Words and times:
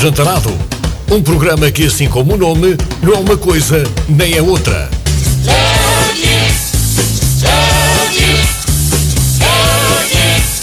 Lanche 0.00 0.06
Ajantarado. 0.06 0.58
Um 1.10 1.22
programa 1.22 1.70
que, 1.70 1.84
assim 1.86 2.08
como 2.08 2.32
o 2.32 2.36
nome, 2.36 2.74
não 3.02 3.12
é 3.12 3.18
uma 3.18 3.36
coisa 3.36 3.84
nem 4.08 4.34
é 4.34 4.40
outra. 4.40 4.88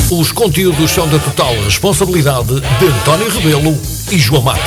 Os 0.09 0.31
conteúdos 0.31 0.89
são 0.91 1.07
da 1.07 1.19
total 1.19 1.53
responsabilidade 1.63 2.59
de 2.61 2.85
António 2.85 3.29
Rebelo 3.29 3.77
e 4.09 4.17
João 4.17 4.41
Matos. 4.41 4.63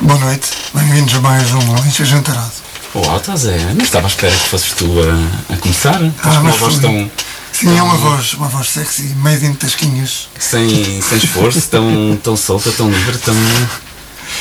Boa 0.00 0.18
noite, 0.20 0.48
bem-vindos 0.74 1.14
a 1.14 1.20
mais 1.20 1.50
um 1.52 1.72
Lanche 1.72 2.02
Ajantarado. 2.02 2.50
Olá, 2.92 3.16
estás 3.16 3.46
é? 3.46 3.58
Não 3.74 3.84
estava 3.84 4.06
à 4.06 4.08
espera 4.08 4.32
que 4.36 4.48
fosses 4.48 4.72
tu 4.72 4.86
a, 5.00 5.54
a 5.54 5.56
começar. 5.56 6.02
Estás 6.02 6.14
Ah, 6.36 6.40
com 6.40 6.40
uma 6.40 6.50
mas 6.50 6.56
fui. 6.74 6.80
tão. 6.80 7.10
Sim, 7.54 7.78
é 7.78 7.82
uma 7.82 7.96
voz, 7.96 8.34
uma 8.34 8.48
voz 8.48 8.68
sexy, 8.70 9.14
made 9.16 9.46
in 9.46 9.54
tasquinhas. 9.54 10.28
sem, 10.38 11.00
sem 11.00 11.18
esforço, 11.18 11.62
tão, 11.70 12.18
tão 12.22 12.36
solta, 12.36 12.72
tão 12.72 12.90
livre, 12.90 13.16
tão. 13.18 13.34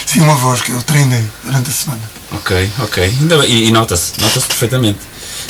Sim, 0.06 0.22
uma 0.22 0.36
voz 0.36 0.62
que 0.62 0.72
eu 0.72 0.82
treinei 0.82 1.24
durante 1.44 1.70
a 1.70 1.74
semana. 1.74 2.02
Ok, 2.32 2.70
ok. 2.80 3.14
E, 3.48 3.68
e 3.68 3.72
nota-se, 3.72 4.14
nota-se 4.20 4.48
perfeitamente. 4.48 5.00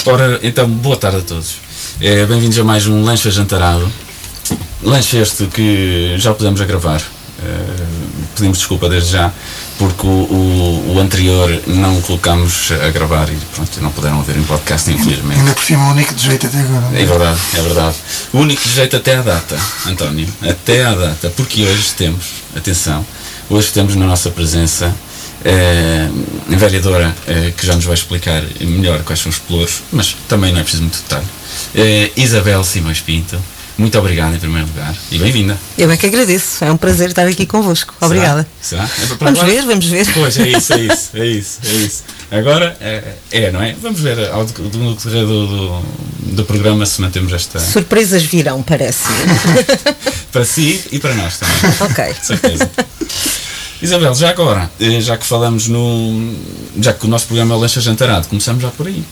Ora, 0.05 0.39
então, 0.43 0.67
boa 0.69 0.97
tarde 0.97 1.19
a 1.19 1.21
todos. 1.21 1.55
Eh, 2.01 2.25
Bem-vindos 2.25 2.59
a 2.59 2.63
mais 2.65 2.85
um 2.87 3.01
Lanche 3.03 3.29
Ajantarado. 3.29 3.89
Lanche 4.81 5.17
este 5.17 5.45
que 5.47 6.15
já 6.17 6.33
pusemos 6.33 6.59
a 6.59 6.65
gravar. 6.65 7.01
Eh, 7.41 7.83
pedimos 8.35 8.57
desculpa 8.57 8.89
desde 8.89 9.11
já, 9.11 9.31
porque 9.77 10.05
o, 10.05 10.09
o- 10.09 10.93
o 10.95 10.99
anterior 10.99 11.49
não 11.67 11.97
o 11.97 12.01
colocámos 12.01 12.71
a 12.71 12.89
gravar 12.89 13.29
e 13.29 13.35
pronto, 13.55 13.81
não 13.81 13.91
puderam 13.91 14.17
ouvir 14.17 14.35
em 14.37 14.43
podcast, 14.43 14.91
infelizmente. 14.91 15.39
Ainda 15.39 15.52
por 15.63 15.67
cima, 15.67 15.87
o 15.87 15.91
único 15.91 16.13
de 16.13 16.23
jeito 16.23 16.45
até 16.45 16.59
agora. 16.59 16.81
não 16.81 16.97
É 16.97 17.05
verdade, 17.05 17.39
é 17.53 17.61
verdade. 17.61 17.95
O 18.33 18.39
único 18.39 18.67
jeito 18.67 18.97
até 18.97 19.15
à 19.15 19.21
data, 19.21 19.57
António, 19.85 20.27
até 20.41 20.83
à 20.83 20.93
data, 20.93 21.29
porque 21.29 21.63
hoje 21.63 21.93
temos, 21.95 22.25
atenção, 22.53 23.05
hoje 23.49 23.71
temos 23.71 23.95
na 23.95 24.05
nossa 24.05 24.29
presença 24.29 24.93
eh, 25.45 26.09
a 26.51 26.55
vereadora 26.57 27.15
eh, 27.27 27.53
que 27.55 27.65
já 27.65 27.75
nos 27.75 27.85
vai 27.85 27.93
explicar 27.93 28.43
melhor 28.59 29.03
quais 29.03 29.21
são 29.21 29.29
os 29.29 29.39
pelouros, 29.39 29.83
mas 29.93 30.13
também 30.27 30.51
não 30.51 30.59
é 30.59 30.63
preciso 30.63 30.83
muito 30.83 31.01
detalhe. 31.01 31.27
Eh, 31.73 32.11
Isabel 32.17 32.61
Simões 32.65 32.99
Pinto, 32.99 33.39
muito 33.83 33.99
obrigado 33.99 34.33
em 34.33 34.39
primeiro 34.39 34.65
lugar 34.67 34.95
e 35.11 35.17
bem-vinda. 35.17 35.57
Eu 35.77 35.91
é 35.91 35.97
que 35.97 36.05
agradeço, 36.05 36.63
é 36.63 36.71
um 36.71 36.77
prazer 36.77 37.09
estar 37.09 37.27
aqui 37.27 37.45
convosco. 37.45 37.93
Obrigada. 37.99 38.47
Será? 38.61 38.87
Será? 38.87 39.03
É 39.03 39.17
Vamos 39.17 39.39
agora? 39.41 39.53
ver, 39.53 39.65
vamos 39.65 39.85
ver. 39.87 40.13
Pois, 40.13 40.37
é 40.39 40.47
isso, 40.47 40.73
é 40.73 40.79
isso, 40.87 41.09
é 41.13 41.25
isso, 41.27 41.59
é 41.65 41.73
isso. 41.73 42.03
Agora 42.31 42.77
é, 42.79 43.03
é, 43.29 43.51
não 43.51 43.61
é? 43.61 43.75
Vamos 43.81 43.99
ver 43.99 44.29
ao 44.31 44.45
decorrer 44.45 45.25
do, 45.25 45.47
do, 45.47 45.81
do 46.33 46.45
programa 46.45 46.85
se 46.85 47.01
mantemos 47.01 47.33
esta. 47.33 47.59
Surpresas 47.59 48.23
virão, 48.23 48.63
parece. 48.63 49.03
Para 50.31 50.45
si 50.45 50.81
e 50.89 50.97
para 50.99 51.13
nós 51.15 51.37
também. 51.37 51.55
ok. 51.81 52.13
De 52.13 52.25
certeza. 52.25 52.71
Isabel, 53.81 54.15
já 54.15 54.29
agora, 54.29 54.71
eh, 54.79 55.01
já 55.01 55.17
que 55.17 55.25
falamos 55.25 55.67
no. 55.67 56.33
Já 56.79 56.93
que 56.93 57.05
o 57.05 57.09
nosso 57.09 57.27
programa 57.27 57.53
é 57.53 57.57
o 57.57 57.59
Lancha 57.59 57.81
Jantarado, 57.81 58.29
começamos 58.29 58.63
já 58.63 58.69
por 58.69 58.87
aí. 58.87 59.03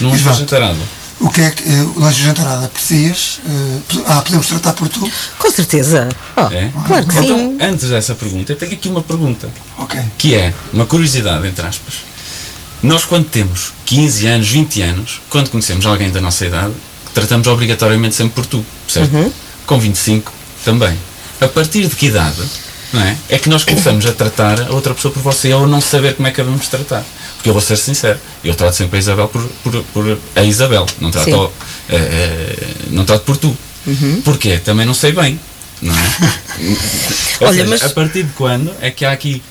Lancha 0.00 0.16
Exato. 0.16 0.38
Jantarado. 0.38 0.78
O 1.20 1.28
que 1.28 1.40
é 1.42 1.50
que 1.50 1.62
eh, 1.68 1.82
o 1.96 2.00
Lanche 2.00 2.22
Ajantarado 2.22 2.64
aprecias? 2.64 3.40
Eh, 3.46 3.78
p- 3.88 4.02
ah, 4.06 4.22
podemos 4.22 4.46
tratar 4.46 4.72
por 4.72 4.88
tu? 4.88 5.10
Com 5.38 5.50
certeza. 5.50 6.08
Oh, 6.36 6.40
É? 6.52 6.70
Claro 6.86 7.06
que 7.06 7.18
então, 7.18 7.36
sim. 7.38 7.58
antes 7.60 7.88
dessa 7.90 8.14
pergunta, 8.14 8.52
eu 8.52 8.56
tenho 8.56 8.72
aqui 8.72 8.88
uma 8.88 9.02
pergunta. 9.02 9.48
Ok. 9.78 10.00
Que 10.16 10.34
é 10.34 10.54
uma 10.72 10.86
curiosidade, 10.86 11.46
entre 11.46 11.66
aspas. 11.66 11.94
Nós, 12.82 13.04
quando 13.04 13.26
temos 13.28 13.72
15 13.84 14.26
anos, 14.26 14.48
20 14.48 14.80
anos, 14.82 15.20
quando 15.28 15.50
conhecemos 15.50 15.84
alguém 15.84 16.10
da 16.10 16.20
nossa 16.22 16.46
idade, 16.46 16.72
tratamos 17.12 17.46
obrigatoriamente 17.46 18.14
sempre 18.14 18.34
por 18.34 18.46
tu, 18.46 18.64
certo? 18.88 19.12
Uhum. 19.14 19.30
Com 19.66 19.78
25 19.78 20.32
também. 20.64 20.96
A 21.40 21.48
partir 21.48 21.86
de 21.86 21.94
que 21.96 22.06
idade 22.06 22.42
não 22.92 23.02
é? 23.02 23.16
é 23.28 23.38
que 23.38 23.48
nós 23.50 23.64
começamos 23.64 24.06
a 24.06 24.12
tratar 24.12 24.60
a 24.62 24.70
outra 24.72 24.94
pessoa 24.94 25.12
por 25.12 25.22
você 25.22 25.52
ou 25.52 25.66
não 25.66 25.80
saber 25.82 26.14
como 26.16 26.28
é 26.28 26.30
que 26.30 26.40
a 26.40 26.44
vamos 26.44 26.66
tratar? 26.68 27.04
Porque 27.40 27.48
eu 27.48 27.54
vou 27.54 27.62
ser 27.62 27.76
sincero, 27.78 28.18
eu 28.44 28.54
trato 28.54 28.74
sempre 28.76 28.96
a 28.96 29.00
Isabel 29.00 29.26
por, 29.26 29.42
por, 29.64 29.82
por 29.94 30.18
a 30.36 30.42
Isabel, 30.44 30.84
não 31.00 31.10
trato, 31.10 31.34
ao- 31.34 31.52
eh, 31.88 31.96
eh, 31.96 32.66
não 32.90 33.02
trato 33.06 33.24
por 33.24 33.38
tu. 33.38 33.56
Porquê? 34.22 34.58
Também 34.58 34.84
não 34.84 34.92
sei 34.92 35.12
bem. 35.12 35.40
Não 35.80 35.94
é? 35.94 35.98
Olha, 37.40 37.52
seja, 37.52 37.64
mas- 37.66 37.82
a 37.82 37.88
partir 37.90 38.24
de 38.24 38.32
quando 38.34 38.70
é 38.82 38.90
que 38.90 39.06
há 39.06 39.12
aqui 39.12 39.42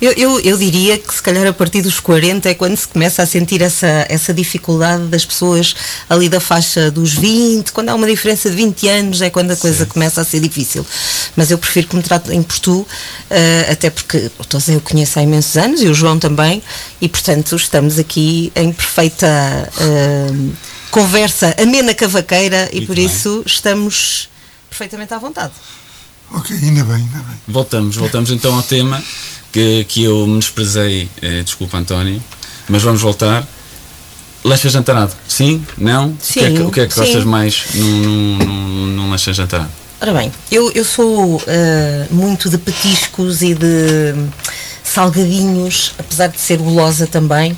Eu, 0.00 0.12
eu, 0.12 0.40
eu 0.40 0.56
diria 0.56 0.96
que 0.96 1.12
se 1.12 1.20
calhar 1.20 1.44
a 1.46 1.52
partir 1.52 1.82
dos 1.82 1.98
40 1.98 2.48
é 2.48 2.54
quando 2.54 2.76
se 2.76 2.86
começa 2.86 3.20
a 3.20 3.26
sentir 3.26 3.60
essa, 3.62 4.06
essa 4.08 4.32
dificuldade 4.32 5.06
das 5.06 5.24
pessoas 5.24 5.74
ali 6.08 6.28
da 6.28 6.38
faixa 6.40 6.88
dos 6.90 7.14
20, 7.14 7.72
quando 7.72 7.88
há 7.88 7.94
uma 7.94 8.06
diferença 8.06 8.48
de 8.48 8.54
20 8.54 8.88
anos 8.88 9.22
é 9.22 9.28
quando 9.28 9.50
a 9.50 9.56
coisa 9.56 9.86
começa 9.86 10.20
a 10.20 10.24
ser 10.24 10.38
difícil. 10.40 10.86
Mas 11.34 11.50
eu 11.50 11.58
prefiro 11.58 11.88
que 11.88 11.96
me 11.96 12.02
tratem 12.02 12.42
por 12.44 12.58
tu, 12.60 12.86
eh, 13.28 13.68
até 13.70 13.90
porque 13.90 14.30
o 14.38 14.44
Tosé 14.44 14.76
eu 14.76 14.80
conheço 14.80 15.18
há 15.18 15.22
imensos 15.22 15.56
anos 15.56 15.82
e 15.82 15.88
o 15.88 15.94
João 15.94 16.18
também, 16.18 16.62
e 17.00 17.08
portanto 17.08 17.56
estamos 17.56 17.98
aqui 17.98 18.52
em 18.54 18.72
perfeita 18.72 19.26
eh, 19.80 20.52
conversa 20.92 21.54
amena 21.60 21.92
cavaqueira 21.92 22.68
e 22.72 22.76
Muito 22.76 22.86
por 22.86 22.96
bem. 22.96 23.04
isso 23.04 23.42
estamos 23.44 24.28
perfeitamente 24.70 25.12
à 25.12 25.18
vontade. 25.18 25.52
Ok, 26.32 26.54
ainda 26.56 26.84
bem, 26.84 26.96
ainda 26.96 27.18
bem. 27.18 27.36
Voltamos, 27.48 27.96
voltamos 27.96 28.30
então 28.30 28.54
ao 28.54 28.62
tema 28.62 29.02
que, 29.52 29.84
que 29.84 30.04
eu 30.04 30.26
menosprezei, 30.26 31.08
eh, 31.22 31.42
desculpa 31.42 31.78
António, 31.78 32.22
mas 32.68 32.82
vamos 32.82 33.00
voltar. 33.00 33.46
Lancha 34.44 34.68
jantarado, 34.68 35.12
sim? 35.26 35.64
Não? 35.76 36.16
Sim, 36.20 36.40
O 36.40 36.42
que 36.42 36.44
é 36.44 36.50
que, 36.52 36.62
o 36.62 36.70
que, 36.70 36.80
é 36.80 36.86
que 36.86 36.94
gostas 36.94 37.24
mais 37.24 37.66
num, 37.74 38.02
num, 38.02 38.38
num, 38.38 38.86
num 38.86 39.10
lancha 39.10 39.32
jantarado? 39.32 39.70
Ora 40.00 40.12
bem, 40.14 40.30
eu, 40.50 40.70
eu 40.72 40.84
sou 40.84 41.42
eh, 41.46 42.06
muito 42.10 42.48
de 42.48 42.56
petiscos 42.56 43.42
e 43.42 43.52
de 43.52 44.14
salgadinhos, 44.88 45.94
apesar 45.98 46.28
de 46.28 46.40
ser 46.40 46.58
gulosa 46.58 47.06
também. 47.06 47.56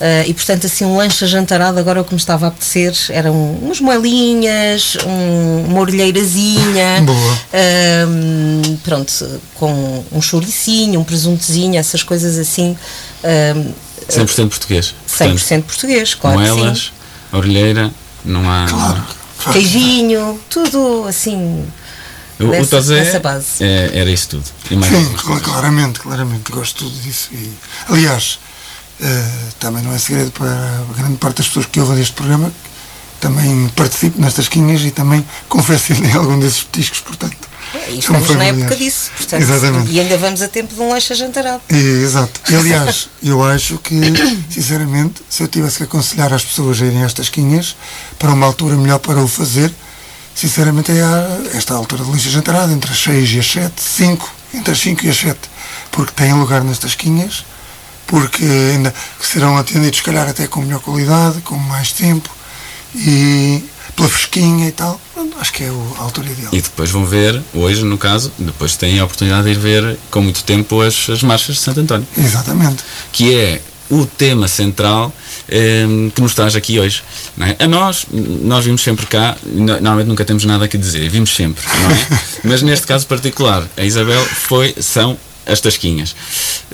eh, 0.00 0.24
e 0.28 0.34
portanto, 0.34 0.64
assim, 0.66 0.84
um 0.84 0.96
lanche 0.96 1.26
jantarado, 1.26 1.76
agora 1.78 2.00
o 2.00 2.04
que 2.04 2.14
me 2.14 2.20
estava 2.20 2.46
a 2.46 2.48
apetecer 2.50 2.94
eram 3.10 3.34
umas 3.60 3.80
moelinhas, 3.80 4.96
um, 5.04 5.64
uma 5.68 5.80
orelheirazinha, 5.80 7.02
Boa. 7.04 7.38
ahm, 7.52 8.76
pronto, 8.84 9.12
com 9.56 10.04
um 10.12 10.22
chouricinho, 10.22 11.00
um 11.00 11.04
presuntozinho, 11.04 11.76
essas 11.78 12.02
coisas 12.04 12.38
assim, 12.38 12.76
ahm, 13.24 13.72
100% 14.08 14.48
português. 14.48 14.94
100% 15.08 15.62
português, 15.64 16.14
claro 16.14 16.38
que 16.38 16.44
sim. 16.46 16.54
moelas, 16.54 16.92
orelheira, 17.32 17.90
não 18.24 18.48
há. 18.48 18.66
Claro. 18.68 19.04
Queijinho, 19.52 20.38
tudo 20.48 21.04
assim. 21.08 21.64
O, 22.40 22.44
o 22.62 22.66
Tozé 22.66 23.20
é- 23.60 23.90
era 23.98 24.10
isso 24.10 24.28
tudo. 24.28 24.44
E 24.70 24.74
Sim, 24.84 25.14
claramente, 25.42 26.00
claramente, 26.00 26.52
gosto 26.52 26.84
tudo 26.84 26.96
disso. 27.02 27.30
E, 27.32 27.50
aliás, 27.88 28.38
eh, 29.00 29.28
também 29.58 29.82
não 29.82 29.92
é 29.92 29.98
segredo 29.98 30.30
para 30.30 30.50
a 30.50 30.96
grande 30.96 31.16
parte 31.16 31.38
das 31.38 31.48
pessoas 31.48 31.66
que 31.66 31.80
ouvem 31.80 32.00
este 32.00 32.14
programa, 32.14 32.52
também 33.20 33.68
participo 33.74 34.20
nestas 34.20 34.46
quinhas 34.48 34.82
e 34.82 34.90
também 34.92 35.24
confeccionei 35.48 36.12
algum 36.12 36.38
desses 36.38 36.62
petiscos, 36.62 37.00
portanto. 37.00 37.36
E 37.88 38.00
são 38.00 38.16
estamos 38.18 38.30
na 38.36 38.44
época 38.44 38.76
disso, 38.76 39.10
portanto, 39.16 39.42
Exatamente. 39.42 39.90
e 39.92 40.00
ainda 40.00 40.16
vamos 40.16 40.40
a 40.40 40.48
tempo 40.48 40.74
de 40.74 40.80
um 40.80 40.88
lanche 40.88 41.14
jantarado. 41.14 41.60
E, 41.68 41.74
exato. 41.76 42.40
E, 42.50 42.54
aliás, 42.56 43.10
eu 43.22 43.42
acho 43.44 43.76
que, 43.78 43.94
sinceramente, 44.48 45.22
se 45.28 45.42
eu 45.42 45.48
tivesse 45.48 45.78
que 45.78 45.82
aconselhar 45.82 46.32
as 46.32 46.44
pessoas 46.44 46.80
a 46.80 46.86
irem 46.86 47.02
a 47.02 47.06
estas 47.06 47.28
quinhas, 47.28 47.76
para 48.18 48.32
uma 48.32 48.46
altura 48.46 48.74
melhor 48.76 48.98
para 49.00 49.20
o 49.20 49.28
fazer, 49.28 49.70
sinceramente 50.38 50.92
é 50.92 51.02
a, 51.02 51.40
esta 51.52 51.74
altura 51.74 52.04
de 52.04 52.12
lixa 52.12 52.30
jantarada, 52.30 52.72
entre 52.72 52.92
as 52.92 52.98
6 53.02 53.30
e 53.32 53.38
as 53.40 53.50
7, 53.50 53.82
5, 53.82 54.34
entre 54.54 54.72
as 54.72 54.78
5 54.78 55.04
e 55.04 55.08
as 55.10 55.16
7, 55.16 55.36
porque 55.90 56.12
têm 56.12 56.32
lugar 56.32 56.62
nestas 56.62 56.94
quinhas, 56.94 57.44
porque 58.06 58.44
ainda 58.44 58.94
serão 59.20 59.56
atendidos, 59.56 59.98
se 59.98 60.04
calhar, 60.04 60.28
até 60.28 60.46
com 60.46 60.60
melhor 60.60 60.80
qualidade, 60.80 61.40
com 61.40 61.56
mais 61.56 61.90
tempo, 61.90 62.30
e 62.94 63.64
pela 63.96 64.08
fresquinha 64.08 64.68
e 64.68 64.72
tal. 64.72 65.00
Acho 65.40 65.52
que 65.52 65.64
é 65.64 65.68
a 65.68 66.02
altura 66.02 66.28
ideal. 66.30 66.50
E 66.52 66.60
depois 66.60 66.90
vão 66.90 67.04
ver, 67.04 67.42
hoje 67.52 67.84
no 67.84 67.98
caso, 67.98 68.32
depois 68.38 68.76
têm 68.76 69.00
a 69.00 69.04
oportunidade 69.04 69.44
de 69.44 69.50
ir 69.50 69.58
ver 69.58 69.98
com 70.10 70.22
muito 70.22 70.44
tempo 70.44 70.80
as, 70.80 71.10
as 71.10 71.22
marchas 71.22 71.56
de 71.56 71.62
Santo 71.62 71.80
António. 71.80 72.06
Exatamente. 72.16 72.84
que 73.12 73.34
é 73.34 73.60
o 73.90 74.04
tema 74.06 74.46
central 74.48 75.12
em, 75.50 76.10
que 76.10 76.20
nos 76.20 76.34
traz 76.34 76.54
aqui 76.54 76.78
hoje. 76.78 77.02
é? 77.40 77.64
A 77.64 77.66
nós, 77.68 78.06
nós 78.12 78.64
vimos 78.64 78.82
sempre 78.82 79.06
cá, 79.06 79.36
no- 79.44 79.64
normalmente 79.66 80.06
nunca 80.08 80.24
temos 80.24 80.44
nada 80.44 80.64
a 80.66 80.68
que 80.68 80.76
dizer, 80.78 81.08
vimos 81.08 81.34
sempre, 81.34 81.64
não 81.82 81.90
é? 81.90 82.06
Mas 82.44 82.62
neste 82.62 82.86
caso 82.86 83.06
particular, 83.06 83.66
a 83.76 83.84
Isabel 83.84 84.22
foi, 84.24 84.74
são 84.80 85.16
as 85.46 85.60
tasquinhas. 85.62 86.14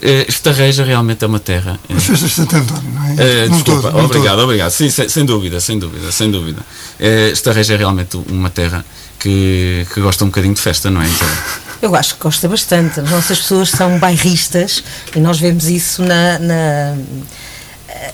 Eh, 0.03 0.27
Estarreja 0.29 0.83
realmente 0.83 1.23
é 1.25 1.29
uma 1.29 1.39
terra. 1.39 1.79
eh, 1.89 1.95
As 1.95 2.03
festas 2.03 2.31
de 2.31 2.35
Santo 2.35 2.57
António, 2.57 2.91
não 2.93 3.05
é? 3.07 3.15
eh, 3.45 3.49
desculpa, 3.49 3.93
todo, 3.93 4.05
obrigado, 4.05 4.35
todo. 4.35 4.43
obrigado. 4.45 4.71
Sim, 4.73 4.91
sem, 4.91 5.09
sem 5.09 5.25
dúvida, 5.25 5.61
sem 5.61 5.79
dúvida, 5.79 6.11
sem 6.11 6.29
dúvida. 6.29 6.61
Eh, 6.99 7.31
Estarreja 7.33 7.75
é 7.75 7.77
realmente 7.77 8.17
uma 8.29 8.51
terra 8.51 8.85
que, 9.21 9.87
que 9.95 10.01
gosta 10.01 10.25
um 10.25 10.29
bocadinho 10.29 10.55
de 10.55 10.61
festa, 10.61 10.91
não 10.91 11.01
é? 11.01 11.07
Então, 11.07 11.29
Eu 11.85 11.95
acho 11.95 12.15
que 12.17 12.23
gosta 12.23 12.49
bastante. 12.49 12.99
As 13.01 13.11
nossas 13.11 13.39
pessoas 13.41 13.69
são 13.69 13.99
bairristas 13.99 14.83
e 15.15 15.21
nós 15.21 15.39
vemos 15.39 15.67
isso 15.69 16.03
na. 16.03 16.39
na- 16.39 16.97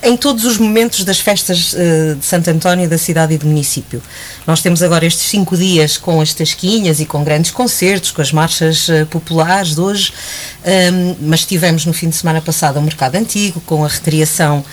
em 0.03 0.15
todos 0.15 0.45
os 0.45 0.57
momentos 0.57 1.03
das 1.03 1.19
festas 1.19 1.73
uh, 1.73 2.15
de 2.15 2.25
Santo 2.25 2.49
António, 2.49 2.89
da 2.89 2.97
cidade 2.97 3.33
e 3.33 3.37
do 3.37 3.45
município. 3.45 4.01
Nós 4.45 4.61
temos 4.61 4.81
agora 4.81 5.05
estes 5.05 5.23
cinco 5.27 5.57
dias 5.57 5.97
com 5.97 6.21
as 6.21 6.33
tasquinhas 6.33 6.99
e 6.99 7.05
com 7.05 7.23
grandes 7.23 7.51
concertos, 7.51 8.11
com 8.11 8.21
as 8.21 8.31
marchas 8.31 8.87
uh, 8.89 9.05
populares 9.07 9.75
de 9.75 9.81
hoje, 9.81 10.13
um, 10.93 11.15
mas 11.21 11.45
tivemos 11.45 11.85
no 11.85 11.93
fim 11.93 12.09
de 12.09 12.15
semana 12.15 12.41
passado 12.41 12.77
o 12.77 12.81
Mercado 12.81 13.15
Antigo, 13.15 13.61
com 13.61 13.83
a 13.83 13.87
recriação 13.87 14.63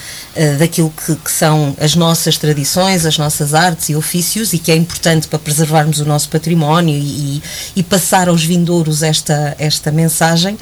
daquilo 0.56 0.93
que, 1.25 1.32
são 1.32 1.75
as 1.81 1.96
nossas 1.96 2.37
tradições, 2.37 3.04
as 3.04 3.19
nossas 3.19 3.54
artes 3.54 3.88
e 3.88 3.96
ofícios, 3.96 4.52
e 4.52 4.58
que 4.58 4.70
é 4.70 4.76
importante 4.76 5.26
para 5.26 5.38
preservarmos 5.38 5.99
o 5.99 6.04
nosso 6.04 6.28
património 6.28 6.96
e, 6.96 7.43
e 7.75 7.82
passar 7.82 8.28
aos 8.28 8.44
vindouros 8.44 9.02
esta, 9.02 9.56
esta 9.58 9.90
mensagem. 9.90 10.56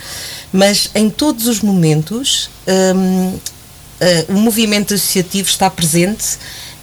Mas 0.51 0.91
em 0.95 1.11
todos 1.11 1.47
os 1.47 1.61
momentos, 1.61 2.49
um, 2.67 3.39
uh, 4.01 4.33
o 4.33 4.39
movimento 4.39 4.95
associativo 4.95 5.49
está 5.49 5.69
presente 5.71 6.39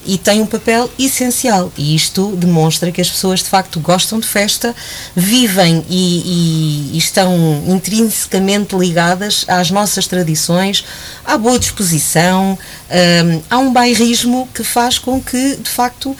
e 0.05 0.17
tem 0.17 0.41
um 0.41 0.45
papel 0.45 0.89
essencial. 0.99 1.71
E 1.77 1.95
isto 1.95 2.35
demonstra 2.35 2.91
que 2.91 3.01
as 3.01 3.09
pessoas 3.09 3.39
de 3.39 3.45
facto 3.45 3.79
gostam 3.79 4.19
de 4.19 4.27
festa, 4.27 4.75
vivem 5.15 5.85
e, 5.89 6.91
e, 6.91 6.95
e, 6.95 6.97
estão 6.97 7.63
intrinsecamente 7.67 8.75
ligadas 8.75 9.45
às 9.47 9.71
nossas 9.71 10.07
tradições, 10.07 10.83
à 11.25 11.37
boa 11.37 11.57
disposição, 11.57 12.57
um, 12.89 13.41
há 13.49 13.57
um 13.57 13.71
bairrismo 13.71 14.47
que 14.53 14.63
faz 14.63 14.97
com 14.97 15.21
que 15.21 15.55
de 15.57 15.69
facto 15.69 16.11
uh, 16.11 16.17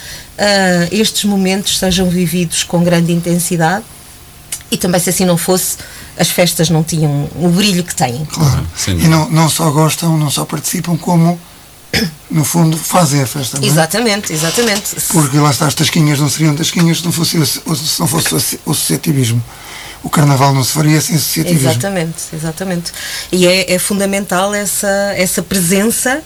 estes 0.91 1.25
momentos 1.25 1.77
sejam 1.77 2.09
vividos 2.09 2.63
com 2.63 2.83
grande 2.83 3.11
intensidade. 3.11 3.85
E 4.71 4.77
também, 4.77 4.99
se 4.99 5.09
assim 5.09 5.25
não 5.25 5.37
fosse, 5.37 5.77
as 6.17 6.29
festas 6.29 6.69
não 6.69 6.83
tinham 6.83 7.29
o 7.35 7.49
brilho 7.49 7.83
que 7.83 7.95
têm. 7.95 8.25
Claro. 8.25 8.65
E 8.87 9.07
não, 9.07 9.29
não 9.29 9.49
só 9.49 9.69
gostam, 9.71 10.17
não 10.17 10.29
só 10.29 10.45
participam, 10.45 10.97
como 10.97 11.39
no 12.29 12.43
fundo 12.43 12.77
fazem 12.77 13.21
a 13.21 13.27
festa. 13.27 13.59
Não 13.59 13.65
é? 13.65 13.69
Exatamente, 13.69 14.33
exatamente. 14.33 14.95
Porque 15.09 15.37
lá 15.37 15.51
está, 15.51 15.67
as 15.67 15.75
tasquinhas 15.75 16.19
não 16.19 16.29
seriam 16.29 16.55
tasquinhas 16.55 16.99
se 16.99 17.05
não 17.05 17.11
fosse, 17.11 17.45
se 17.45 17.99
não 17.99 18.07
fosse 18.07 18.59
o 18.65 18.71
associativismo. 18.71 19.43
O 20.01 20.09
carnaval 20.09 20.53
não 20.53 20.63
se 20.63 20.73
faria 20.73 20.99
sem 20.99 21.15
associativismo. 21.15 21.69
Exatamente, 21.69 22.23
exatamente. 22.33 22.91
E 23.31 23.47
é, 23.47 23.73
é 23.73 23.79
fundamental 23.79 24.53
essa, 24.53 25.13
essa 25.15 25.41
presença 25.41 26.21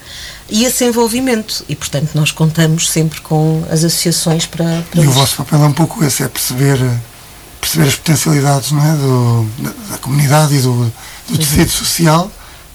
e 0.50 0.66
esse 0.66 0.84
envolvimento. 0.84 1.64
E, 1.70 1.76
portanto, 1.76 2.10
nós 2.16 2.32
contamos 2.32 2.90
sempre 2.90 3.22
com 3.22 3.64
as 3.70 3.84
associações 3.84 4.48
para. 4.48 4.84
para 4.90 5.02
e 5.04 5.08
o 5.08 5.12
vosso 5.12 5.36
papel 5.36 5.62
é 5.62 5.66
um 5.68 5.74
pouco 5.74 6.04
esse, 6.04 6.24
é 6.24 6.28
perceber 6.28 6.80
perceber 7.60 7.88
as 7.88 7.96
potencialidades 7.96 8.72
não 8.72 8.84
é, 8.84 8.96
do, 8.96 9.48
da, 9.64 9.74
da 9.92 9.98
comunidade 9.98 10.56
e 10.56 10.62
do, 10.62 10.92
do 11.30 11.38
tecido 11.38 11.70
social 11.70 12.32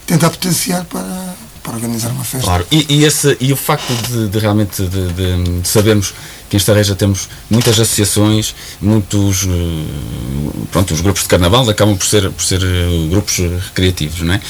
tentar 0.07 0.31
potenciar 0.31 0.85
para, 0.85 1.35
para 1.63 1.75
organizar 1.75 2.11
uma 2.11 2.25
festa. 2.25 2.45
Claro, 2.45 2.67
e, 2.71 2.87
e, 2.89 3.05
esse, 3.05 3.37
e 3.41 3.53
o 3.53 3.57
facto 3.57 3.93
de, 4.09 4.29
de 4.29 4.39
realmente 4.39 4.83
de, 4.83 5.13
de, 5.13 5.61
de, 5.61 5.69
sabermos 5.69 6.13
que 6.51 6.57
em 6.57 6.59
Estarreja 6.59 6.95
temos 6.95 7.29
muitas 7.49 7.79
associações, 7.79 8.55
muitos 8.81 9.45
eh, 9.45 10.65
pronto, 10.71 10.93
os 10.93 11.01
grupos 11.01 11.23
de 11.23 11.29
carnaval 11.29 11.69
acabam 11.71 11.97
por 11.97 12.07
ser, 12.07 12.31
por 12.31 12.45
ser 12.45 12.63
eh, 12.63 13.09
grupos 13.09 13.39
recreativos, 13.39 14.21
não 14.21 14.35
é? 14.35 14.41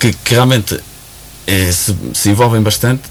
Que, 0.00 0.12
que 0.12 0.34
realmente 0.34 0.80
é, 1.46 1.70
se, 1.70 1.94
se 2.12 2.30
envolvem 2.30 2.60
bastante, 2.60 3.02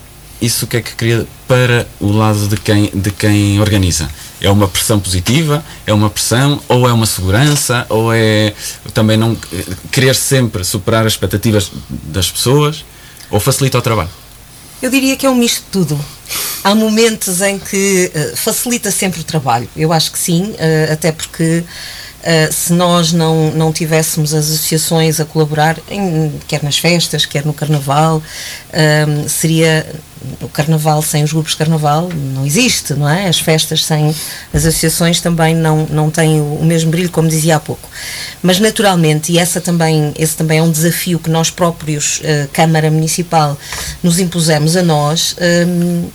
isso 0.44 0.66
o 0.66 0.68
que 0.68 0.78
é 0.78 0.82
que 0.82 0.94
cria 0.94 1.26
para 1.48 1.88
o 2.00 2.12
lado 2.12 2.48
de 2.48 2.58
quem, 2.58 2.92
de 2.94 3.12
quem 3.12 3.60
organiza? 3.62 4.10
É 4.42 4.50
uma 4.50 4.68
pressão 4.68 5.00
positiva? 5.00 5.64
É 5.88 5.94
uma 5.94 6.10
pressão? 6.10 6.62
Ou 6.68 6.88
é 6.88 6.92
uma 6.92 7.06
segurança? 7.06 7.86
Ou 7.88 8.14
é 8.14 8.54
também 8.94 9.16
não 9.16 9.38
querer 9.90 10.14
sempre 10.16 10.66
superar 10.66 11.08
as 11.08 11.14
expectativas 11.14 11.72
das 11.90 12.30
pessoas? 12.30 12.84
Ou 13.32 13.40
facilita 13.40 13.78
o 13.78 13.82
trabalho? 13.82 14.10
Eu 14.82 14.90
diria 14.92 15.16
que 15.16 15.26
é 15.26 15.30
um 15.30 15.36
misto 15.36 15.64
de 15.64 15.72
tudo. 15.72 16.06
Há 16.62 16.76
momentos 16.76 17.42
em 17.42 17.58
que 17.58 18.12
uh, 18.14 18.36
facilita 18.36 18.92
sempre 18.92 19.22
o 19.22 19.24
trabalho. 19.24 19.70
Eu 19.78 19.94
acho 19.94 20.12
que 20.12 20.20
sim, 20.20 20.52
uh, 20.52 20.92
até 20.92 21.12
porque 21.12 21.64
Uh, 22.24 22.54
se 22.54 22.72
nós 22.72 23.12
não, 23.12 23.52
não 23.52 23.74
tivéssemos 23.74 24.34
as 24.34 24.46
associações 24.46 25.20
a 25.20 25.26
colaborar, 25.26 25.78
em, 25.90 26.32
quer 26.48 26.64
nas 26.64 26.78
festas, 26.80 27.26
quer 27.26 27.46
no 27.46 27.54
carnaval, 27.54 28.24
seria 29.28 29.86
o 30.42 30.48
carnaval 30.48 31.02
sem 31.02 31.24
os 31.24 31.32
grupos 31.32 31.52
de 31.52 31.58
carnaval 31.58 32.10
não 32.34 32.46
existe, 32.46 32.94
não 32.94 33.08
é? 33.08 33.28
As 33.28 33.40
festas 33.40 33.86
sem 33.86 34.14
as 34.54 34.66
associações 34.66 35.20
também 35.20 35.56
não, 35.56 35.86
não 35.88 36.10
têm 36.10 36.42
o, 36.42 36.64
mesmo 36.64 36.92
brilho, 36.92 37.10
como 37.10 37.28
dizia 37.28 37.58
há 37.58 37.60
pouco. 37.60 37.90
Mas 38.42 38.60
naturalmente, 38.60 39.32
e 39.32 39.38
essa 39.38 39.60
também, 39.60 40.14
esse 40.18 40.36
também 40.36 40.60
é 40.60 40.64
um 40.64 40.72
desafio 40.72 41.20
que 41.20 41.30
nós 41.30 41.50
próprios, 41.50 42.20
uh, 42.20 42.48
Câmara 42.52 42.90
Municipal, 42.90 43.58
nos 44.02 44.20
impusemos 44.20 44.76
a 44.76 44.84
nós 44.84 45.34
uh, 45.34 46.12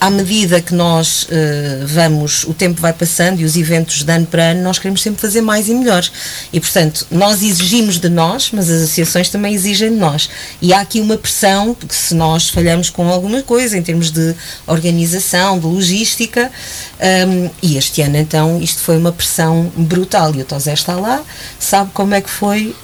à 0.00 0.08
medida 0.08 0.60
que 0.60 0.74
nós 0.74 1.24
uh, 1.24 1.86
vamos, 1.86 2.44
o 2.44 2.54
tempo 2.54 2.80
vai 2.80 2.94
passando 2.94 3.40
e 3.40 3.44
os 3.44 3.56
eventos 3.56 4.02
de 4.02 4.10
ano 4.10 4.26
para 4.26 4.50
ano, 4.52 4.62
nós 4.62 4.78
queremos 4.78 5.02
sempre 5.02 5.20
fazer 5.20 5.42
mais 5.42 5.68
e 5.68 5.74
melhor. 5.74 6.02
E, 6.50 6.58
portanto, 6.58 7.06
nós 7.10 7.42
exigimos 7.42 7.98
de 7.98 8.08
nós, 8.08 8.50
mas 8.52 8.70
as 8.70 8.82
associações 8.82 9.28
também 9.28 9.54
exigem 9.54 9.90
de 9.90 9.96
nós. 9.96 10.30
E 10.62 10.72
há 10.72 10.80
aqui 10.80 10.98
uma 11.00 11.18
pressão, 11.18 11.74
porque 11.74 11.94
se 11.94 12.14
nós 12.14 12.48
falhamos 12.48 12.88
com 12.88 13.06
alguma 13.08 13.42
coisa 13.42 13.76
em 13.76 13.82
termos 13.82 14.10
de 14.10 14.34
organização, 14.66 15.58
de 15.58 15.66
logística, 15.66 16.50
um, 17.28 17.50
e 17.62 17.76
este 17.76 18.00
ano, 18.00 18.16
então, 18.16 18.58
isto 18.62 18.80
foi 18.80 18.96
uma 18.96 19.12
pressão 19.12 19.70
brutal. 19.76 20.34
E 20.34 20.40
o 20.40 20.44
Tosé 20.44 20.72
está 20.72 20.94
lá, 20.94 21.22
sabe 21.58 21.90
como 21.92 22.14
é 22.14 22.22
que 22.22 22.30
foi. 22.30 22.74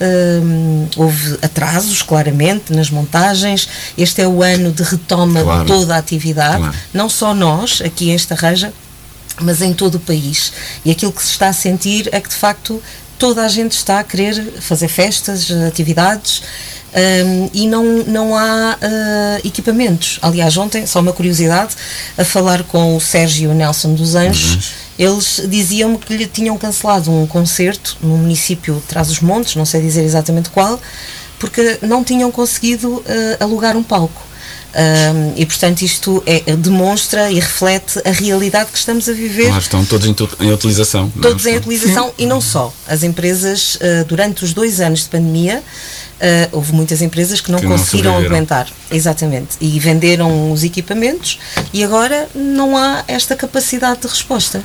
Um, 0.42 0.88
houve 0.96 1.38
atrasos, 1.40 2.02
claramente, 2.02 2.72
nas 2.74 2.90
montagens. 2.90 3.66
Este 3.96 4.20
é 4.20 4.28
o 4.28 4.42
ano 4.42 4.70
de 4.72 4.82
retoma 4.82 5.42
claro. 5.42 5.60
de 5.64 5.66
toda 5.66 5.94
a 5.94 5.98
atividade. 5.98 6.58
Claro 6.58 6.81
não 6.92 7.08
só 7.08 7.34
nós, 7.34 7.80
aqui 7.84 8.10
em 8.10 8.14
Estarreja, 8.14 8.72
mas 9.40 9.62
em 9.62 9.72
todo 9.72 9.96
o 9.96 10.00
país. 10.00 10.52
E 10.84 10.90
aquilo 10.90 11.12
que 11.12 11.22
se 11.22 11.30
está 11.30 11.48
a 11.48 11.52
sentir 11.52 12.08
é 12.12 12.20
que, 12.20 12.28
de 12.28 12.34
facto, 12.34 12.82
toda 13.18 13.42
a 13.44 13.48
gente 13.48 13.72
está 13.72 14.00
a 14.00 14.04
querer 14.04 14.34
fazer 14.60 14.88
festas, 14.88 15.50
atividades. 15.66 16.42
Um, 16.94 17.48
e 17.54 17.66
não, 17.66 17.84
não 18.04 18.36
há 18.36 18.76
uh, 18.76 19.46
equipamentos. 19.46 20.18
Aliás, 20.20 20.56
ontem, 20.58 20.86
só 20.86 21.00
uma 21.00 21.12
curiosidade, 21.12 21.74
a 22.18 22.24
falar 22.24 22.64
com 22.64 22.94
o 22.96 23.00
Sérgio 23.00 23.54
Nelson 23.54 23.94
dos 23.94 24.14
Anjos, 24.14 24.54
uhum. 24.54 24.60
eles 24.98 25.42
diziam-me 25.48 25.96
que 25.96 26.14
lhe 26.14 26.26
tinham 26.26 26.58
cancelado 26.58 27.10
um 27.10 27.26
concerto 27.26 27.96
no 28.02 28.18
município 28.18 28.74
de 28.74 28.82
Trás-os-Montes, 28.82 29.56
não 29.56 29.64
sei 29.64 29.80
dizer 29.80 30.02
exatamente 30.02 30.50
qual, 30.50 30.78
porque 31.38 31.78
não 31.80 32.04
tinham 32.04 32.30
conseguido 32.30 32.96
uh, 32.96 33.04
alugar 33.40 33.74
um 33.74 33.82
palco. 33.82 34.31
Um, 34.74 35.34
e 35.36 35.44
portanto 35.44 35.82
isto 35.82 36.22
é, 36.24 36.56
demonstra 36.56 37.30
e 37.30 37.34
reflete 37.34 38.00
a 38.06 38.10
realidade 38.10 38.70
que 38.70 38.78
estamos 38.78 39.08
a 39.08 39.12
viver. 39.12 39.46
Claro, 39.46 39.60
estão 39.60 39.84
todos 39.84 40.06
em, 40.06 40.14
em 40.40 40.52
utilização. 40.52 41.10
Todos 41.20 41.44
em 41.44 41.56
utilização 41.56 42.12
e 42.16 42.24
não 42.24 42.40
só. 42.40 42.72
As 42.86 43.02
empresas, 43.02 43.76
uh, 43.76 44.04
durante 44.06 44.44
os 44.44 44.54
dois 44.54 44.80
anos 44.80 45.00
de 45.00 45.08
pandemia, 45.08 45.62
Uh, 46.22 46.46
houve 46.52 46.72
muitas 46.72 47.02
empresas 47.02 47.40
que 47.40 47.50
não 47.50 47.58
que 47.58 47.66
conseguiram 47.66 48.12
não 48.12 48.24
aguentar. 48.24 48.68
Exatamente. 48.92 49.56
E 49.60 49.80
venderam 49.80 50.52
os 50.52 50.62
equipamentos 50.62 51.40
e 51.72 51.82
agora 51.82 52.28
não 52.32 52.76
há 52.76 53.02
esta 53.08 53.34
capacidade 53.34 54.02
de 54.02 54.06
resposta. 54.06 54.62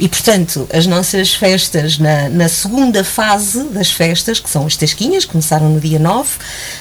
E, 0.00 0.08
portanto, 0.08 0.68
as 0.72 0.84
nossas 0.84 1.32
festas, 1.32 1.96
na, 1.96 2.28
na 2.28 2.48
segunda 2.48 3.04
fase 3.04 3.62
das 3.68 3.88
festas, 3.88 4.40
que 4.40 4.50
são 4.50 4.66
as 4.66 4.74
tasquinhas, 4.74 5.24
começaram 5.24 5.68
no 5.68 5.78
dia 5.78 6.00
9, 6.00 6.28
uh, 6.28 6.32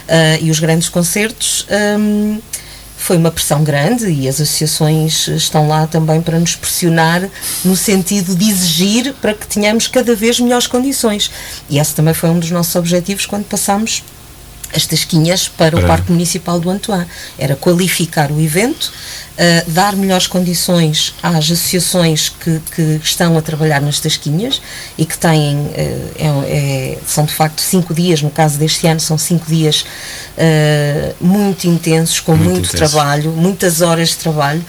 eh, 0.07 0.39
e 0.41 0.49
os 0.49 0.59
grandes 0.59 0.89
concertos. 0.89 1.67
Um, 1.99 2.39
foi 3.05 3.17
uma 3.17 3.29
pressão 3.29 3.63
grande 3.63 4.09
e 4.09 4.27
as 4.27 4.41
associações 4.41 5.27
estão 5.27 5.67
lá 5.67 5.85
também 5.85 6.19
para 6.21 6.39
nos 6.39 6.55
pressionar 6.55 7.29
no 7.63 7.75
sentido 7.75 8.35
de 8.35 8.49
exigir 8.49 9.13
para 9.21 9.31
que 9.31 9.45
tenhamos 9.45 9.85
cada 9.85 10.15
vez 10.15 10.39
melhores 10.39 10.65
condições. 10.65 11.29
E 11.69 11.77
esse 11.77 11.93
também 11.93 12.15
foi 12.15 12.31
um 12.31 12.39
dos 12.39 12.49
nossos 12.49 12.75
objetivos 12.75 13.27
quando 13.27 13.45
passámos 13.45 14.03
as 14.75 14.85
tasquinhas 14.85 15.47
para, 15.47 15.71
para 15.71 15.85
o 15.85 15.87
Parque 15.87 16.11
Municipal 16.11 16.59
do 16.59 16.69
Antoine. 16.69 17.05
Era 17.37 17.55
qualificar 17.55 18.31
o 18.31 18.41
evento, 18.41 18.91
uh, 19.35 19.71
dar 19.71 19.95
melhores 19.95 20.27
condições 20.27 21.13
às 21.21 21.45
associações 21.45 22.29
que, 22.29 22.59
que, 22.75 22.99
estão 23.03 23.37
a 23.37 23.41
trabalhar 23.41 23.81
nas 23.81 23.99
tasquinhas 23.99 24.61
e 24.97 25.05
que 25.05 25.17
têm, 25.17 25.55
uh, 25.57 25.71
é, 26.17 26.25
é, 26.47 26.97
são 27.07 27.25
de 27.25 27.33
facto 27.33 27.61
cinco 27.61 27.93
dias, 27.93 28.21
no 28.21 28.29
caso 28.29 28.57
deste 28.57 28.85
ano, 28.87 28.99
são 28.99 29.17
cinco 29.17 29.45
dias 29.47 29.85
uh, 30.37 31.15
muito 31.23 31.67
intensos, 31.67 32.19
com 32.19 32.35
muito, 32.35 32.51
muito 32.51 32.71
trabalho, 32.71 33.31
muitas 33.31 33.81
horas 33.81 34.09
de 34.09 34.17
trabalho, 34.17 34.63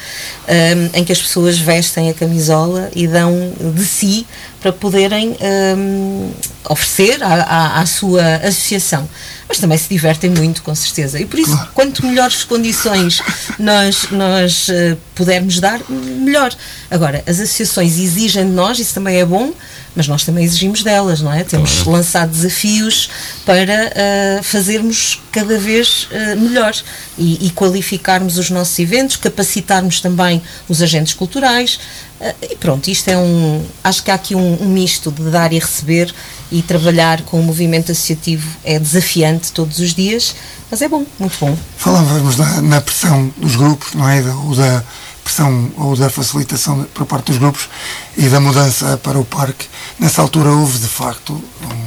em 0.95 1.05
que 1.05 1.11
as 1.11 1.21
pessoas 1.21 1.59
vestem 1.59 2.09
a 2.09 2.15
camisola 2.15 2.89
e 2.95 3.09
dão 3.09 3.53
de 3.75 3.85
si 3.85 4.27
para 4.67 4.73
poderem 4.73 5.37
um, 5.77 6.33
oferecer 6.69 7.23
à, 7.23 7.35
à, 7.35 7.81
à, 7.81 7.87
sua 7.87 8.37
associação. 8.39 9.09
Mas 9.49 9.59
também 9.59 9.79
se 9.79 9.89
divertem 9.89 10.29
muito, 10.29 10.61
com 10.65 10.75
certeza. 10.75 11.21
E 11.21 11.25
por 11.25 11.39
isso, 11.39 11.53
claro. 11.53 11.71
quanto 11.73 12.05
melhores 12.05 12.43
condições 12.43 13.23
nós, 13.61 14.09
nós 14.11 14.69
uh, 14.69 14.97
pudermos 15.15 15.61
dar, 15.61 15.81
melhor. 15.89 16.53
Agora, 16.91 17.23
as 17.29 17.39
associações 17.39 17.97
exigem 17.97 18.45
de 18.45 18.53
nós, 18.53 18.81
isso 18.81 18.95
também 18.95 19.21
é 19.21 19.25
bom, 19.25 19.53
mas 19.97 20.07
nós 20.07 20.23
também 20.25 20.45
exigimos 20.45 20.83
delas, 20.85 21.21
não 21.23 21.33
é? 21.33 21.43
Temos 21.43 21.73
Claro. 21.77 21.91
lançado 21.93 22.31
desafios 22.31 23.09
para 23.45 23.93
ah, 23.97 24.43
fazermos 24.43 25.21
cada 25.33 25.59
vez 25.59 26.07
ah, 26.13 26.37
melhor 26.37 26.75
e, 27.19 27.47
e 27.47 27.51
qualificarmos 27.51 28.37
os 28.39 28.51
nossos 28.51 28.79
eventos, 28.79 29.17
capacitarmos 29.17 30.01
também 30.01 30.41
os 30.69 30.83
agentes 30.83 31.15
culturais. 31.15 31.81
ah, 32.21 32.35
e 32.43 32.55
pronto, 32.57 32.89
isto 32.89 33.09
é 33.09 33.17
um. 33.17 33.65
Acho 33.83 34.03
que 34.05 34.11
há 34.11 34.15
aqui 34.15 34.35
um, 34.35 34.63
um 34.63 34.69
misto 34.69 35.11
de 35.11 35.31
dar 35.31 35.53
e 35.53 35.59
receber 35.59 36.15
e 36.53 36.63
trabalhar 36.63 37.23
com 37.23 37.41
o 37.41 37.43
movimento 37.43 37.91
associativo 37.91 38.47
é 38.63 38.79
desafiante 38.79 39.51
todos 39.51 39.79
os 39.81 39.93
dias, 39.95 40.35
mas 40.71 40.81
é 40.83 40.89
bom, 40.89 41.05
muito 41.19 41.37
bom. 41.41 41.57
Falávamos 41.77 42.37
na, 42.37 42.61
na 42.63 42.81
pressão 42.81 43.33
dos 43.37 43.57
grupos, 43.57 43.95
não 43.95 44.09
é? 44.09 44.23
Da- 44.23 44.31
da 44.33 44.85
pressão 45.31 45.71
ou 45.77 45.97
da 45.97 46.09
facilitação 46.09 46.85
por 46.95 47.05
parte 47.05 47.27
dos 47.33 47.39
grupos 47.39 47.69
e 48.17 48.29
da 48.29 48.39
mudança 48.41 48.97
para 49.03 49.19
o 49.19 49.25
parque. 49.25 49.67
Nessa 49.99 50.23
altura 50.23 50.51
houve, 50.51 50.79
de 50.79 50.87
facto, 50.87 51.43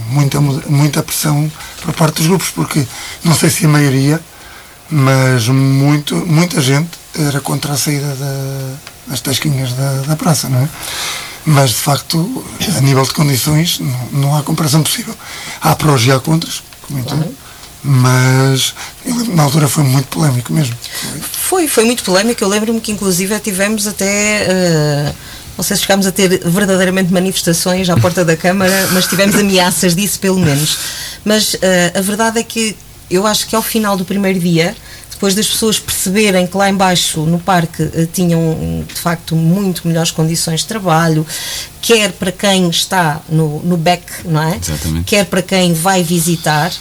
muita, 0.09 0.41
muita 0.41 1.01
pressão 1.01 1.49
por 1.81 1.93
parte 1.93 2.17
dos 2.17 2.27
grupos, 2.27 2.49
porque 2.49 2.85
não 3.23 3.33
sei 3.33 3.49
se 3.49 3.65
a 3.65 3.69
maioria, 3.69 4.19
mas 4.89 5.47
muito, 5.47 6.15
muita 6.15 6.59
gente 6.59 6.89
era 7.17 7.39
contra 7.39 7.73
a 7.73 7.77
saída 7.77 8.13
da- 8.15 8.75
das 9.07 9.21
tasquinhas 9.21 9.71
da, 9.73 10.01
da 10.01 10.15
praça, 10.17 10.49
não 10.49 10.59
é? 10.59 10.69
Mas, 11.45 11.69
de 11.69 11.77
facto, 11.77 12.43
a 12.77 12.81
nível 12.81 13.03
de 13.03 13.13
condições, 13.13 13.79
não, 13.79 14.21
não 14.21 14.35
há 14.37 14.43
comparação 14.43 14.83
possível. 14.83 15.15
Há 15.61 15.75
prós 15.75 16.03
e 16.05 16.11
há 16.11 16.19
contras, 16.19 16.61
como 16.85 16.99
em 16.99 17.03
tudo. 17.03 17.35
Mas 17.83 18.73
na 19.29 19.43
altura 19.43 19.67
foi 19.67 19.83
muito 19.83 20.07
polémico 20.07 20.51
mesmo. 20.51 20.75
Foi. 21.31 21.67
Foi, 21.67 21.85
muito 21.85 22.03
polémico. 22.03 22.43
Eu 22.43 22.47
lembro-me 22.47 22.81
que 22.81 22.91
inclusive 22.91 23.37
tivemos 23.39 23.87
até. 23.87 24.45
eh, 24.47 25.13
não 25.57 25.63
sei 25.63 25.75
se 25.75 25.83
chegámos 25.83 26.07
a 26.07 26.11
ter 26.11 26.41
verdadeiramente 26.45 27.11
manifestações 27.11 27.89
à 27.89 27.97
porta 27.97 28.23
da 28.23 28.37
Câmara, 28.37 28.87
mas 28.93 29.07
tivemos 29.07 29.35
ameaças 29.35 29.95
disso 29.95 30.19
pelo 30.19 30.39
menos. 30.39 30.77
Mas 31.25 31.55
eh, 31.61 31.91
a 31.95 32.01
verdade 32.01 32.39
é 32.39 32.43
que 32.43 32.75
eu 33.09 33.25
acho 33.25 33.47
que 33.47 33.55
ao 33.55 33.61
final 33.61 33.97
do 33.97 34.05
primeiro 34.05 34.39
dia, 34.39 34.75
depois 35.09 35.35
das 35.35 35.47
pessoas 35.47 35.77
perceberem 35.77 36.47
que 36.47 36.55
lá 36.55 36.69
embaixo 36.69 37.21
no 37.21 37.39
parque 37.39 37.83
eh, 37.93 38.07
tinham 38.11 38.85
de 38.87 38.99
facto 39.01 39.35
muito 39.35 39.85
melhores 39.87 40.11
condições 40.11 40.61
de 40.61 40.67
trabalho, 40.67 41.27
quer 41.81 42.13
para 42.13 42.31
quem 42.31 42.69
está 42.69 43.19
no, 43.27 43.59
no 43.61 43.75
back, 43.75 44.05
não 44.25 44.41
é? 44.41 44.57
Exatamente. 44.57 45.05
Quer 45.05 45.25
para 45.25 45.41
quem 45.41 45.73
vai 45.73 46.03
visitar, 46.03 46.71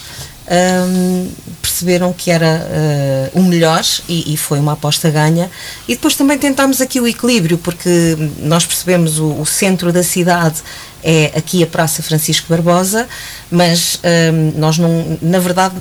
hum, 0.50 1.30
perceberam 1.60 2.12
que 2.12 2.30
era 2.30 2.66
eh, 2.70 3.30
o 3.34 3.42
melhor 3.42 3.84
e, 4.08 4.32
e 4.32 4.36
foi 4.36 4.58
uma 4.58 4.72
aposta 4.72 5.10
ganha. 5.10 5.50
E 5.86 5.94
depois 5.94 6.14
também 6.14 6.38
tentámos 6.38 6.80
aqui 6.80 7.00
o 7.00 7.06
equilíbrio, 7.06 7.58
porque 7.58 8.16
nós 8.40 8.64
percebemos 8.64 9.18
o, 9.18 9.40
o 9.40 9.46
centro 9.46 9.92
da 9.92 10.02
cidade 10.02 10.62
é 11.02 11.32
aqui 11.36 11.62
a 11.62 11.66
Praça 11.66 12.02
Francisco 12.02 12.46
Barbosa, 12.48 13.08
mas 13.50 14.00
hum, 14.32 14.52
nós 14.56 14.78
não, 14.78 15.18
na 15.22 15.38
verdade, 15.38 15.76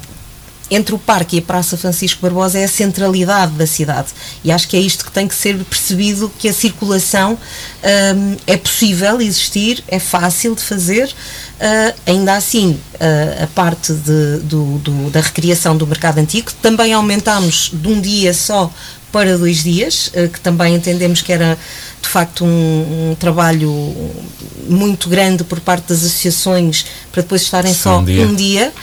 entre 0.69 0.93
o 0.93 1.00
parque 1.00 1.38
e 1.38 1.39
a 1.39 1.41
Praça 1.41 1.77
Francisco 1.77 2.21
Barbosa 2.21 2.59
é 2.59 2.65
a 2.65 2.67
centralidade 2.67 3.53
da 3.53 3.65
cidade. 3.65 4.09
E 4.43 4.51
acho 4.51 4.67
que 4.67 4.75
é 4.75 4.79
isto 4.79 5.05
que 5.05 5.12
tem 5.12 5.27
que 5.27 5.36
ser 5.36 5.55
percebido, 5.63 6.31
que 6.38 6.47
a 6.50 6.53
circulação 6.53 7.38
hum, 8.15 8.36
é 8.45 8.57
possível 8.57 9.21
existir, 9.21 9.83
é 9.88 10.00
fácil 10.00 10.55
de 10.55 10.62
fazer. 10.62 11.09
Ah, 11.59 11.93
ainda 12.05 12.36
assim, 12.36 12.77
ah, 13.00 13.43
a 13.45 13.47
parte 13.47 13.93
de- 13.93 14.39
do- 14.43 14.77
do- 14.79 15.09
da 15.09 15.21
recriação 15.21 15.75
do 15.77 15.88
mercado 15.88 16.17
antigo, 16.19 16.51
também 16.62 16.93
aumentámos 16.93 17.71
de 17.74 17.88
um 17.88 18.00
dia 18.01 18.33
só 18.33 18.71
para 19.12 19.38
dois 19.38 19.63
dias, 19.63 20.12
ah, 20.15 20.27
que 20.27 20.39
também 20.39 20.75
entendemos 20.75 21.21
que 21.21 21.31
era 21.31 21.57
de 22.01 22.08
facto 22.10 22.46
um, 22.46 23.12
um 23.12 23.16
trabalho 23.16 23.72
muito 24.70 25.08
grande 25.10 25.44
por 25.44 25.60
parte 25.60 25.89
das 25.89 26.00
associações 26.00 26.86
para 27.12 27.22
depois 27.22 27.42
estarem 27.42 27.74
Só 27.74 27.92
só 27.92 28.00
um 28.00 28.06
dia. 28.06 28.25
um 28.27 28.36
dia 28.36 28.74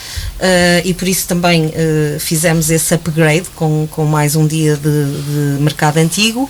eh, 0.40 0.82
e 0.84 0.94
por 0.94 1.06
isso 1.06 1.26
também 1.26 1.72
eh, 1.74 2.16
fizemos 2.18 2.70
esse 2.70 2.94
upgrade 2.94 3.46
com, 3.54 3.86
com 3.90 4.04
mais 4.04 4.34
um 4.36 4.46
dia 4.46 4.76
de, 4.76 4.82
de 5.56 5.62
mercado 5.62 5.98
antigo 5.98 6.48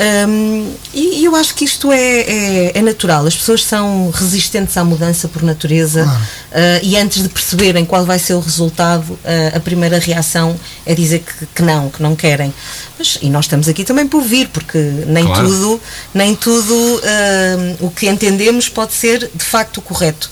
Um, 0.00 0.72
e, 0.94 1.20
e 1.20 1.24
eu 1.26 1.36
acho 1.36 1.54
que 1.54 1.62
isto 1.62 1.92
é, 1.92 2.20
é, 2.20 2.78
é 2.78 2.80
natural, 2.80 3.26
as 3.26 3.36
pessoas 3.36 3.62
são 3.62 4.08
resistentes 4.10 4.74
à 4.78 4.82
mudança 4.82 5.28
por 5.28 5.42
natureza 5.42 6.10
eh, 6.52 6.80
e 6.82 6.96
antes 6.96 7.22
de 7.22 7.28
perceberem 7.28 7.84
qual 7.84 8.06
vai 8.06 8.18
ser 8.18 8.32
o 8.32 8.40
resultado, 8.40 9.18
eh, 9.22 9.52
a 9.54 9.60
primeira 9.60 9.98
reação 9.98 10.58
é 10.86 10.94
dizer 10.94 11.18
que, 11.18 11.44
que 11.54 11.60
não, 11.62 11.90
que 11.90 12.02
não 12.02 12.16
querem. 12.16 12.54
Mas, 12.98 13.18
e 13.20 13.28
nós 13.28 13.44
estamos 13.44 13.68
aqui 13.68 13.84
também 13.84 14.06
para 14.06 14.18
ouvir, 14.18 14.48
porque 14.48 14.78
nem 15.06 15.24
Claro. 15.26 15.46
tudo, 15.46 15.80
nem 16.14 16.34
tudo 16.34 17.00
eh, 17.04 17.76
o 17.80 17.90
que 17.90 18.08
entendemos 18.08 18.68
pode 18.68 18.92
ser 18.92 19.30
de 19.34 19.44
facto 19.44 19.80
correto 19.80 20.30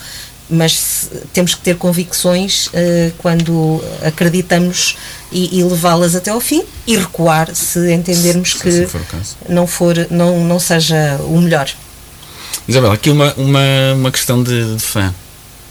mas 0.51 0.73
se- 0.79 1.09
temos 1.31 1.53
que 1.53 1.61
ter 1.61 1.75
convicções 1.77 2.69
eh, 2.73 3.11
quando 3.19 3.83
acreditamos 4.03 4.97
e, 5.31 5.59
e 5.59 5.63
levá-las 5.63 6.15
até 6.15 6.31
ao 6.31 6.39
fim 6.41 6.63
e 6.87 6.97
recuar 6.97 7.53
se 7.55 7.91
entendermos 7.93 8.51
Se 8.53 8.59
que 8.59 8.69
assim 8.69 8.87
for 8.87 9.01
não 9.47 9.67
for 9.67 10.07
não 10.09 10.43
não 10.43 10.59
seja 10.59 11.19
o 11.23 11.39
melhor 11.39 11.69
Isabel, 12.67 12.91
aqui 12.91 13.09
uma, 13.09 13.33
uma, 13.35 13.59
uma 13.95 14.11
questão 14.11 14.43
de, 14.43 14.75
de 14.75 14.79
fã 14.81 15.13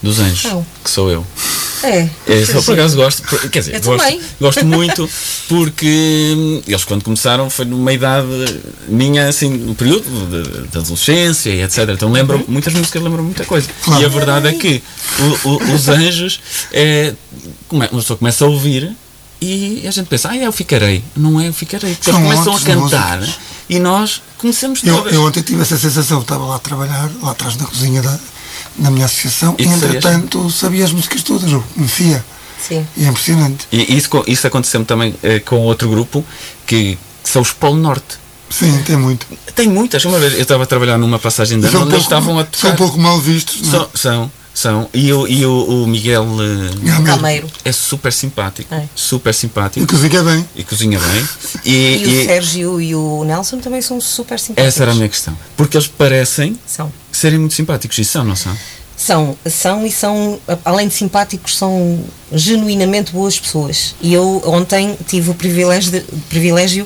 dos 0.02 0.18
anjos, 0.20 0.44
Então. 0.46 0.66
que 0.82 0.90
sou 0.90 1.10
eu. 1.10 1.24
É, 1.82 2.08
É, 2.26 2.44
só 2.44 2.60
por 2.62 2.74
acaso 2.74 2.96
gosto, 2.96 3.22
quer 3.50 3.60
dizer, 3.60 3.74
Eu 3.76 3.80
gosto, 3.82 4.04
também. 4.04 4.20
gosto 4.40 4.66
muito 4.66 5.10
porque 5.48 6.62
eles 6.66 6.84
quando 6.84 7.02
começaram 7.04 7.48
foi 7.50 7.64
numa 7.64 7.92
idade 7.92 8.26
minha, 8.88 9.28
assim, 9.28 9.48
no 9.50 9.74
período 9.74 10.04
de, 10.26 10.68
de 10.68 10.78
adolescência 10.78 11.50
e 11.50 11.62
etc. 11.62 11.88
Então 11.90 12.10
lembram, 12.12 12.44
muitas 12.48 12.72
músicas 12.74 13.02
lembram 13.02 13.24
muita 13.24 13.44
coisa. 13.44 13.68
Claro. 13.82 14.02
E 14.02 14.04
a 14.04 14.08
verdade 14.08 14.48
é 14.48 14.52
que 14.52 14.82
o- 15.44 15.48
o- 15.50 15.74
os 15.74 15.88
anjos, 15.88 16.40
é, 16.72 17.14
uma 17.70 17.86
pessoa 17.88 18.16
começa 18.16 18.44
a 18.44 18.48
ouvir 18.48 18.94
e 19.40 19.84
a 19.86 19.90
gente 19.90 20.06
pensa, 20.06 20.30
ah, 20.30 20.36
é, 20.36 20.46
eu 20.46 20.52
ficarei. 20.52 21.02
Não 21.16 21.40
é, 21.40 21.48
eu 21.48 21.52
ficarei. 21.52 21.96
São 22.00 22.18
eles 22.18 22.40
começam 22.40 22.56
a 22.56 22.60
cantar 22.60 23.20
e 23.68 23.78
nós 23.78 24.20
conhecemos 24.38 24.82
Eu, 24.82 25.08
eu 25.08 25.22
ontem 25.22 25.42
tive 25.42 25.62
essa 25.62 25.76
sensação, 25.78 26.20
estava 26.20 26.44
lá 26.44 26.56
a 26.56 26.58
trabalhar, 26.58 27.10
lá 27.22 27.30
atrás 27.32 27.56
na 27.56 27.66
cozinha 27.66 28.02
da, 28.02 28.18
da 28.78 28.90
minha 28.90 29.06
associação, 29.06 29.54
E 29.58 29.62
e, 29.62 29.66
que 29.66 29.72
sabias? 29.72 29.94
entretanto 29.94 30.50
sabia 30.50 30.84
as 30.84 30.92
músicas 30.92 31.22
todas, 31.22 31.50
eu 31.50 31.62
conhecia. 31.74 32.24
sim 32.66 32.86
E 32.96 33.04
é 33.04 33.08
impressionante. 33.08 33.66
E 33.72 33.96
isso, 33.96 34.08
isso 34.26 34.46
aconteceu 34.46 34.84
também 34.84 35.14
eh, 35.22 35.40
com 35.40 35.56
outro 35.60 35.88
grupo 35.88 36.24
que, 36.66 36.98
que 37.22 37.28
são 37.30 37.42
os 37.42 37.52
Polo 37.52 37.76
Norte. 37.76 38.16
Sim, 38.50 38.82
tem 38.86 38.96
muito. 38.96 39.26
Tem 39.54 39.68
muitas. 39.68 40.04
Uma 40.06 40.18
vez 40.18 40.32
eu 40.34 40.40
estava 40.40 40.62
a 40.62 40.66
trabalhar 40.66 40.96
numa 40.96 41.18
passagem 41.18 41.58
de 41.60 41.66
ano 41.66 41.72
São 41.72 41.80
um 41.82 41.84
onde 41.84 41.94
eles 41.96 42.06
pouco, 42.06 42.18
estavam 42.22 42.38
a 42.38 42.42
são 42.44 42.50
tocar. 42.70 42.72
um 42.72 42.76
pouco 42.76 42.98
mal 42.98 43.18
vistos. 43.20 43.60
não 43.60 43.68
é? 43.68 43.70
São, 43.72 43.90
são, 43.94 44.32
são. 44.58 44.88
E, 44.92 45.12
o, 45.12 45.26
e 45.28 45.46
o, 45.46 45.84
o 45.84 45.86
Miguel 45.86 46.24
eh, 46.24 46.74
Gameiro. 46.82 47.04
Calmeiro 47.04 47.50
é 47.64 47.70
super 47.70 48.12
simpático. 48.12 48.74
É. 48.74 48.84
Super 48.94 49.30
E 49.30 49.34
simpático. 49.34 49.86
cozinha 49.86 50.22
bem. 50.22 50.48
E 50.56 50.64
cozinha 50.64 50.98
bem. 50.98 51.28
E, 51.64 51.70
e, 51.70 52.06
o 52.06 52.10
e 52.10 52.26
Sérgio 52.26 52.80
e 52.80 52.94
o 52.94 53.24
Nelson 53.24 53.58
também 53.58 53.80
são 53.80 54.00
super 54.00 54.38
simpáticos 54.38 54.68
essa 54.74 54.82
era 54.82 54.92
a 54.92 54.94
minha 54.94 55.08
questão. 55.08 55.36
Porque 55.56 55.76
eles 55.76 55.86
parecem 55.86 56.58
são 56.66 56.92
serem 57.12 57.38
muito 57.38 57.54
simpáticos. 57.54 57.98
E 57.98 58.04
são, 58.04 58.24
não 58.24 58.34
são? 58.34 58.56
São, 58.96 59.36
são 59.48 59.86
e 59.86 59.92
são, 59.92 60.40
além 60.64 60.88
de 60.88 60.94
simpáticos, 60.94 61.56
são 61.56 62.04
genuinamente 62.32 63.12
boas 63.12 63.38
pessoas. 63.38 63.94
E 64.00 64.12
eu 64.12 64.42
ontem 64.44 64.98
tive 65.06 65.30
o 65.30 65.34
privilégio 65.34 65.92
de, 65.92 66.00
privilégio 66.28 66.84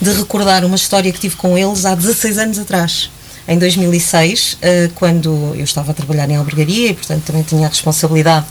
de 0.00 0.10
recordar 0.12 0.64
uma 0.64 0.76
história 0.76 1.12
que 1.12 1.20
tive 1.20 1.36
com 1.36 1.58
eles 1.58 1.84
há 1.84 1.94
16 1.94 2.38
anos 2.38 2.58
atrás. 2.58 3.10
Em 3.48 3.58
2006, 3.58 4.58
eh, 4.62 4.90
quando 4.94 5.54
eu 5.56 5.64
estava 5.64 5.90
a 5.90 5.94
trabalhar 5.94 6.28
em 6.30 6.36
albergaria 6.36 6.90
e, 6.90 6.94
portanto, 6.94 7.24
também 7.24 7.42
tinha 7.42 7.66
a 7.66 7.68
responsabilidade 7.70 8.46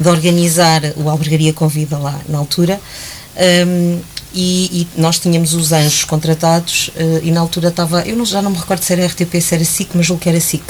de 0.00 0.08
organizar 0.08 0.80
o 0.96 1.08
Albergaria 1.08 1.52
Convida 1.52 1.98
lá 1.98 2.18
na 2.28 2.38
altura. 2.38 2.80
Um, 3.66 4.00
e, 4.34 4.86
e 4.96 5.00
nós 5.00 5.18
tínhamos 5.18 5.54
os 5.54 5.72
anjos 5.72 6.04
contratados 6.04 6.90
eh, 6.96 7.20
e 7.24 7.30
na 7.30 7.40
altura 7.40 7.68
estava, 7.68 8.02
eu 8.02 8.14
não- 8.14 8.26
já 8.26 8.42
não 8.42 8.50
me 8.50 8.58
recordo 8.58 8.82
se 8.82 8.92
era 8.92 9.06
RTP, 9.06 9.40
se 9.40 9.54
era 9.54 9.64
SIC, 9.64 9.90
mas 9.94 10.04
julgo 10.06 10.20
que 10.22 10.28
era 10.28 10.38
SIC, 10.38 10.62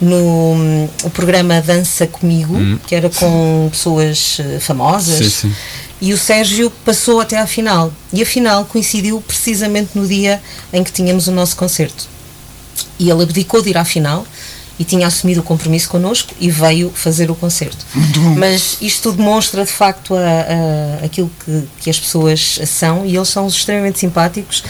no 0.00 0.16
hum, 0.54 0.88
o 1.04 1.10
programa 1.10 1.60
Dança 1.62 2.06
Comigo, 2.06 2.54
que 2.86 2.94
era 2.94 3.08
com 3.08 3.68
pessoas 3.70 4.36
eh, 4.40 4.58
famosas. 4.60 5.16
Sim, 5.32 5.48
sim. 5.48 5.54
E 6.02 6.12
o 6.12 6.18
Sérgio 6.18 6.70
passou 6.84 7.20
até 7.20 7.38
à 7.38 7.46
final. 7.46 7.92
E 8.12 8.22
a 8.22 8.26
final 8.26 8.64
coincidiu 8.66 9.20
precisamente 9.26 9.90
no 9.94 10.06
dia 10.06 10.40
em 10.72 10.82
que 10.84 10.92
tínhamos 10.92 11.26
o 11.26 11.32
nosso 11.32 11.56
concerto. 11.56 12.06
E 13.00 13.10
ele 13.10 13.22
abdicou 13.24 13.60
de 13.62 13.70
ir 13.70 13.76
à 13.78 13.84
final 13.84 14.24
e 14.78 14.84
tinha 14.84 15.06
assumido 15.06 15.40
o 15.40 15.42
compromisso 15.42 15.88
connosco 15.88 16.32
e 16.40 16.50
veio 16.50 16.90
fazer 16.94 17.30
o 17.30 17.34
concerto. 17.34 17.84
Mas 18.38 18.76
isto 18.80 19.10
demonstra 19.12 19.64
de 19.64 19.72
facto 19.72 20.14
a, 20.14 20.18
a- 20.20 21.04
aquilo 21.04 21.30
que, 21.44 21.64
que 21.80 21.90
as 21.90 21.98
pessoas 21.98 22.60
são 22.66 23.04
e 23.04 23.16
eles 23.16 23.28
são 23.28 23.46
extremamente 23.48 23.98
simpáticos, 23.98 24.62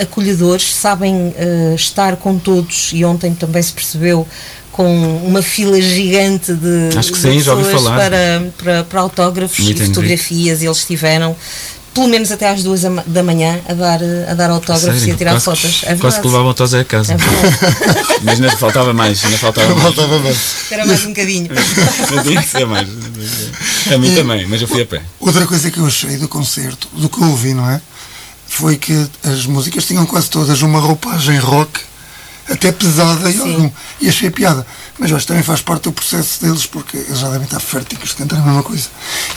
acolhedores, 0.00 0.74
sabem 0.74 1.34
eh, 1.36 1.72
estar 1.74 2.16
com 2.16 2.38
todos 2.38 2.90
e 2.92 3.04
ontem 3.04 3.34
também 3.34 3.62
se 3.62 3.72
percebeu 3.72 4.26
com 4.70 4.86
uma 5.26 5.42
fila 5.42 5.80
gigante 5.80 6.52
de, 6.54 6.96
Acho 6.96 7.12
que 7.12 7.18
sim, 7.18 7.40
já 7.40 7.52
ouvi 7.52 7.64
pessoas 7.64 7.82
falar. 7.84 7.96
para, 8.10 8.42
para, 8.58 8.84
para 8.84 9.00
autógrafos 9.00 9.58
e 9.58 9.74
fotografias 9.74 10.62
e 10.62 10.66
eles 10.66 10.78
estiveram 10.78 11.34
pelo 11.94 12.08
menos 12.08 12.30
até 12.32 12.48
às 12.48 12.62
duas 12.62 12.82
da- 12.82 13.22
manhã 13.22 13.60
a 13.68 13.74
dar, 13.74 14.00
a 14.30 14.34
dar 14.34 14.50
autógrafos 14.50 15.06
e 15.06 15.10
a 15.10 15.14
tirar 15.16 15.32
quase, 15.32 15.44
fotos. 15.44 15.82
É 15.84 15.94
Quase 15.96 16.20
que 16.20 16.26
levavam 16.26 16.54
todos 16.54 16.74
a 16.74 16.84
casa. 16.84 17.14
É. 17.14 17.16
Mas 18.24 18.40
ainda 18.40 18.56
faltava 18.56 18.92
mais, 18.92 19.24
ainda 19.24 19.38
faltava 19.38 19.68
mais. 19.74 19.82
Faltava 19.82 20.18
mais. 20.20 20.38
Era 20.70 20.86
mais 20.86 21.04
um 21.04 21.08
bocadinho. 21.08 21.48
Não 22.14 22.22
tinha 22.22 22.42
que 22.42 22.48
ser 22.48 22.66
mais. 22.66 22.88
A 23.92 23.98
mim 23.98 24.14
também, 24.14 24.46
mas 24.46 24.62
eu 24.62 24.68
fui 24.68 24.82
a 24.82 24.86
pé. 24.86 25.02
Outra 25.20 25.44
coisa 25.46 25.70
que 25.70 25.78
eu 25.78 25.86
achei 25.86 26.16
do 26.16 26.28
concerto, 26.28 26.88
do 26.92 27.08
que 27.08 27.20
eu 27.20 27.28
ouvi, 27.28 27.52
não 27.52 27.68
é? 27.68 27.80
Foi 28.48 28.76
que 28.76 29.06
as 29.24 29.44
músicas 29.46 29.84
tinham 29.86 30.06
quase 30.06 30.30
todas 30.30 30.62
uma 30.62 30.78
roupagem 30.78 31.38
rock, 31.38 31.80
até 32.48 32.72
pesada 32.72 33.30
e 33.30 33.32
Sim. 33.34 33.40
algum. 33.54 33.70
E 34.00 34.08
achei 34.08 34.30
piada. 34.30 34.66
Mas 34.98 35.10
eu 35.10 35.16
acho 35.16 35.24
que 35.24 35.28
também 35.28 35.42
faz 35.42 35.60
parte 35.60 35.84
do 35.84 35.92
processo 35.92 36.42
deles, 36.44 36.66
porque 36.66 36.96
eles 36.96 37.18
já 37.18 37.28
devem 37.28 37.44
estar 37.44 37.60
férticos 37.60 38.10
de 38.10 38.16
cantar 38.16 38.36
a 38.36 38.40
mesma 38.42 38.62
coisa. 38.62 38.88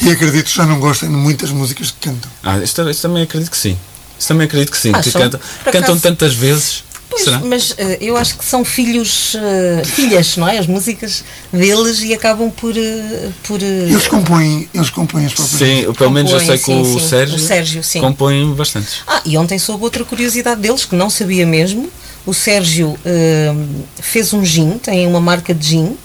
E 0.01 0.09
acredito 0.11 0.45
que 0.45 0.55
já 0.55 0.65
não 0.65 0.79
gostem 0.79 1.09
de 1.09 1.15
muitas 1.15 1.49
músicas 1.51 1.91
que 1.91 2.09
cantam. 2.09 2.29
Ah, 2.43 2.57
isto, 2.59 2.87
isto 2.89 3.01
também 3.01 3.23
acredito 3.23 3.49
que 3.51 3.57
sim. 3.57 3.77
Isso 4.17 4.27
também 4.27 4.45
acredito 4.45 4.71
que 4.71 4.77
sim. 4.77 4.91
que 4.91 4.99
Acham? 4.99 5.21
cantam, 5.21 5.39
cantam 5.71 5.99
tantas 5.99 6.33
vezes. 6.33 6.83
Pois, 7.07 7.23
Será? 7.23 7.39
mas 7.39 7.75
eh, 7.77 7.99
eu 8.01 8.17
acho 8.17 8.35
que 8.35 8.43
são 8.43 8.65
filhos, 8.65 9.35
eh, 9.35 9.83
filhas, 9.85 10.37
não 10.37 10.47
é? 10.47 10.57
As 10.57 10.65
músicas 10.65 11.23
deles 11.53 12.01
e 12.01 12.13
acabam 12.15 12.49
por. 12.49 12.75
eh, 12.75 13.29
por 13.43 13.61
Eles 13.61 14.07
compõem, 14.07 14.67
eles 14.73 14.89
compõem 14.89 15.25
as 15.27 15.33
próprias 15.33 15.59
Sim, 15.59 15.93
pelo 15.93 16.09
menos 16.11 16.31
eu 16.31 16.39
sei 16.39 16.57
compõem, 16.57 16.81
que 16.83 16.89
sim, 16.89 16.95
o 16.95 16.99
sim. 16.99 17.07
Sérgio, 17.07 17.35
O 17.35 17.39
Sérgio, 17.39 17.83
sim. 17.83 18.01
compõe 18.01 18.53
bastantes. 18.55 19.03
Ah, 19.05 19.21
e 19.23 19.37
ontem 19.37 19.59
soube 19.59 19.83
outra 19.83 20.03
curiosidade 20.03 20.59
deles 20.59 20.83
que 20.83 20.95
não 20.95 21.09
sabia 21.09 21.45
mesmo. 21.45 21.89
O 22.25 22.33
Sérgio 22.33 22.97
eh, 23.05 23.53
fez 24.01 24.33
um 24.33 24.43
gin, 24.43 24.77
tem 24.79 25.05
uma 25.07 25.19
marca 25.21 25.53
de 25.53 25.67
gin, 25.69 25.95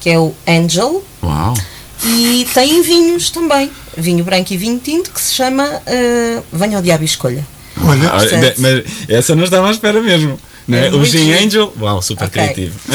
que 0.00 0.10
é 0.10 0.18
o 0.18 0.34
Angel, 0.46 1.04
Uau! 1.22 1.54
e 2.04 2.46
tem 2.52 2.82
vinhos 2.82 3.30
também, 3.30 3.70
vinho 3.96 4.24
branco 4.24 4.52
e 4.52 4.56
vinho 4.56 4.78
tinto, 4.80 5.10
que 5.12 5.20
se 5.20 5.32
chama 5.34 5.80
eh, 5.86 6.40
Venha 6.52 6.76
ao 6.78 6.82
Diabo 6.82 7.02
e 7.04 7.06
Escolha. 7.06 7.46
Olha, 7.84 8.28
Certo. 8.28 8.60
mas 8.60 8.82
essa 9.08 9.34
não 9.36 9.44
estava 9.44 9.68
à 9.68 9.70
espera 9.70 10.02
mesmo. 10.02 10.38
Né? 10.68 10.88
É 10.88 10.90
o 10.92 11.04
Gin. 11.04 11.32
Angel, 11.32 11.72
uau, 11.80 12.00
super 12.02 12.24
Ok. 12.26 12.40
criativo. 12.42 12.78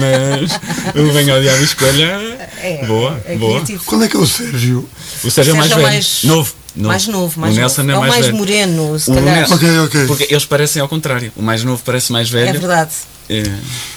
mas 0.00 0.94
o 0.94 1.12
Venho 1.12 1.34
ao 1.34 1.40
Diabo 1.40 1.60
e 1.60 1.64
Escolha, 1.64 2.38
É, 2.62 2.84
boa, 2.86 3.20
é 3.26 3.36
boa. 3.36 3.54
criativo. 3.54 3.82
qual 3.86 4.02
é 4.02 4.08
que 4.08 4.16
é 4.16 4.20
o 4.20 4.26
Sérgio? 4.26 4.88
O 5.24 5.30
Sérgio 5.30 5.54
é 5.54 5.56
mais 5.56 5.68
Sérgio 5.70 5.76
velho. 5.84 5.88
é 5.88 5.96
mais- 5.98 6.24
novo, 6.24 6.54
novo. 6.76 6.88
Mais 6.88 7.06
novo, 7.06 7.40
mais 7.40 7.54
o 7.54 7.56
Nelson 7.60 7.82
novo. 7.82 7.90
é 7.90 7.94
É 7.94 7.96
o 7.96 8.00
mais, 8.00 8.12
mais 8.14 8.26
velho. 8.26 8.36
moreno, 8.38 8.98
se 8.98 9.10
O 9.10 9.14
calhar. 9.14 9.34
Nelson- 9.36 9.54
Ok, 9.54 9.78
ok. 9.80 10.06
Porque 10.06 10.26
eles 10.30 10.44
parecem 10.44 10.82
ao 10.82 10.88
contrário. 10.88 11.32
O 11.36 11.42
mais 11.42 11.62
novo 11.64 11.82
parece 11.84 12.12
mais 12.12 12.28
É 12.28 12.30
velho. 12.32 12.58
verdade. 12.60 12.90
É. 13.28 13.42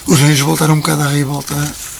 Os 0.06 0.18
reis 0.20 0.40
voltaram 0.40 0.74
um 0.74 0.78
bocado 0.80 1.02
à 1.02 1.08
revolta 1.08 1.54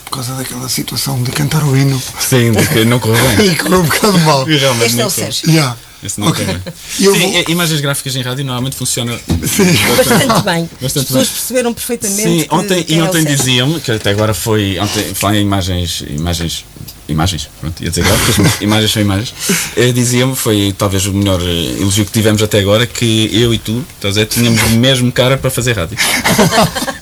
por 0.09 0.17
causa 0.17 0.35
daquela 0.35 0.69
situação 0.69 1.23
de 1.23 1.31
cantar 1.31 1.63
o 1.63 1.77
hino. 1.77 2.01
Sim, 2.19 2.53
de 2.53 2.67
que 2.69 2.85
não 2.85 2.99
correu 2.99 3.23
bem. 3.37 3.51
E 3.53 3.57
correu 3.57 3.81
um 3.81 3.85
bocado 3.85 4.19
mal. 4.21 4.49
E 4.49 4.57
realmente 4.57 4.87
Este 4.87 5.01
é 5.01 5.07
o. 5.07 5.11
Sérgio. 5.11 5.53
Já. 5.53 5.77
Esse 6.03 6.21
não 6.21 6.29
Ok. 6.29 6.45
correu. 6.45 6.61
Eu 7.01 7.15
Sim, 7.15 7.33
vou- 7.33 7.45
imagens 7.49 7.81
gráficas 7.81 8.15
em 8.17 8.23
rádio 8.23 8.45
normalmente 8.45 8.77
funcionam 8.77 9.19
Sim. 9.19 9.65
Bastante 9.97 10.43
bem. 10.45 10.71
As 10.83 10.93
pessoas 10.93 11.27
bem. 11.27 11.35
perceberam 11.35 11.75
perfeitamente. 11.75 12.23
Sim, 12.23 12.47
ontem, 12.51 12.85
e 12.89 12.99
é 12.99 13.03
ontem 13.03 13.25
diziam-me, 13.25 13.81
que 13.81 13.91
até 13.91 14.11
agora 14.11 14.33
foi, 14.33 14.79
ontem, 14.79 15.13
falar 15.15 15.35
em 15.37 15.43
imagens, 15.43 16.05
imagens, 16.09 16.65
imagens, 17.09 17.51
pronto, 17.61 17.83
ia 17.83 17.91
dizer 17.91 18.05
gráficas, 18.05 18.39
mas 18.39 18.61
imagens 18.61 18.93
são 18.93 19.03
imagens, 19.03 19.35
eh, 19.77 19.91
diziam-me, 19.91 20.37
foi 20.37 20.73
talvez 20.79 21.05
o 21.07 21.13
melhor 21.13 21.41
eh, 21.43 21.81
elogio 21.81 22.05
que 22.05 22.13
tivemos 22.13 22.41
até 22.43 22.61
agora, 22.61 22.87
que 22.87 23.29
eu 23.33 23.53
e 23.53 23.59
tu, 23.59 23.85
estás 23.97 24.17
a 24.17 24.25
dizer, 24.25 24.27
tínhamos 24.27 24.63
o 24.63 24.69
mesmo 24.77 25.11
cara 25.11 25.37
para 25.37 25.51
fazer 25.51 25.73
rádio. 25.77 25.99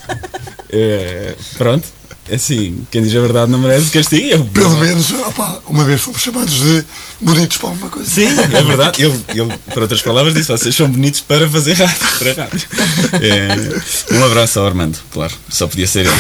Eh, 0.69 1.35
pronto, 1.57 1.87
assim, 2.33 2.87
quem 2.91 3.03
diz 3.03 3.15
a 3.15 3.21
verdade 3.21 3.51
não 3.51 3.59
merece 3.59 3.91
castigo. 3.91 4.27
Eu, 4.27 4.45
Pelo 4.47 4.77
menos, 4.79 5.11
opá, 5.13 5.59
uma 5.67 5.85
vez 5.85 6.01
fomos 6.01 6.21
chamados 6.21 6.55
de 6.55 6.85
bonitos 7.21 7.57
para 7.57 7.69
alguma 7.71 7.89
coisa. 7.89 8.09
Sim, 8.11 8.27
é 8.29 8.63
verdade. 8.63 9.03
Ele, 9.03 9.25
ele, 9.29 9.53
por 9.73 9.83
outras 9.83 10.03
palavras, 10.03 10.35
disse: 10.35 10.49
vocês 10.51 10.75
são 10.75 10.89
bonitos 10.91 11.21
para 11.21 11.49
fazer 11.49 11.75
rádio. 11.75 11.97
Para 12.19 12.33
rádio. 12.45 12.69
É, 13.23 14.15
um 14.15 14.25
abraço 14.25 14.59
ao 14.61 14.67
Armando, 14.67 14.99
claro, 15.13 15.33
só 15.49 15.67
podia 15.67 15.87
ser 15.87 16.07
ele. 16.07 16.15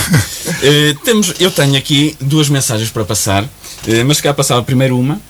É, 0.62 0.94
temos, 1.04 1.34
eu 1.40 1.50
tenho 1.50 1.76
aqui 1.76 2.16
duas 2.20 2.48
mensagens 2.48 2.90
para 2.90 3.04
passar, 3.04 3.44
é, 3.86 4.02
mas 4.04 4.18
se 4.18 4.22
calhar 4.22 4.34
passava 4.36 4.62
primeiro 4.62 4.98
uma. 4.98 5.20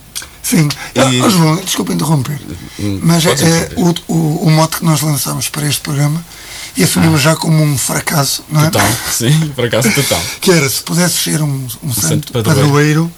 Sim. 0.42 0.68
E- 0.94 1.00
Ah, 1.00 1.28
João, 1.28 1.56
desculpa 1.56 1.92
interromper. 1.92 2.38
Hum, 2.78 3.00
Mas 3.02 3.26
é, 3.26 3.30
é 3.30 3.70
o, 3.76 3.92
o, 4.06 4.46
o 4.46 4.50
mote 4.50 4.76
que 4.76 4.84
nós 4.84 5.00
lançámos 5.00 5.48
para 5.48 5.66
este 5.66 5.80
programa 5.80 6.24
e 6.76 6.84
assumimos 6.84 7.20
já 7.22 7.34
como 7.36 7.62
um 7.62 7.76
fracasso, 7.78 8.44
não 8.50 8.60
é? 8.62 8.66
Ah. 8.66 8.70
Total, 8.70 8.88
sim, 9.12 9.52
por 9.54 9.64
acaso 9.64 9.90
total. 9.92 10.20
Que 10.40 10.50
era, 10.52 10.68
se 10.68 10.82
pudesse 10.82 11.14
ser 11.30 11.42
um, 11.42 11.66
um, 11.82 11.92
santo, 11.92 12.08
santo 12.08 12.32
padroeiro. 12.32 12.60
padroeiro, 12.66 13.12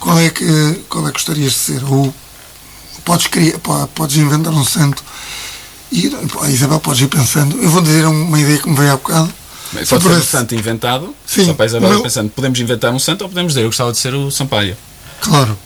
qual 0.00 0.18
é, 0.18 0.30
que, 0.30 0.84
qual 0.88 1.04
é 1.04 1.08
que 1.08 1.12
gostarias 1.14 1.52
de 1.52 1.58
ser? 1.58 1.84
Ou 1.84 2.14
podes, 3.04 3.26
criar, 3.26 3.58
po- 3.58 3.86
podes 3.94 4.16
inventar 4.16 4.52
um 4.52 4.64
santo 4.64 5.02
e 5.90 6.10
a 6.42 6.48
Isabel 6.50 6.80
podes 6.80 7.00
ir 7.02 7.08
pensando. 7.08 7.56
Eu 7.60 7.70
vou 7.70 7.80
dizer 7.82 8.06
uma 8.06 8.38
ideia 8.40 8.58
que 8.58 8.68
me 8.68 8.76
veio 8.76 8.92
há 8.92 8.96
bocado. 8.96 9.32
Pode 9.72 9.86
Se 9.86 10.00
ser 10.00 10.08
um 10.08 10.22
santo 10.22 10.54
inventado, 10.54 11.14
Sim, 11.26 11.44
só 11.46 11.52
para 11.54 11.76
o 11.76 11.80
meu- 11.80 12.02
pensando, 12.02 12.30
podemos 12.30 12.58
inventar 12.58 12.90
um 12.92 12.98
santo 12.98 13.22
ou 13.22 13.28
podemos 13.28 13.52
dizer, 13.52 13.62
eu 13.64 13.68
gostava 13.68 13.92
de 13.92 13.98
ser 13.98 14.14
o 14.14 14.30
Sampaio. 14.30 14.74
Claro. 15.20 15.58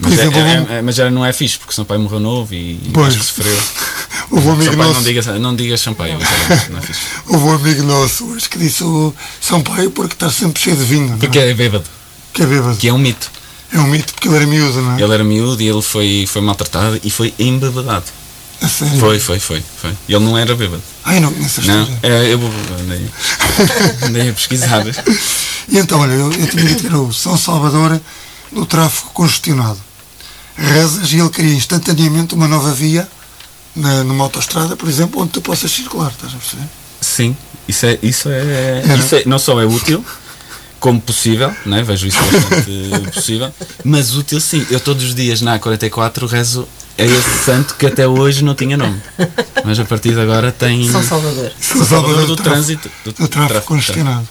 Mas, 0.00 0.12
é- 0.12 0.22
exemplo, 0.22 0.38
é- 0.40 0.60
um- 0.60 0.72
é- 0.74 0.82
mas 0.82 0.94
já 0.94 1.10
não 1.10 1.24
é 1.24 1.32
fixe, 1.32 1.58
porque 1.58 1.72
o 1.72 1.74
Sampaio 1.76 2.00
morreu 2.00 2.20
novo 2.20 2.54
e 2.54 2.80
Pois. 2.92 3.14
que 3.16 3.22
sofreu. 3.24 3.56
houve 4.30 4.48
um 4.48 4.52
amigo 4.52 4.70
Sampaio, 4.70 4.88
nosso. 4.88 4.94
não 5.00 5.02
digas 5.06 5.26
não 5.26 5.56
digas 5.56 5.80
Sampaio, 5.80 6.18
mas 6.18 6.28
é- 6.28 6.68
não 6.70 6.78
é 6.78 6.82
fixe. 6.82 7.00
Houve 7.28 7.44
um 7.44 7.52
amigo 7.54 7.82
nosso 7.82 8.24
hoje 8.26 8.48
que 8.48 8.58
disse 8.58 8.82
o 8.82 9.14
São 9.40 9.60
Paulo 9.62 9.90
porque 9.90 10.14
está 10.14 10.30
sempre 10.30 10.60
cheio 10.62 10.76
de 10.76 10.84
vinho. 10.84 11.08
não 11.08 11.14
é? 11.14 11.18
Porque 11.18 11.38
é 11.38 11.52
bêbado, 11.54 11.84
Que 12.32 12.42
é 12.42 12.46
bêbado. 12.46 12.76
que 12.76 12.88
é 12.88 12.92
um 12.92 12.98
mito. 12.98 13.30
É 13.72 13.78
um 13.78 13.86
mito 13.86 14.12
porque 14.14 14.26
ele 14.28 14.36
era 14.36 14.46
miúdo, 14.46 14.80
não 14.82 14.96
é? 14.96 15.00
Ele 15.02 15.14
era 15.14 15.22
miúdo 15.24 15.62
e 15.62 15.68
ele 15.68 15.82
foi, 15.82 16.26
foi 16.28 16.42
maltratado 16.42 16.98
e 17.04 17.10
foi 17.10 17.32
embebedado. 17.38 18.04
A 18.62 18.68
sério. 18.68 18.98
Foi, 18.98 19.18
foi, 19.20 19.38
foi, 19.38 19.62
foi. 19.80 19.90
Ele 20.08 20.18
não 20.24 20.36
era 20.36 20.54
bêbado. 20.56 20.82
Ai, 21.04 21.18
não 21.20 21.32
conheço 21.32 21.60
a 21.60 21.64
Não, 21.64 21.82
história. 21.84 22.00
é, 22.02 22.32
eu 22.34 22.40
andei, 22.80 23.06
andei 24.02 24.30
a 24.30 24.32
pesquisar. 24.34 24.84
E 25.68 25.78
então, 25.78 26.00
olha, 26.00 26.12
eu, 26.12 26.30
eu 26.32 26.46
tinha 26.48 26.64
de 26.64 26.74
ter 26.74 26.92
o 26.94 27.12
São 27.12 27.36
Salvador 27.38 28.00
no 28.52 28.66
tráfego 28.66 29.10
congestionado. 29.14 29.78
Rezas 30.60 31.10
e 31.12 31.18
ele 31.18 31.28
cria 31.30 31.54
instantaneamente 31.54 32.34
uma 32.34 32.46
nova 32.46 32.72
via 32.72 33.08
na, 33.74 34.04
numa 34.04 34.24
autoestrada, 34.24 34.76
por 34.76 34.88
exemplo, 34.88 35.22
onde 35.22 35.30
tu 35.32 35.40
possas 35.40 35.70
circular, 35.72 36.10
estás 36.10 36.34
a 36.34 36.36
perceber? 36.36 36.64
Sim, 37.00 37.36
isso 37.66 37.86
é, 37.86 37.98
isso 38.02 38.28
é, 38.28 38.82
Era. 38.84 38.96
isso 38.96 39.14
é- 39.14 39.22
não 39.26 39.38
só 39.38 39.60
é 39.60 39.64
útil, 39.64 40.04
como 40.78 41.00
possível, 41.00 41.54
né? 41.64 41.82
vejo 41.82 42.06
isso 42.06 42.18
bastante 42.22 43.10
possível, 43.12 43.52
mas 43.84 44.14
útil 44.14 44.40
sim. 44.40 44.66
Eu 44.70 44.80
todos 44.80 45.02
os 45.04 45.14
dias 45.14 45.40
na 45.40 45.58
A44 45.58 46.26
rezo 46.26 46.68
a 46.98 47.02
esse 47.02 47.44
santo 47.44 47.74
que 47.76 47.86
até 47.86 48.06
hoje 48.06 48.44
não 48.44 48.54
tinha 48.54 48.76
nome, 48.76 49.00
mas 49.64 49.78
a 49.80 49.84
partir 49.86 50.12
de 50.14 50.20
agora 50.20 50.52
tem 50.52 50.90
São 50.90 51.02
Salvador. 51.02 51.50
São 51.60 51.84
Salvador 51.86 52.26
do 52.26 52.36
tráfego- 52.36 52.54
trânsito. 52.54 52.90
Do, 53.04 53.12
do 53.12 53.28
tráfego 53.28 53.48
tráfego. 53.48 53.66
congestionado. 53.66 54.28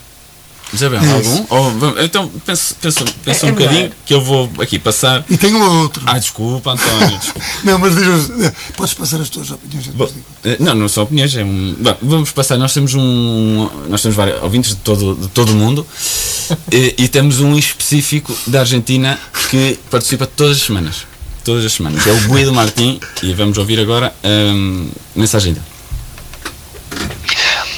Isabel, 0.73 1.01
É 1.01 1.11
algum? 1.13 1.45
Ou 1.49 2.03
então 2.03 2.29
pensa, 2.45 2.75
pensa, 2.79 3.03
pensa 3.25 3.45
É- 3.47 3.49
um 3.49 3.53
é 3.53 3.55
melhor. 3.55 3.69
bocadinho 3.69 3.91
que 4.05 4.13
eu 4.13 4.21
vou 4.21 4.49
aqui 4.59 4.77
passar. 4.77 5.25
E 5.29 5.37
tem 5.37 5.53
um 5.55 5.81
outro. 5.81 6.03
Ah, 6.05 6.19
desculpa, 6.19 6.71
António. 6.73 7.17
desculpa. 7.17 7.47
Não, 7.63 7.79
mas 7.79 7.95
diz 7.95 8.29
eh, 8.45 8.53
podes 8.77 8.93
passar 8.93 9.19
as 9.19 9.29
tuas 9.29 9.49
opiniões. 9.51 9.87
Bom, 9.87 10.09
eh, 10.43 10.57
não, 10.59 10.75
não 10.75 10.87
são 10.87 11.03
opiniões, 11.03 11.35
é 11.35 11.43
um. 11.43 11.75
Bom, 11.79 11.97
vamos 12.01 12.31
passar, 12.31 12.57
nós 12.57 12.73
temos 12.73 12.93
um. 12.93 13.69
Nós 13.89 14.01
temos 14.01 14.15
vários 14.15 14.41
ouvintes 14.43 14.71
de 14.71 14.77
todo, 14.77 15.15
de 15.15 15.27
todo 15.29 15.51
o 15.51 15.55
mundo 15.55 15.85
e, 16.71 16.95
e 16.97 17.07
temos 17.07 17.39
um 17.39 17.57
específico 17.57 18.35
da 18.47 18.59
Argentina 18.61 19.19
que 19.49 19.79
participa 19.89 20.25
todas 20.27 20.57
as 20.57 20.63
semanas. 20.63 21.07
Todas 21.43 21.65
as 21.65 21.73
semanas. 21.73 22.05
É 22.05 22.11
o 22.11 22.19
Guido 22.33 22.53
Martim 22.53 22.99
e 23.23 23.33
vamos 23.33 23.57
ouvir 23.57 23.79
agora 23.79 24.13
a 24.23 25.17
mensagem 25.17 25.53
dele. 25.53 25.65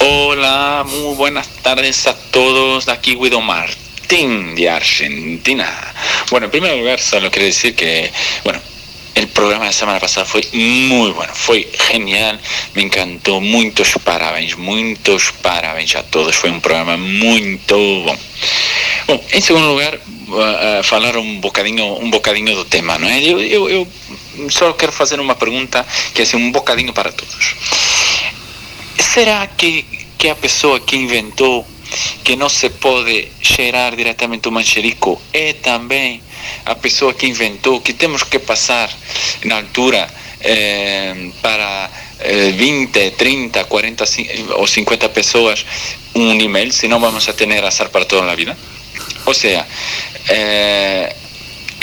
Hola, 0.04 0.84
muy 0.84 1.14
buenas 1.14 1.46
tardes 1.62 2.08
a 2.08 2.16
todos. 2.32 2.88
Aquí 2.88 3.14
Guido 3.14 3.40
Martín 3.40 4.56
de 4.56 4.68
Argentina. 4.68 5.94
Bueno, 6.28 6.46
en 6.46 6.50
primer 6.50 6.76
lugar, 6.76 6.98
solo 6.98 7.30
quiero 7.30 7.46
decir 7.46 7.76
que, 7.76 8.10
bueno, 8.42 8.58
el 9.14 9.28
programa 9.28 9.66
de 9.66 9.72
semana 9.72 10.00
pasada 10.00 10.26
fue 10.26 10.42
muy 10.52 11.12
bueno, 11.12 11.32
fue 11.32 11.68
genial, 11.88 12.40
me 12.74 12.82
encantó. 12.82 13.40
Muitos 13.40 13.92
parabéns, 14.02 14.58
muitos 14.58 15.32
parabéns 15.40 15.94
a 15.94 16.02
todos. 16.02 16.34
Foi 16.34 16.50
um 16.50 16.58
programa 16.58 16.96
muito 16.96 17.76
bom. 17.76 18.18
Bom, 19.06 19.24
em 19.32 19.40
segundo 19.40 19.68
lugar, 19.68 19.94
uh, 19.94 20.82
um 21.16 21.38
bocadinho, 21.38 21.84
um 22.00 22.10
bocadinho 22.10 22.56
do 22.56 22.64
tema, 22.64 22.98
não 22.98 23.08
é? 23.08 23.22
Eu, 23.22 23.40
eu, 23.40 23.70
eu 23.70 23.88
só 24.50 24.72
que 26.12 26.22
é 26.22 26.24
assim, 26.24 26.36
um 26.38 26.50
bocadinho 26.50 26.92
para 26.92 27.12
todos. 27.12 27.54
Será 28.98 29.46
que, 29.46 29.84
que 30.18 30.28
a 30.28 30.34
pessoa 30.34 30.80
que 30.80 30.96
inventou 30.96 31.66
que 32.24 32.36
não 32.36 32.48
se 32.48 32.70
pode 32.70 33.28
cheirar 33.42 33.94
diretamente 33.94 34.48
o 34.48 34.52
mancherico 34.52 35.20
é 35.32 35.52
também 35.52 36.22
a 36.64 36.74
pessoa 36.74 37.12
que 37.12 37.26
inventou 37.26 37.80
que 37.80 37.92
temos 37.92 38.22
que 38.22 38.38
passar 38.38 38.88
na 39.44 39.56
altura 39.56 40.08
eh, 40.40 41.14
para 41.42 41.90
eh, 42.20 42.50
20, 42.52 43.10
30, 43.12 43.64
40 43.64 44.06
cin- 44.06 44.28
ou 44.56 44.66
50 44.66 45.08
pessoas 45.10 45.66
um 46.14 46.32
e-mail, 46.40 46.72
senão 46.72 46.98
vamos 46.98 47.28
a 47.28 47.32
ter 47.34 47.50
azar 47.64 47.90
para 47.90 48.04
toda 48.06 48.30
a 48.30 48.34
vida? 48.34 48.56
Ou 49.26 49.34
seja, 49.34 49.66
eh, 50.28 51.14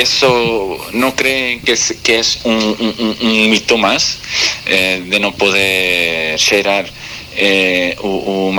¿eso 0.02 0.78
no 0.94 1.16
creen 1.16 1.62
que 1.62 1.74
es, 1.74 1.96
que 2.04 2.20
es 2.20 2.40
un, 2.44 3.50
mito 3.50 3.78
más 3.78 4.20
eh, 4.66 5.04
de 5.06 5.20
no 5.20 5.34
poder 5.34 6.38
cheirar 6.40 6.90
eh, 7.36 7.96
o? 8.02 8.52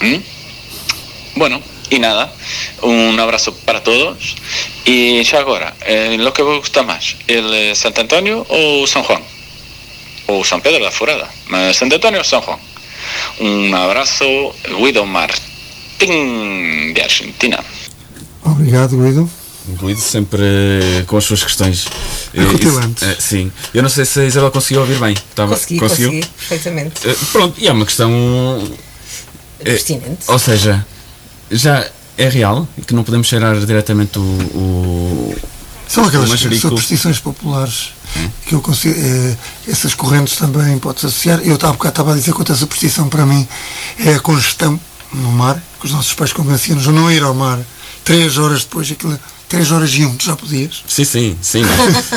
¿Mm? 0.00 0.16
Bueno, 1.36 1.60
y 1.90 1.98
nada, 1.98 2.32
un 2.82 3.18
abrazo 3.18 3.54
para 3.64 3.82
todos. 3.82 4.36
Y 4.84 5.22
ya 5.22 5.40
ahora, 5.40 5.74
eh, 5.86 6.16
lo 6.18 6.32
que 6.32 6.42
vos 6.42 6.58
gusta 6.58 6.82
más, 6.82 7.16
el 7.26 7.52
eh, 7.54 7.74
Santo 7.74 8.00
Antonio 8.00 8.46
o 8.48 8.86
San 8.86 9.02
Juan? 9.02 9.22
O 10.26 10.44
San 10.44 10.60
Pedro 10.60 10.84
da 10.84 10.90
Furada. 10.90 11.30
Eh, 11.52 11.72
Santo 11.74 11.96
Antonio 11.96 12.20
o 12.20 12.24
San 12.24 12.40
Juan. 12.40 12.58
Un 13.40 13.74
abrazo, 13.74 14.54
Guido 14.78 15.04
Martín 15.06 16.94
de 16.94 17.02
Argentina. 17.02 17.62
Obrigado, 18.42 19.00
Guido. 19.02 19.28
Guido 19.66 20.00
sempre 20.00 20.42
eh, 20.42 21.04
com 21.06 21.16
as 21.16 21.24
suas 21.24 21.42
questões. 21.42 21.86
eh, 22.34 22.42
Acutilantes. 22.42 23.02
isso, 23.02 23.10
eh, 23.12 23.16
sim. 23.18 23.52
Eu 23.72 23.82
não 23.82 23.88
sei 23.88 24.04
se 24.04 24.20
a 24.20 24.24
Isabel 24.26 24.50
conseguiu 24.50 24.82
ouvir 24.82 24.98
bem. 24.98 25.14
Estava, 25.14 25.54
Consegui, 25.54 25.78
conseguiu? 25.80 26.08
consegui, 26.10 26.26
perfeitamente. 26.38 27.00
Pronto, 27.32 27.54
e 27.58 27.66
é 27.66 27.72
uma 27.72 27.86
questão. 27.86 28.10
Pertinente. 29.62 30.24
ou 30.26 30.38
seja, 30.38 30.84
já 31.50 31.86
é 32.18 32.28
real 32.28 32.68
que 32.86 32.92
não 32.94 33.02
podemos 33.04 33.26
cheirar 33.26 33.56
diretamente 33.64 34.18
o. 34.18 34.22
o 34.22 35.34
São 35.88 36.04
aquelas 36.04 36.28
superstições 36.60 37.18
populares 37.18 37.92
que 38.46 38.54
eu 38.54 38.60
consigo. 38.60 38.94
eh, 38.98 39.34
essas 39.66 39.94
correntes 39.94 40.36
também 40.36 40.78
pode-se 40.78 41.06
associar. 41.06 41.40
Eu 41.42 41.54
há 41.54 41.72
bocado 41.72 41.88
estava 41.88 42.12
a 42.12 42.16
dizer 42.16 42.32
que 42.32 42.38
outra 42.38 42.54
superstição 42.54 43.08
para 43.08 43.24
mim 43.24 43.48
é 43.98 44.14
a 44.14 44.20
congestão 44.20 44.78
no 45.12 45.32
mar, 45.32 45.62
que 45.80 45.86
os 45.86 45.92
nossos 45.92 46.12
pais 46.12 46.32
convenciam-nos 46.32 46.86
a 46.86 46.92
não 46.92 47.10
ir 47.10 47.22
ao 47.22 47.32
mar 47.32 47.58
três 48.04 48.36
horas 48.36 48.64
depois, 48.64 48.90
aquilo, 48.90 49.18
três 49.48 49.70
horas 49.70 49.90
e 49.94 50.04
um, 50.04 50.16
já 50.20 50.36
podias. 50.36 50.82
Sim, 50.86 51.04
sim, 51.04 51.38
sim. 51.40 51.62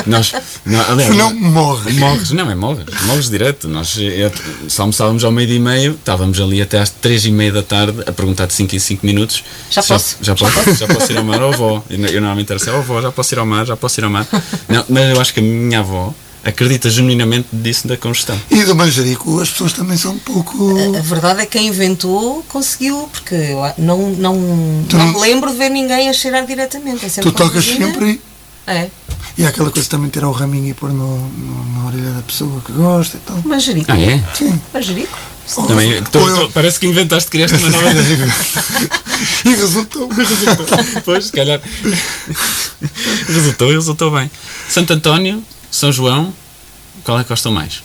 Nós, 0.06 0.32
nós, 0.64 0.88
aliás, 0.90 1.12
Senão 1.12 1.34
morres. 1.34 1.94
Morres, 1.94 2.30
não 2.30 2.50
é 2.50 2.54
morres, 2.54 2.84
morres 3.04 3.28
direto. 3.30 3.68
Nós 3.68 3.96
eh, 3.98 4.30
só 4.68 4.82
almoçávamos 4.82 5.24
ao 5.24 5.32
meio-dia 5.32 5.56
e 5.56 5.60
meio, 5.60 5.92
estávamos 5.92 6.40
ali 6.40 6.60
até 6.60 6.78
às 6.80 6.90
três 6.90 7.24
e 7.24 7.30
meia 7.30 7.52
da 7.52 7.62
tarde 7.62 8.02
a 8.06 8.12
perguntar 8.12 8.46
de 8.46 8.54
5 8.54 8.74
em 8.74 8.78
5 8.78 9.06
minutos. 9.06 9.44
Já 9.70 9.82
posso? 9.82 10.16
Já, 10.20 10.34
posso, 10.34 10.74
já 10.74 10.86
posso 10.86 11.12
ir 11.12 11.18
ao 11.18 11.24
mar, 11.24 11.42
ou 11.42 11.52
avó. 11.52 11.84
Eu, 11.88 11.98
eu 12.06 12.20
normalmente 12.20 12.50
era 12.50 12.60
assim, 12.60 12.70
oh, 12.70 12.76
avó, 12.76 13.00
já 13.00 13.12
posso 13.12 13.34
ir 13.34 13.38
ao 13.38 13.46
mar, 13.46 13.66
já 13.66 13.76
posso 13.76 14.00
ir 14.00 14.04
ao 14.04 14.10
mar. 14.10 14.26
Não, 14.68 14.84
mas 14.88 15.10
eu 15.10 15.20
acho 15.20 15.34
que 15.34 15.40
a 15.40 15.42
minha 15.42 15.80
avó 15.80 16.14
acredita 16.44 16.88
genuinamente 16.90 17.48
disso 17.52 17.86
da 17.88 17.96
congestão. 17.96 18.40
E 18.50 18.62
do 18.64 18.74
manjerico, 18.74 19.40
as 19.40 19.50
pessoas 19.50 19.72
também 19.72 19.96
são 19.96 20.12
um 20.12 20.18
pouco. 20.18 20.76
A 20.96 21.00
verdade 21.00 21.40
é 21.42 21.46
que 21.46 21.58
quem 21.58 21.68
inventou 21.68 22.42
conseguiu, 22.48 23.08
porque 23.12 23.34
eu 23.34 23.62
a- 23.64 23.74
não, 23.78 24.10
não, 24.10 24.34
não 24.36 25.18
lembro 25.20 25.50
de 25.50 25.56
ver 25.58 25.68
ninguém 25.70 26.08
a 26.08 26.12
cheirar 26.12 26.46
diretamente. 26.46 27.04
É 27.04 27.08
Tu 27.20 27.28
a 27.28 27.32
tocas 27.32 27.64
coisinha. 27.64 27.86
sempre 27.86 28.20
É, 28.66 28.88
e 29.36 29.44
há 29.46 29.48
aquela 29.48 29.70
coisa 29.70 29.84
de 29.84 29.90
também 29.90 30.10
tirar 30.10 30.28
o 30.28 30.32
raminho 30.32 30.68
e 30.68 30.74
pôr 30.74 30.90
no, 30.92 31.16
no- 31.18 31.72
na 31.80 31.86
orelha 31.86 32.10
da 32.10 32.22
pessoa 32.22 32.60
que 32.64 32.72
gosta 32.72 33.16
e 33.16 33.20
tal. 33.20 33.40
manjerico. 33.44 33.90
Ah, 33.90 33.98
é? 33.98 34.22
Sim. 34.34 34.60
Manjerico. 34.74 35.18
Também, 35.66 35.90
eu- 35.92 36.04
tu- 36.04 36.50
parece 36.52 36.78
que 36.78 36.86
inventaste, 36.86 37.30
criaste 37.30 37.56
uma 37.56 37.70
nova 37.70 37.88
e 39.46 39.48
resultou. 39.54 40.06
Pois, 41.06 41.24
se 41.26 41.32
calhar. 41.32 41.58
resultou, 43.26 43.70
resultou 43.70 44.10
bem. 44.10 44.30
Santo 44.68 44.92
António, 44.92 45.42
São 45.78 45.92
João, 45.92 46.32
qual 47.04 47.18
é 47.18 47.22
que 47.22 47.28
gostam 47.28 47.52
mais? 47.52 47.82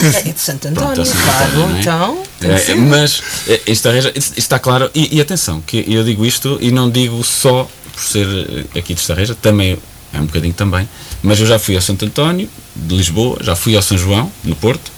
É 0.00 0.32
de 0.32 0.40
Santo 0.40 0.68
António, 0.68 0.94
Pronto, 0.94 1.00
é 1.02 1.04
Santo 1.04 1.22
claro. 1.24 1.44
António, 1.44 1.68
não 1.68 1.76
é? 1.76 1.80
Então, 1.80 2.24
É, 2.42 2.74
mas 2.76 3.22
é, 3.46 3.60
isto, 3.66 3.88
arranja- 3.88 4.12
isto- 4.14 4.28
isto 4.30 4.38
está 4.38 4.58
claro, 4.58 4.90
e, 4.94 5.16
e 5.16 5.20
atenção, 5.20 5.60
que 5.60 5.84
eu 5.86 6.02
digo 6.04 6.24
isto 6.24 6.56
e 6.60 6.70
não 6.70 6.88
digo 6.88 7.22
só 7.24 7.68
por 7.92 8.02
ser 8.02 8.26
eh, 8.74 8.78
aqui 8.78 8.94
de 8.94 9.00
Estarreja, 9.00 9.34
também 9.34 9.76
é 10.12 10.18
um 10.20 10.24
bocadinho 10.24 10.54
também, 10.54 10.88
mas 11.22 11.38
eu 11.40 11.46
já 11.46 11.58
fui 11.58 11.74
ao 11.76 11.82
Santo 11.82 12.04
António 12.06 12.48
de 12.74 12.96
Lisboa, 12.96 13.36
já 13.42 13.54
fui 13.54 13.76
ao 13.76 13.82
São 13.82 13.98
João, 13.98 14.32
no 14.42 14.56
Porto, 14.56 14.90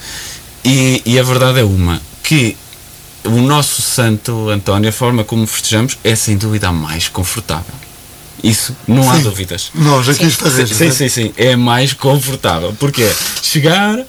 e, 0.64 1.02
e 1.04 1.18
a 1.18 1.22
verdade 1.22 1.58
é 1.60 1.64
uma, 1.64 2.00
que 2.22 2.56
o 3.24 3.40
nosso 3.40 3.82
Santo 3.82 4.50
António, 4.50 4.88
a 4.88 4.92
forma 4.92 5.24
como 5.24 5.46
festejamos, 5.46 5.98
é 6.04 6.14
sem 6.14 6.36
dúvida 6.36 6.68
a 6.68 6.72
mais 6.72 7.08
confortável. 7.08 7.74
Isso 8.42 8.74
não 8.88 9.08
há 9.10 9.16
Sim. 9.16 9.22
dúvidas. 9.22 9.70
Nós 9.74 10.08
aqui 10.08 10.24
está 10.24 10.50
Sim, 10.50 10.66
sim, 10.66 10.90
sim, 10.90 11.08
sim, 11.08 11.34
é 11.36 11.54
mais 11.56 11.92
confortável. 11.92 12.74
Porque 12.78 13.02
é 13.02 13.16
chegar, 13.40 14.04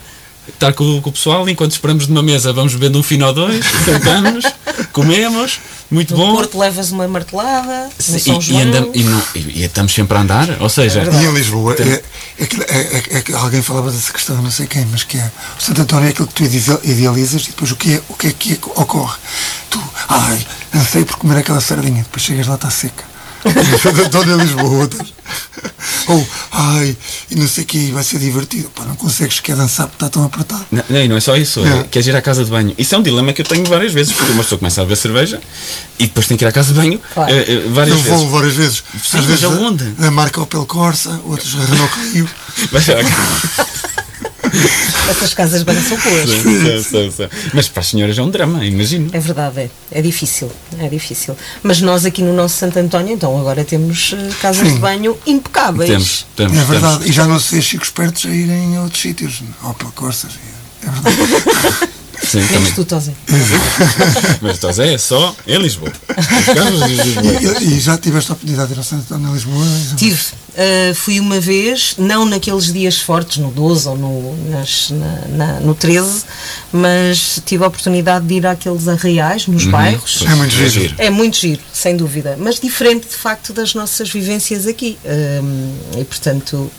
estar 0.48 0.74
com, 0.74 1.00
com 1.02 1.10
o 1.10 1.14
pessoal, 1.14 1.48
enquanto 1.48 1.72
esperamos 1.72 2.06
de 2.08 2.12
uma 2.12 2.24
mesa, 2.24 2.52
vamos 2.52 2.74
bebendo 2.74 2.98
um 3.00 3.04
fino 3.04 3.28
ou 3.28 3.34
dois, 3.34 3.64
sentamos, 3.86 4.44
comemos, 4.92 5.60
muito 5.92 6.18
No 6.18 6.26
bom. 6.26 6.36
Porto 6.36 6.58
levas 6.58 6.92
uma 6.92 7.08
martelada, 7.08 7.86
no 7.86 7.92
Sim, 8.04 8.18
São 8.20 8.38
e, 8.40 8.42
João. 8.42 8.60
e, 8.60 8.64
andam- 8.64 8.92
e 8.96 9.04
não- 9.04 9.24
e- 9.36 9.40
e 9.60 9.64
estamos 9.64 9.94
sempre 9.94 10.18
a 10.18 10.22
andar, 10.22 10.58
ou 10.60 10.68
seja, 10.70 11.04
E 11.04 11.26
em 11.26 11.32
Lisboa, 11.32 11.76
é, 11.78 11.84
é, 11.84 12.44
é, 12.44 13.04
é- 13.18 13.24
é 13.32 13.36
alguém 13.36 13.62
falava 13.62 13.92
dessa 13.92 14.12
questão, 14.12 14.42
não 14.42 14.50
sei 14.50 14.66
quem, 14.66 14.84
mas 14.88 15.04
que 15.04 15.18
é 15.20 15.32
o 15.60 15.62
Santo 15.62 15.84
António 15.84 16.08
é 16.08 16.10
aquilo 16.10 16.28
que 16.28 16.34
tu 16.34 16.44
ide- 16.44 16.80
idealizas 16.92 17.44
e 17.44 17.48
depois 17.50 17.70
o 17.72 17.76
que 17.76 17.94
é, 17.94 18.02
o 18.10 18.16
que, 18.16 18.28
é 18.28 18.32
que 18.34 18.60
ocorre? 18.76 19.18
Tu, 19.70 19.80
ai, 20.10 20.44
ansei 20.74 21.06
por 21.06 21.18
comer 21.18 21.38
aquela 21.38 21.62
sardinha, 21.62 22.02
depois 22.02 22.24
chegas 22.24 22.48
lá, 22.48 22.56
está 22.56 22.72
seca. 22.72 23.13
António 24.06 24.40
é 24.40 24.44
Lisboa. 24.44 24.90
Ou, 26.08 26.28
ai, 26.52 26.98
e 27.32 27.36
não 27.36 27.48
sei 27.48 27.64
o 27.64 27.68
que, 27.68 27.92
vai 27.92 28.04
ser 28.04 28.20
divertido. 28.20 28.70
Pá, 28.76 28.84
não 28.86 28.96
consegues 28.96 29.40
quer 29.40 29.56
dançar 29.56 29.88
porque 29.88 29.98
está 29.98 30.10
tão 30.10 30.24
apertado. 30.26 30.66
Não, 30.72 30.84
não, 30.90 31.02
e 31.02 31.08
não 31.08 31.18
é 31.18 31.20
só 31.20 31.36
isso, 31.36 31.60
é, 31.66 31.80
É. 31.80 31.84
queres 31.84 32.08
ir 32.08 32.16
à 32.16 32.22
casa 32.22 32.44
de 32.44 32.52
banho. 32.52 32.74
Isso 32.78 32.94
é 32.96 32.98
um 32.98 33.02
dilema 33.02 33.32
que 33.34 33.42
eu 33.42 33.46
tenho 33.46 33.66
várias 33.66 33.94
vezes, 33.94 34.14
porque 34.14 34.32
uma 34.32 34.44
pessoa 34.44 34.60
começa 34.60 34.82
a 34.82 34.84
beber 34.86 34.96
cerveja 34.98 35.42
e 36.00 36.08
depois 36.08 36.28
tem 36.28 36.38
que 36.38 36.44
ir 36.44 36.48
à 36.48 36.52
casa 36.52 36.74
de 36.74 36.80
banho 36.80 37.00
Claro. 37.14 37.32
eh, 37.34 37.46
eh, 37.48 37.64
várias 37.70 37.98
Eu 37.98 38.04
vezes. 38.04 38.20
vou 38.20 38.30
várias 38.30 38.54
vezes. 38.54 38.84
Sim, 39.04 39.18
Às 39.20 39.26
vezes 39.26 39.44
aonde? 39.44 39.84
Da, 39.92 40.06
da 40.06 40.12
marca 40.12 40.42
Opel 40.42 40.66
Corsa, 40.66 41.20
outros 41.26 41.56
a 41.56 41.66
Renault 41.66 41.94
Clio. 42.12 42.30
Essas 45.10 45.34
casas 45.34 45.60
de 45.60 45.66
banho 45.66 45.82
são 45.82 45.98
boas. 45.98 46.30
Sim, 46.30 46.84
sim, 46.84 47.12
sim. 47.12 47.30
Mas 47.54 47.68
para 47.68 47.82
as 47.82 47.88
senhoras 47.88 48.18
é 48.18 48.22
um 48.22 48.30
drama, 48.30 48.64
imagino. 48.66 49.10
É 49.14 49.20
verdade, 49.20 49.60
é. 49.62 49.70
É 49.92 50.02
difícil, 50.02 50.52
é 50.80 50.88
difícil. 50.88 51.36
Mas 51.62 51.82
nós 51.82 52.06
aqui 52.06 52.22
no 52.22 52.34
nosso 52.34 52.58
Santo 52.58 52.78
António, 52.80 53.14
então 53.14 53.38
agora 53.40 53.64
temos 53.66 54.14
eh, 54.18 54.30
casas 54.42 54.68
Sim. 54.68 54.76
de 54.76 54.80
banho 54.80 55.18
impecáveis. 55.26 55.90
Temos, 55.90 56.26
temos, 56.36 56.58
É 56.58 56.64
verdade, 56.64 56.94
temos. 57.00 57.10
e 57.10 57.12
já 57.14 57.26
não 57.28 57.40
se 57.40 57.56
vê 57.56 57.62
chicos 57.62 57.88
espertos 57.90 58.26
a 58.26 58.30
irem 58.30 58.78
a 58.78 58.82
outros 58.84 59.02
sítios, 59.02 59.42
Opel 59.64 59.92
Corsas. 59.96 60.32
É 60.82 60.90
verdade. 60.90 61.94
Sim, 62.24 62.40
Menos 62.40 62.72
também. 62.88 63.16
tu. 63.26 63.26
Mas 64.42 64.54
estás 64.54 64.80
é 64.80 64.98
só 64.98 65.36
em 65.46 65.58
Lisboa. 65.58 65.92
Os 66.18 66.46
carros 66.46 66.80
de 66.88 66.96
Lisboa. 66.96 67.58
E, 67.62 67.74
e 67.76 67.80
já 67.82 67.98
tiveste 67.98 68.32
a 68.32 68.34
oportunidade 68.34 68.70
de 68.70 68.74
ir 68.76 68.78
ao 68.78 68.84
Santo 68.84 69.02
António 69.14 69.30
em 69.30 69.34
Lisboa? 69.34 69.66
Tive, 69.98 70.22
uh, 70.56 70.96
fui 70.96 71.20
uma 71.20 71.40
vez, 71.40 71.96
não 71.98 72.26
naqueles 72.26 72.72
dias 72.72 73.00
fortes, 73.00 73.38
no 73.38 73.52
12 73.52 73.88
ou 73.88 73.98
no, 73.98 74.50
nas- 74.50 74.90
na- 74.92 75.28
na- 75.30 75.60
no 75.60 75.74
13, 75.76 76.24
mas 76.72 77.40
tive 77.46 77.64
a 77.64 77.68
oportunidade 77.68 78.26
de 78.26 78.36
ir 78.36 78.46
àqueles 78.48 78.88
arraiais, 78.88 79.48
nos 79.48 79.66
bairros. 79.72 80.22
É 80.28 80.36
muito 80.36 80.52
giro. 80.54 80.96
É 80.98 81.10
muito 81.10 81.38
giro, 81.38 81.62
sem 81.74 81.96
dúvida, 81.98 82.36
mas 82.40 82.60
diferente 82.60 83.08
de 83.08 83.16
facto 83.16 83.54
das 83.54 83.74
nossas 83.74 84.10
vivências 84.10 84.66
aqui. 84.68 84.98
Um, 85.06 86.00
e 86.00 86.04
portanto, 86.04 86.72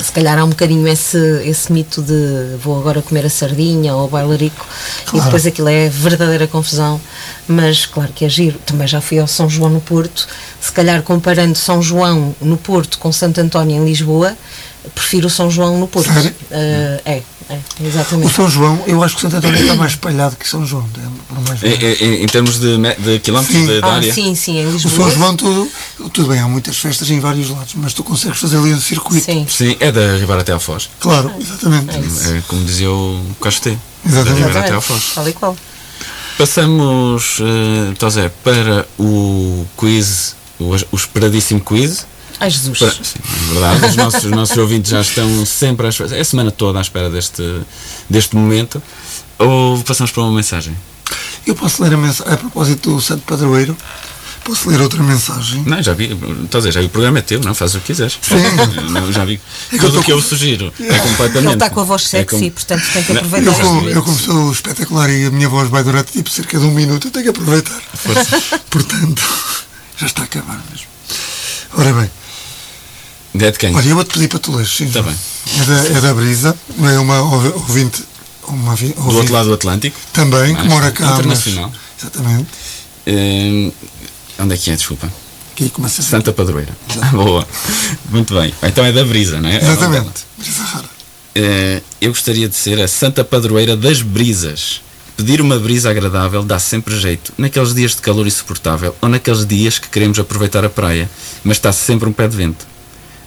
se 0.00 0.12
calhar 0.12 0.38
há 0.38 0.44
um 0.44 0.50
bocadinho 0.50 0.86
esse, 0.86 1.18
esse 1.44 1.72
mito 1.72 2.02
de 2.02 2.56
vou 2.62 2.78
agora 2.78 3.02
comer 3.02 3.26
a 3.26 3.30
sardinha 3.30 3.94
ou 3.94 4.04
o 4.06 4.08
bailarico 4.08 4.66
e 5.06 5.10
Claro. 5.10 5.24
depois 5.24 5.46
aquilo 5.46 5.68
é 5.68 5.88
verdadeira 5.88 6.46
confusão, 6.46 7.00
mas 7.46 7.86
claro 7.86 8.12
que 8.14 8.24
é 8.24 8.28
giro. 8.28 8.58
Também 8.64 8.86
já 8.86 9.00
fui 9.00 9.18
ao 9.18 9.26
São 9.26 9.48
João 9.48 9.70
no 9.70 9.80
Porto, 9.80 10.28
se 10.60 10.70
calhar 10.72 11.02
comparando 11.02 11.56
São 11.56 11.82
João 11.82 12.34
no 12.40 12.56
Porto 12.56 12.98
com 12.98 13.10
Santo 13.12 13.40
António 13.40 13.76
em 13.82 13.84
Lisboa, 13.84 14.36
prefiro 14.94 15.26
o 15.26 15.30
São 15.30 15.50
João 15.50 15.78
no 15.78 15.88
Porto. 15.88 16.08
Uh, 16.10 17.00
é, 17.04 17.22
é, 17.50 17.58
O 17.80 17.86
exatamente. 17.86 18.32
São 18.34 18.48
João, 18.48 18.82
eu 18.86 19.02
acho 19.02 19.16
que 19.16 19.20
o 19.20 19.30
Santo 19.30 19.36
António 19.38 19.60
está 19.60 19.74
mais 19.74 19.92
espalhado 19.92 20.36
que 20.36 20.46
São 20.48 20.66
João. 20.66 20.84
é 20.96 21.34
por 21.34 21.40
mais 21.48 21.62
Em, 21.62 22.26
termos 22.26 22.58
de, 22.60 22.76
de 22.98 23.18
quilómetros 23.20 23.56
Sim. 23.56 23.66
de, 23.66 23.80
de 23.80 23.84
Ah, 23.86 23.92
área. 23.94 24.12
sim, 24.12 24.34
sim, 24.34 24.58
em 24.58 24.66
O 24.66 24.70
Lisboa. 24.72 25.10
São 25.10 25.18
João, 25.18 25.36
tudo, 25.36 25.70
tudo 26.12 26.28
bem, 26.28 26.40
há 26.40 26.48
muitas 26.48 26.76
festas 26.76 27.08
em 27.10 27.20
vários 27.20 27.48
lados, 27.50 27.74
mas 27.76 27.92
tu 27.94 28.04
consegues 28.04 28.38
fazer 28.38 28.58
ali 28.58 28.74
um 28.74 28.80
circuito. 28.80 29.24
Sim. 29.24 29.46
Sim, 29.48 29.76
é 29.80 29.90
da 29.90 30.16
Ribeira 30.16 30.40
até 30.42 30.52
ao 30.52 30.60
Foz. 30.60 30.90
Claro, 31.00 31.32
exatamente. 31.40 31.96
É 31.96 32.00
isso. 32.00 32.28
É 32.34 32.42
como 32.48 32.64
dizia 32.64 32.90
o. 32.90 33.20
Da 33.40 33.48
Exatamente. 33.48 34.28
Ribeira 34.38 34.60
até 34.60 34.72
ao 34.72 34.78
Exatamente, 34.78 34.84
Foz. 34.86 35.14
tal 35.14 35.28
e 35.28 35.32
qual. 35.32 35.56
Passamos, 36.36 37.40
uh, 37.40 37.94
Tosé, 37.98 38.28
para 38.44 38.86
o 38.98 39.66
quiz, 39.76 40.36
o, 40.60 40.70
o 40.92 40.96
esperadíssimo 40.96 41.60
quiz. 41.60 42.06
Ai 42.40 42.50
Jesus. 42.50 42.78
Para- 42.78 42.90
sim, 42.92 43.18
é 43.18 43.52
verdade, 43.52 43.86
os 43.86 43.96
nossos, 43.96 44.24
os 44.24 44.30
nossos 44.30 44.56
ouvintes 44.56 44.90
já 44.90 45.00
estão 45.00 45.44
sempre 45.46 45.86
à 45.86 45.88
espera, 45.90 46.16
é 46.16 46.20
a 46.20 46.24
semana 46.24 46.50
toda 46.50 46.78
à 46.78 46.82
espera 46.82 47.10
deste, 47.10 47.42
deste 48.08 48.36
momento. 48.36 48.82
Ou 49.38 49.78
passamos 49.82 50.10
para 50.12 50.22
uma 50.22 50.32
mensagem? 50.32 50.76
Eu 51.46 51.54
posso 51.54 51.82
ler 51.82 51.94
a 51.94 51.96
mensagem, 51.96 52.32
a 52.32 52.36
propósito 52.36 52.90
do 52.94 53.00
Santo 53.00 53.22
Padroeiro, 53.22 53.76
posso 54.44 54.68
ler 54.68 54.80
outra 54.80 55.02
mensagem? 55.02 55.62
Não, 55.64 55.82
já 55.82 55.94
vi, 55.94 56.04
estás 56.44 56.54
a 56.54 56.58
dizer, 56.68 56.72
já 56.72 56.80
vi, 56.80 56.86
o 56.86 56.90
programa 56.90 57.18
é 57.18 57.22
teu, 57.22 57.40
não 57.40 57.54
faz 57.54 57.74
o 57.74 57.80
que 57.80 57.86
quiseres. 57.86 58.18
Sim. 58.22 58.34
Não, 58.90 59.12
já 59.12 59.24
vi. 59.24 59.40
É 59.72 59.78
Tudo 59.78 60.00
o 60.00 60.02
que 60.04 60.12
eu 60.12 60.20
sugiro 60.22 60.72
é 60.80 60.98
completamente. 60.98 61.46
Ele 61.46 61.54
está 61.54 61.70
com 61.70 61.80
a 61.80 61.84
voz 61.84 62.02
é 62.02 62.06
sexy, 62.24 62.36
com- 62.36 62.50
portanto 62.50 62.82
tem 62.92 63.02
que 63.04 63.12
aproveitar 63.12 63.50
Eu 63.50 63.54
como, 63.54 63.88
eu 63.90 64.02
como 64.02 64.18
sou 64.18 64.52
espetacular 64.52 65.10
e 65.10 65.26
a 65.26 65.30
minha 65.30 65.48
voz 65.48 65.68
vai 65.70 65.82
durar 65.84 66.04
tipo 66.04 66.28
cerca 66.30 66.58
de 66.58 66.64
um 66.64 66.70
minuto, 66.72 67.06
eu 67.08 67.10
tenho 67.10 67.24
que 67.24 67.30
aproveitar. 67.30 67.80
Portanto, 68.70 69.22
já 69.98 70.06
está 70.06 70.22
a 70.22 70.24
acabar 70.24 70.60
mesmo. 70.70 70.86
Ora 71.74 71.92
bem, 71.92 72.10
É 73.34 73.50
de 73.50 73.58
quem? 73.58 73.74
Olha, 73.74 73.88
eu 73.88 73.94
vou-te 73.94 74.12
pedir 74.12 74.28
para 74.28 74.38
tu 74.38 74.54
ler, 74.56 74.66
sim. 74.66 74.90
Tá 74.90 75.02
bem. 75.02 75.14
É 75.60 75.64
da, 75.64 75.98
é 75.98 76.00
da 76.00 76.14
Brisa, 76.14 76.56
não 76.76 76.88
é 76.88 76.98
uma 76.98 77.20
ouvi- 77.22 77.48
ouvinte. 77.54 78.04
Uma 78.46 78.74
vi- 78.74 78.88
Do 78.88 79.00
ouvinte 79.00 79.16
outro 79.16 79.32
lado 79.34 79.48
do 79.48 79.54
Atlântico. 79.54 79.96
Também, 80.12 80.54
que 80.54 80.60
Ah, 80.62 80.64
mora 80.64 80.90
cá. 80.90 81.04
mas- 81.06 81.18
internacional. 81.18 81.72
exatamente. 82.00 82.48
Eh, 83.06 83.70
onde 84.38 84.54
é 84.54 84.58
que 84.58 84.70
é? 84.70 84.76
Desculpa. 84.76 85.12
Aqui 85.52 85.68
começa 85.70 86.00
a 86.00 86.04
Santa 86.04 86.32
Padroeira. 86.32 86.76
Boa. 87.12 87.46
Muito 88.10 88.34
bem. 88.34 88.54
Então 88.62 88.84
é 88.84 88.92
da 88.92 89.04
Brisa, 89.04 89.40
não 89.40 89.48
é? 89.48 89.56
É 89.56 89.58
Exatamente. 89.58 90.24
Brisa 90.38 90.62
rara. 90.62 90.84
Eh, 91.34 91.82
eu 92.00 92.10
gostaria 92.10 92.48
de 92.48 92.56
ser 92.56 92.80
a 92.80 92.88
Santa 92.88 93.22
Padroeira 93.24 93.76
das 93.76 94.00
Brisas. 94.02 94.80
Pedir 95.16 95.40
uma 95.40 95.58
brisa 95.58 95.90
agradável 95.90 96.44
dá 96.44 96.60
sempre 96.60 96.96
jeito, 96.96 97.32
naqueles 97.36 97.74
dias 97.74 97.90
de 97.90 98.00
calor 98.00 98.24
insuportável 98.24 98.94
ou 99.02 99.08
naqueles 99.08 99.44
dias 99.44 99.76
que 99.76 99.88
queremos 99.88 100.16
aproveitar 100.18 100.64
a 100.64 100.70
praia, 100.70 101.10
mas 101.42 101.56
está 101.56 101.72
sempre 101.72 102.08
um 102.08 102.12
pé 102.12 102.28
de 102.28 102.36
vento. 102.36 102.64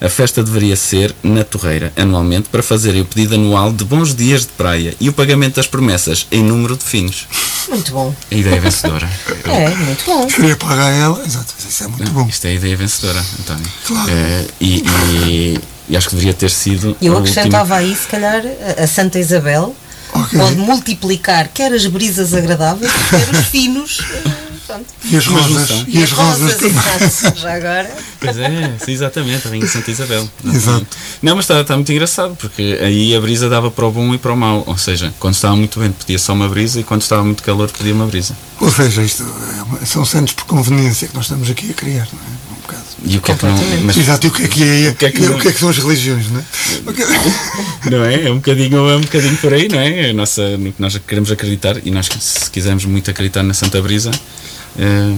A 0.02 0.10
festa 0.10 0.42
deveria 0.44 0.76
ser 0.76 1.14
na 1.22 1.44
Torreira, 1.44 1.94
anualmente, 1.96 2.50
para 2.50 2.64
fazerem 2.64 3.02
o 3.02 3.06
pedido 3.06 3.36
anual 3.36 3.72
de 3.72 3.86
bons 3.86 4.16
dias 4.16 4.42
de 4.42 4.48
praia 4.48 4.96
e 5.00 5.08
o 5.08 5.14
pagamento 5.14 5.58
das 5.58 5.68
promessas 5.68 6.26
em 6.32 6.42
número 6.44 6.76
de 6.76 6.84
finos. 6.84 7.28
Muito 7.70 7.92
bom. 7.92 8.14
A 8.32 8.36
ideia 8.36 8.60
vencedora. 8.60 9.08
É, 9.46 9.70
muito 9.70 10.04
bom. 10.06 10.28
Seria 10.28 10.56
pagar 10.58 10.90
ela. 10.92 11.24
Exato, 11.24 11.54
isso 11.70 11.84
é 11.84 11.88
muito 11.88 12.12
bom. 12.12 12.28
Isto 12.28 12.46
é 12.46 12.50
a 12.50 12.54
ideia 12.54 12.76
vencedora, 12.76 13.24
António. 13.40 13.68
Claro. 13.86 14.10
Eh, 14.12 14.46
e, 14.60 14.84
e- 15.14 15.60
e 15.90 15.96
acho 15.98 16.10
que 16.10 16.16
deveria 16.16 16.34
ter 16.34 16.50
sido. 16.50 16.98
Eu 17.00 17.16
acrescentava 17.18 17.76
aí, 17.76 17.96
se 17.96 18.08
calhar, 18.08 18.42
a- 18.80 18.88
Santa 18.88 19.20
Isabel 19.20 19.76
Ok. 20.14 20.40
pode 20.40 20.56
multiplicar 20.56 21.48
quer 21.54 21.72
as 21.74 21.86
brisas 21.86 22.34
agradáveis, 22.34 22.92
quer 23.10 23.30
os 23.40 23.46
finos. 23.48 24.00
Pronto. 24.72 24.86
E 25.06 25.18
as 25.18 25.26
rosas. 25.26 25.48
junção. 25.68 25.86
E 25.88 26.04
as 26.04 26.12
rosas 26.12 26.56
também. 26.56 26.76
exato, 27.08 27.40
já 27.40 27.54
agora. 27.56 27.92
Pois 28.20 28.38
é, 28.38 28.76
sim, 28.84 28.92
exatamente, 28.92 29.48
a 29.48 29.50
Rainha 29.50 29.68
Santa 29.68 29.92
Isabel. 29.92 30.30
Exato. 30.46 30.86
Não, 31.22 31.36
mas 31.36 31.46
está, 31.46 31.62
está 31.62 31.76
muito 31.76 31.92
engraçado, 31.92 32.36
porque 32.36 32.78
aí 32.82 33.16
a 33.16 33.22
brisa 33.22 33.50
dava 33.50 33.70
para 33.72 33.86
o 33.86 33.92
bom 33.92 34.14
e 34.14 34.18
para 34.18 34.32
o 34.34 34.38
mau. 34.38 34.64
Ou 34.66 34.78
seja, 34.78 35.14
quando 35.20 35.36
estava 35.36 35.56
muito 35.56 35.80
vento 35.80 35.96
pedia 36.06 36.20
só 36.20 36.34
uma 36.34 36.48
brisa 36.48 36.80
e 36.80 36.84
quando 36.84 37.02
estava 37.02 37.24
muito 37.24 37.44
calor 37.44 37.70
pedia 37.70 37.94
uma 37.94 38.06
brisa. 38.08 38.36
Ou 38.60 38.72
seja, 38.72 39.02
isto 39.04 39.24
é 39.82 39.86
são 39.86 40.06
santos 40.06 40.34
por 40.34 40.46
conveniência 40.46 41.08
que 41.08 41.16
nós 41.16 41.26
estamos 41.26 41.50
aqui 41.50 41.72
a 41.72 41.74
criar, 41.74 42.08
não 42.14 42.20
é? 42.20 42.52
Um 42.52 42.62
bocado. 42.62 42.84
E 43.04 43.18
o 43.18 43.22
que 43.22 43.32
é 43.32 43.36
que 43.36 43.46
não. 43.46 43.56
Mas, 43.84 43.98
Exato, 43.98 44.28
e 44.28 44.30
o 44.30 44.32
que 44.34 44.44
é 44.44 44.48
que 44.48 44.64
é, 44.64 44.90
O 44.92 44.96
que 44.96 45.06
é 45.06 45.12
que 45.12 45.18
e 45.18 45.26
não- 45.26 45.36
o 45.36 45.40
que 45.40 45.48
é 45.48 45.52
que 45.52 45.60
são 45.60 45.70
as 45.70 45.78
religiões, 45.78 46.30
não 46.30 46.40
é? 46.40 46.44
Não 47.90 48.06
é? 48.06 48.28
É 48.28 48.32
um 48.32 48.36
bocadinho, 48.36 48.90
é 48.90 48.96
um 48.98 49.02
bocadinho 49.02 49.36
por 49.38 49.52
aí, 49.54 49.68
não 49.68 49.80
é? 49.80 50.12
A 50.12 50.14
nossa, 50.14 50.56
no 50.58 50.72
que 50.72 50.80
nós 50.80 50.96
queremos 51.08 51.32
acreditar 51.32 51.78
e 51.84 51.90
nós, 51.90 52.08
se 52.20 52.50
quisermos 52.52 52.86
muito 52.86 53.10
acreditar 53.10 53.42
na 53.42 53.54
Santa 53.56 53.82
Brisa, 53.82 54.12
eh, 54.78 55.14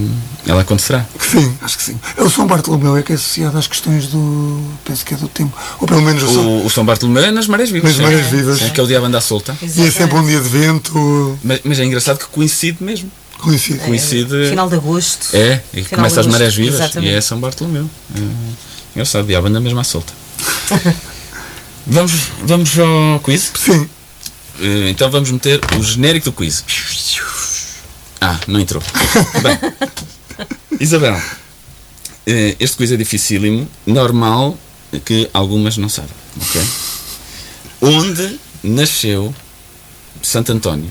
ela 0.46 0.62
acontecerá. 0.62 1.06
Sim, 1.18 1.56
acho 1.62 1.76
que 1.78 1.82
sim. 1.82 1.98
É 2.16 2.22
o 2.22 2.28
São 2.30 2.46
Bartolomeu 2.46 2.96
é 2.96 3.02
que 3.02 3.12
é 3.12 3.14
associado 3.14 3.56
às 3.56 3.66
questões 3.66 4.08
do. 4.08 4.62
penso 4.84 5.04
que 5.04 5.14
é 5.14 5.16
do 5.16 5.28
tempo. 5.28 5.56
Ou 5.80 5.86
pelo 5.86 6.02
menos 6.02 6.22
o 6.22 6.26
São. 6.28 6.46
O, 6.46 6.66
o 6.66 6.70
São 6.70 6.84
Bartolomeu 6.84 7.24
é 7.24 7.30
nas 7.30 7.46
marés 7.46 7.70
vivas. 7.70 7.96
Nas 7.96 8.00
marés 8.04 8.26
vivas. 8.26 8.60
É 8.62 8.66
aquele 8.66 8.86
diabo 8.88 9.06
anda 9.06 9.18
à 9.18 9.20
solta. 9.20 9.56
E 9.62 9.86
é 9.86 9.90
sempre 9.90 10.16
um 10.16 10.26
dia 10.26 10.40
de 10.40 10.48
vento. 10.48 11.38
Mas, 11.42 11.60
mas 11.64 11.80
é 11.80 11.84
engraçado 11.84 12.18
que 12.18 12.26
coincide 12.26 12.82
mesmo. 12.82 13.10
Coincide. 13.38 13.78
Coincide. 13.80 14.48
Final 14.50 14.68
de 14.68 14.76
agosto. 14.76 15.28
É, 15.34 15.60
e 15.72 15.82
Final 15.82 15.96
começa 15.96 16.20
as 16.20 16.26
marés 16.26 16.54
vivas 16.54 16.74
exatamente. 16.80 17.12
e 17.12 17.14
é 17.14 17.20
São 17.20 17.38
Bartolomeu. 17.38 17.88
É, 18.16 18.20
engraçado, 18.94 19.26
diabo 19.26 19.46
anda 19.48 19.60
mesmo 19.60 19.78
à 19.80 19.84
solta. 19.84 20.12
vamos, 21.86 22.12
vamos 22.44 22.78
ao 22.78 23.20
quiz? 23.20 23.52
Sim. 23.54 23.88
Eh, 24.60 24.90
Então 24.90 25.10
vamos 25.10 25.30
meter 25.30 25.60
o 25.78 25.82
genérico 25.82 26.26
do 26.26 26.32
quiz. 26.32 26.64
Ah, 28.26 28.40
não 28.46 28.58
entrou. 28.58 28.82
Bem, 29.42 29.58
Isabel, 30.80 31.20
eh, 32.26 32.56
este 32.58 32.74
quiz 32.78 32.90
é 32.90 32.96
dificílimo, 32.96 33.68
normal 33.86 34.56
que 35.04 35.28
algumas 35.34 35.76
não 35.76 35.90
sabem, 35.90 36.16
ok? 36.40 36.62
Onde 37.82 38.40
nasceu 38.62 39.34
Santo 40.22 40.52
António? 40.52 40.90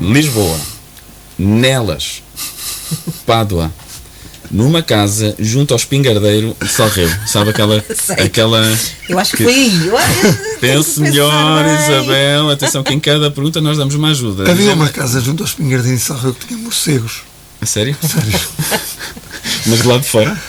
Lisboa, 0.00 0.60
Nelas, 1.36 2.22
Pádua, 3.26 3.72
numa 4.50 4.82
casa 4.82 5.34
junto 5.38 5.72
ao 5.72 5.76
espingardeiro 5.78 6.56
de 6.60 6.68
Salreu. 6.68 7.08
Sabe 7.26 7.50
aquela. 7.50 7.84
Sei. 7.94 8.16
aquela 8.16 8.78
Eu 9.08 9.18
acho 9.18 9.36
que, 9.36 9.44
que- 9.44 9.44
foi 9.44 9.90
Pense 10.60 11.00
melhor, 11.00 11.64
bem. 11.64 11.74
Isabel. 11.74 12.50
Atenção 12.50 12.82
que 12.82 12.92
em 12.92 13.00
cada 13.00 13.30
pergunta 13.30 13.60
nós 13.60 13.78
damos 13.78 13.94
uma 13.94 14.08
ajuda. 14.10 14.42
Havia 14.50 14.64
Isabel- 14.66 14.82
uma 14.82 14.88
casa 14.88 15.20
junto 15.20 15.42
ao 15.42 15.48
espingardim 15.48 15.94
de 15.94 16.00
Sarreu 16.00 16.34
que 16.34 16.46
tinha 16.46 16.58
morcegos. 16.58 17.22
A 17.60 17.66
sério? 17.66 17.96
Sério. 18.02 18.40
Mas 19.66 19.82
de 19.82 19.86
lá 19.88 19.98
de 19.98 20.04
fora? 20.08 20.40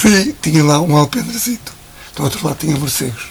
Sim, 0.00 0.34
tinha 0.40 0.64
lá 0.64 0.80
um 0.80 0.96
alpendrezito. 0.96 1.72
Do 2.16 2.22
outro 2.24 2.46
lado 2.46 2.56
tinha 2.58 2.76
morcegos. 2.76 3.24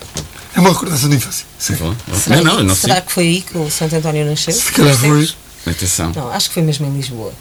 É 0.56 0.60
uma 0.60 0.70
recordação 0.70 1.10
de 1.10 1.16
infância. 1.16 1.46
Sim. 1.58 1.74
Bom, 1.76 1.96
Será, 2.16 2.36
Não, 2.38 2.44
não, 2.44 2.64
não 2.64 2.76
sei. 2.76 2.82
será 2.90 3.02
que 3.02 3.12
foi 3.12 3.24
aí 3.24 3.42
que 3.42 3.58
o 3.58 3.72
Santo 3.72 3.96
António 3.96 4.26
nasceu? 4.26 4.54
Se 4.54 4.72
calhar 4.72 4.96
foi. 4.96 5.28
Atenção. 5.66 6.12
Não, 6.16 6.32
acho 6.32 6.50
que 6.50 6.54
foi 6.56 6.64
mesmo 6.64 6.86
em 6.86 6.96
Lisboa. 6.96 7.34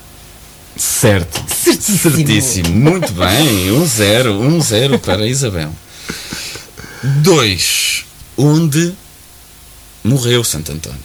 Certo. 0.76 1.42
Certíssimo. 1.54 1.98
Certíssimo. 2.16 2.68
Muito 2.70 3.12
bem. 3.12 3.70
Um 3.72 3.87
zero. 3.87 4.32
Um 4.40 4.61
zero 4.61 4.98
para 4.98 5.26
Isabel. 5.26 5.72
Dois. 7.02 8.04
Onde 8.37 8.92
morreu 10.02 10.42
Santo 10.42 10.72
António? 10.72 10.98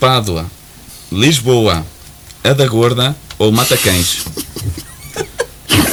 Pádua, 0.00 0.46
Lisboa, 1.10 1.84
a 2.44 2.52
da 2.52 2.66
Gorda 2.66 3.14
ou 3.38 3.50
Matacães? 3.52 4.24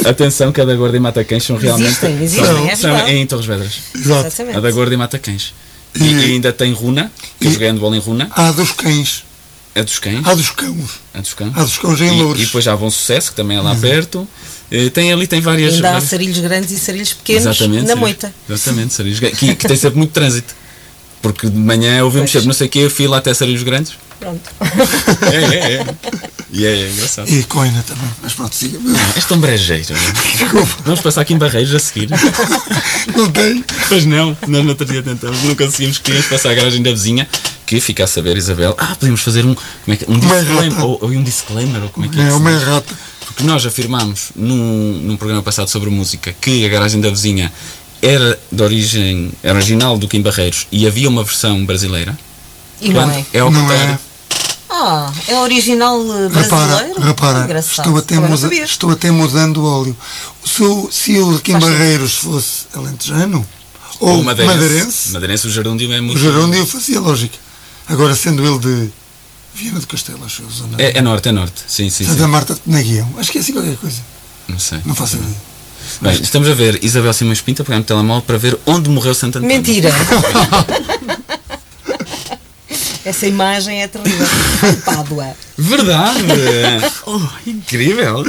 Atenção 0.07 0.51
que 0.51 0.61
a 0.61 0.65
da 0.65 0.75
Gorda 0.75 0.95
e 0.95 0.99
Matacães 0.99 1.43
são 1.43 1.57
realmente... 1.57 1.87
Existem, 1.89 2.23
existem, 2.23 2.45
são, 2.45 2.67
é 2.67 2.75
são 2.75 3.07
em 3.09 3.25
Torres 3.25 3.45
Vedras. 3.47 3.73
Exato. 3.95 4.27
Exatamente. 4.27 4.57
A 4.57 4.61
da 4.61 4.71
Gorda 4.71 4.93
e 4.93 4.97
Matacães. 4.97 5.53
E, 5.95 6.03
E- 6.03 6.13
e 6.13 6.23
ainda 6.33 6.53
tem 6.53 6.71
Runa, 6.73 7.11
que 7.39 7.47
eu 7.47 7.51
joguei 7.51 7.67
handball 7.69 7.95
em 7.95 7.99
Runa. 7.99 8.27
Há 8.31 8.51
dos 8.51 8.71
cães. 8.71 9.23
A 9.75 9.81
dos 9.81 9.99
cães. 9.99 10.25
Há 10.25 10.33
dos 10.33 10.49
cãos. 10.51 10.89
A 11.13 11.19
dos 11.19 11.33
cães. 11.33 11.51
Há 11.55 11.63
dos 11.63 11.77
cães 11.77 12.01
em 12.01 12.07
E, 12.07 12.21
Loures. 12.21 12.41
e 12.41 12.45
depois 12.45 12.63
já 12.63 12.73
há 12.73 12.77
Bom 12.77 12.89
Sucesso, 12.89 13.31
que 13.31 13.35
também 13.35 13.57
é 13.57 13.61
lá 13.61 13.75
perto. 13.75 14.27
Eh, 14.71 14.89
Tem 14.89 15.11
ali, 15.11 15.27
tem 15.27 15.41
várias. 15.41 15.75
Ainda 15.75 15.89
há 15.89 15.91
várias- 15.93 16.09
sarilhos 16.09 16.39
grandes 16.39 16.71
e 16.71 16.79
sarilhos 16.79 17.13
pequenos 17.13 17.41
Exatamente. 17.45 17.81
na 17.81 17.87
sarilhos- 17.87 17.99
moita. 17.99 18.33
Exatamente, 18.49 18.93
sarilhos 18.93 19.19
grandes. 19.19 19.39
Que, 19.39 19.53
que 19.55 19.67
tem 19.67 19.77
sempre 19.77 19.97
muito 19.97 20.11
trânsito. 20.11 20.55
Porque 21.21 21.49
de 21.49 21.57
manhã 21.57 22.03
ouvimos 22.03 22.25
Pois. 22.25 22.31
sempre 22.31 22.47
não 22.47 22.53
sei 22.53 22.67
o 22.67 22.69
quê, 22.69 22.89
fila 22.89 23.17
até 23.17 23.33
sarilhos 23.33 23.63
grandes. 23.63 23.93
Pronto. 24.19 24.41
É, 25.31 25.35
é, 25.35 25.73
é. 25.73 25.85
E 26.51 26.65
é, 26.65 26.71
é 26.83 26.89
engraçado. 26.91 27.29
E 27.29 27.43
coina 27.43 27.83
também. 27.85 28.09
Mas 28.23 28.33
pronto, 28.33 28.55
siga. 28.55 28.79
És 29.15 29.25
tão 29.25 29.37
brejeiro. 29.39 29.85
não 29.89 29.97
é? 29.97 30.11
Desculpa. 30.37 30.77
Vamos 30.85 31.01
passar 31.01 31.21
aqui 31.21 31.33
em 31.33 31.37
Barreiros 31.37 31.73
a 31.75 31.79
seguir. 31.79 32.09
Não 33.15 33.29
tem. 33.31 33.63
Pois 33.89 34.05
não, 34.05 34.37
nós 34.47 34.63
no 34.63 34.69
outro 34.69 34.85
dia 34.85 35.03
tentamos, 35.03 35.43
não 35.43 35.55
conseguimos, 35.55 35.97
queríamos 35.97 36.27
passar 36.29 36.51
a 36.51 36.53
garagem 36.53 36.81
da 36.81 36.91
vizinha, 36.91 37.27
que 37.65 37.79
fica 37.81 38.03
a 38.03 38.07
saber, 38.07 38.37
Isabel, 38.37 38.75
ah, 38.77 38.95
podemos 38.99 39.21
fazer 39.21 39.45
um, 39.45 39.55
como 39.55 39.65
é 39.87 39.95
que, 39.95 40.05
um 40.09 40.15
Uma 40.19 40.35
disclaimer, 40.41 40.85
ou, 40.85 40.97
ou 41.01 41.09
um 41.09 41.23
disclaimer, 41.23 41.83
ou 41.83 41.89
como 41.89 42.05
é 42.05 42.09
que 42.09 42.19
é, 42.19 42.27
É 42.29 42.33
uma 42.33 42.51
errata. 42.51 42.93
Porque 43.25 43.43
nós 43.43 43.65
afirmámos 43.65 44.29
num, 44.35 44.99
num 45.03 45.17
programa 45.17 45.41
passado 45.43 45.69
sobre 45.69 45.89
música 45.89 46.33
que 46.39 46.65
a 46.65 46.69
garagem 46.69 47.01
da 47.01 47.09
vizinha 47.09 47.51
era 48.01 48.39
de 48.51 48.61
origem 48.63 49.31
era 49.41 49.57
original 49.57 49.97
do 49.97 50.07
Kim 50.07 50.21
Barreiros 50.21 50.67
e 50.71 50.85
havia 50.87 51.09
uma 51.09 51.23
versão 51.23 51.65
brasileira. 51.65 52.17
E 52.79 52.89
não 52.89 53.09
é. 53.09 53.25
É 53.33 53.39
ao 53.39 53.49
Não 53.51 53.61
contrário. 53.61 53.93
é. 53.93 53.99
Ah, 54.69 55.11
é 55.27 55.35
original 55.39 56.01
eh, 56.01 56.27
Repara, 56.33 56.65
brasileiro? 56.65 57.01
repara 57.01 57.43
Engraçado. 57.45 57.85
estou, 57.87 57.97
até 57.97 58.19
muda, 58.19 58.55
estou 58.55 58.89
até 58.91 59.11
mudando 59.11 59.57
o 59.57 59.65
óleo. 59.81 59.97
Se 60.43 60.63
o, 60.63 60.89
se 60.91 61.17
o 61.19 61.39
Kim 61.39 61.53
Faz 61.53 61.63
sentido. 61.63 61.79
Barreiros 61.79 62.15
fosse 62.15 62.65
alentejano 62.73 63.45
ou, 63.99 64.09
Ou 64.17 64.23
madeirense. 64.23 64.57
madeirense, 64.57 65.11
Madeirense, 65.13 65.47
o 65.47 65.49
gerúndio 65.49 65.93
é 65.93 65.99
o 65.99 66.03
muito. 66.03 66.19
gerúndio 66.19 66.65
fazia 66.65 66.99
lógica. 66.99 67.37
Agora, 67.87 68.15
sendo 68.15 68.45
ele 68.45 68.59
de 68.59 68.91
Viana 69.53 69.79
do 69.79 69.87
Castelo, 69.87 70.23
acho 70.25 70.41
eu, 70.41 70.49
zona 70.49 70.75
É, 70.81 70.97
é 70.97 71.01
norte, 71.01 71.29
é 71.29 71.31
norte. 71.31 71.63
Sim, 71.67 71.89
sim, 71.89 72.05
Santa 72.05 72.23
sim. 72.23 72.29
Marta 72.29 72.53
de 72.55 72.61
Penaguião. 72.61 73.07
Acho 73.17 73.31
que 73.31 73.37
é 73.37 73.41
assim 73.41 73.53
qualquer 73.53 73.77
coisa. 73.77 74.01
Não 74.47 74.59
sei. 74.59 74.81
Não 74.85 74.95
faço 74.95 75.17
ideia. 75.17 75.35
Bem, 76.01 76.21
estamos 76.21 76.49
a 76.49 76.53
ver 76.53 76.83
Isabel 76.83 77.13
Simões 77.13 77.41
Pinta 77.41 77.63
pegar 77.63 77.77
no 77.77 77.83
telemóvel 77.83 78.23
para 78.23 78.37
ver 78.37 78.57
onde 78.65 78.89
morreu 78.89 79.13
Santo 79.13 79.37
António. 79.37 79.55
Mentira. 79.55 79.91
Essa 83.05 83.27
imagem 83.27 83.83
é 83.83 83.87
terrível. 83.87 84.27
Pádua. 84.83 85.35
Verdade! 85.55 86.19
oh, 87.05 87.21
incrível! 87.45 88.23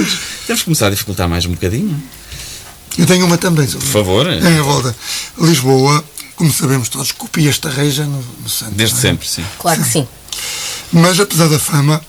Temos 0.45 0.61
que 0.61 0.65
começar 0.65 0.87
a 0.87 0.91
dificultar 0.91 1.27
mais 1.27 1.45
um 1.45 1.51
bocadinho. 1.51 1.99
Eu 2.95 3.07
tenho 3.07 3.25
uma 3.25 3.37
também, 3.39 3.67
sobre 3.67 3.85
Por 3.87 3.91
favor. 3.91 4.31
Em 4.31 4.61
volta. 4.61 4.95
Lisboa, 5.39 6.05
como 6.37 6.53
sabemos 6.53 6.87
todos, 6.87 7.11
copia 7.11 7.49
esta 7.49 7.69
reja 7.69 8.05
no, 8.05 8.23
no 8.41 8.47
santo. 8.47 8.75
Desde 8.75 8.95
é? 8.95 9.01
sempre, 9.01 9.27
sim. 9.27 9.43
Claro 9.59 9.83
que 9.83 9.89
sim. 9.89 10.07
Mas 10.93 11.19
apesar 11.19 11.49
da 11.49 11.59
fama, 11.59 12.01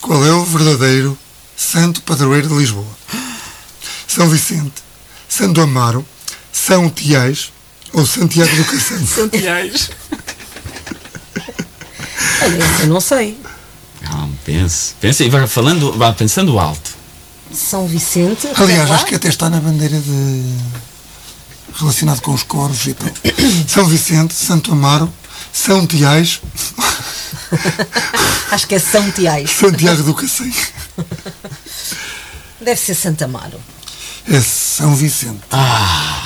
qual 0.00 0.24
é 0.24 0.32
o 0.32 0.42
verdadeiro 0.44 1.16
santo 1.56 2.02
padroeiro 2.02 2.48
de 2.48 2.54
Lisboa? 2.54 2.86
São 4.08 4.28
Vicente, 4.28 4.82
Santo 5.28 5.60
Amaro, 5.60 6.04
São 6.52 6.88
Tiais 6.88 7.52
ou 7.92 8.06
Santiago 8.06 8.56
do 8.56 8.64
Cacete? 8.64 9.04
Olha, 12.42 12.58
esse 12.58 12.82
eu 12.82 12.86
não 12.88 13.00
sei. 13.00 13.38
Não, 14.02 14.30
pense. 14.44 14.94
Pense 15.00 15.24
e 15.24 15.28
vá 15.28 15.46
falando, 15.46 15.92
vá 15.92 16.12
pensando 16.12 16.58
alto. 16.58 16.90
São 17.52 17.86
Vicente. 17.86 18.48
Aliás, 18.56 18.88
lá. 18.88 18.96
acho 18.96 19.06
que 19.06 19.14
até 19.14 19.28
está 19.28 19.50
na 19.50 19.60
bandeira 19.60 19.98
de. 20.00 20.42
Relacionado 21.76 22.20
com 22.20 22.32
os 22.32 22.42
corvos 22.42 22.86
e 22.86 22.94
tal. 22.94 23.10
São 23.68 23.86
Vicente, 23.86 24.34
Santo 24.34 24.72
Amaro, 24.72 25.12
São 25.52 25.86
Tiais, 25.86 26.40
Acho 28.50 28.66
que 28.66 28.74
é 28.74 28.78
São 28.78 29.10
Tiais. 29.10 29.50
Santiago 29.50 30.02
do 30.02 30.14
Cacém. 30.14 30.52
Deve 32.60 32.80
ser 32.80 32.94
Santa 32.94 33.24
Amaro. 33.26 33.60
É 34.30 34.40
São 34.40 34.94
Vicente. 34.94 35.40
Ah. 35.50 36.22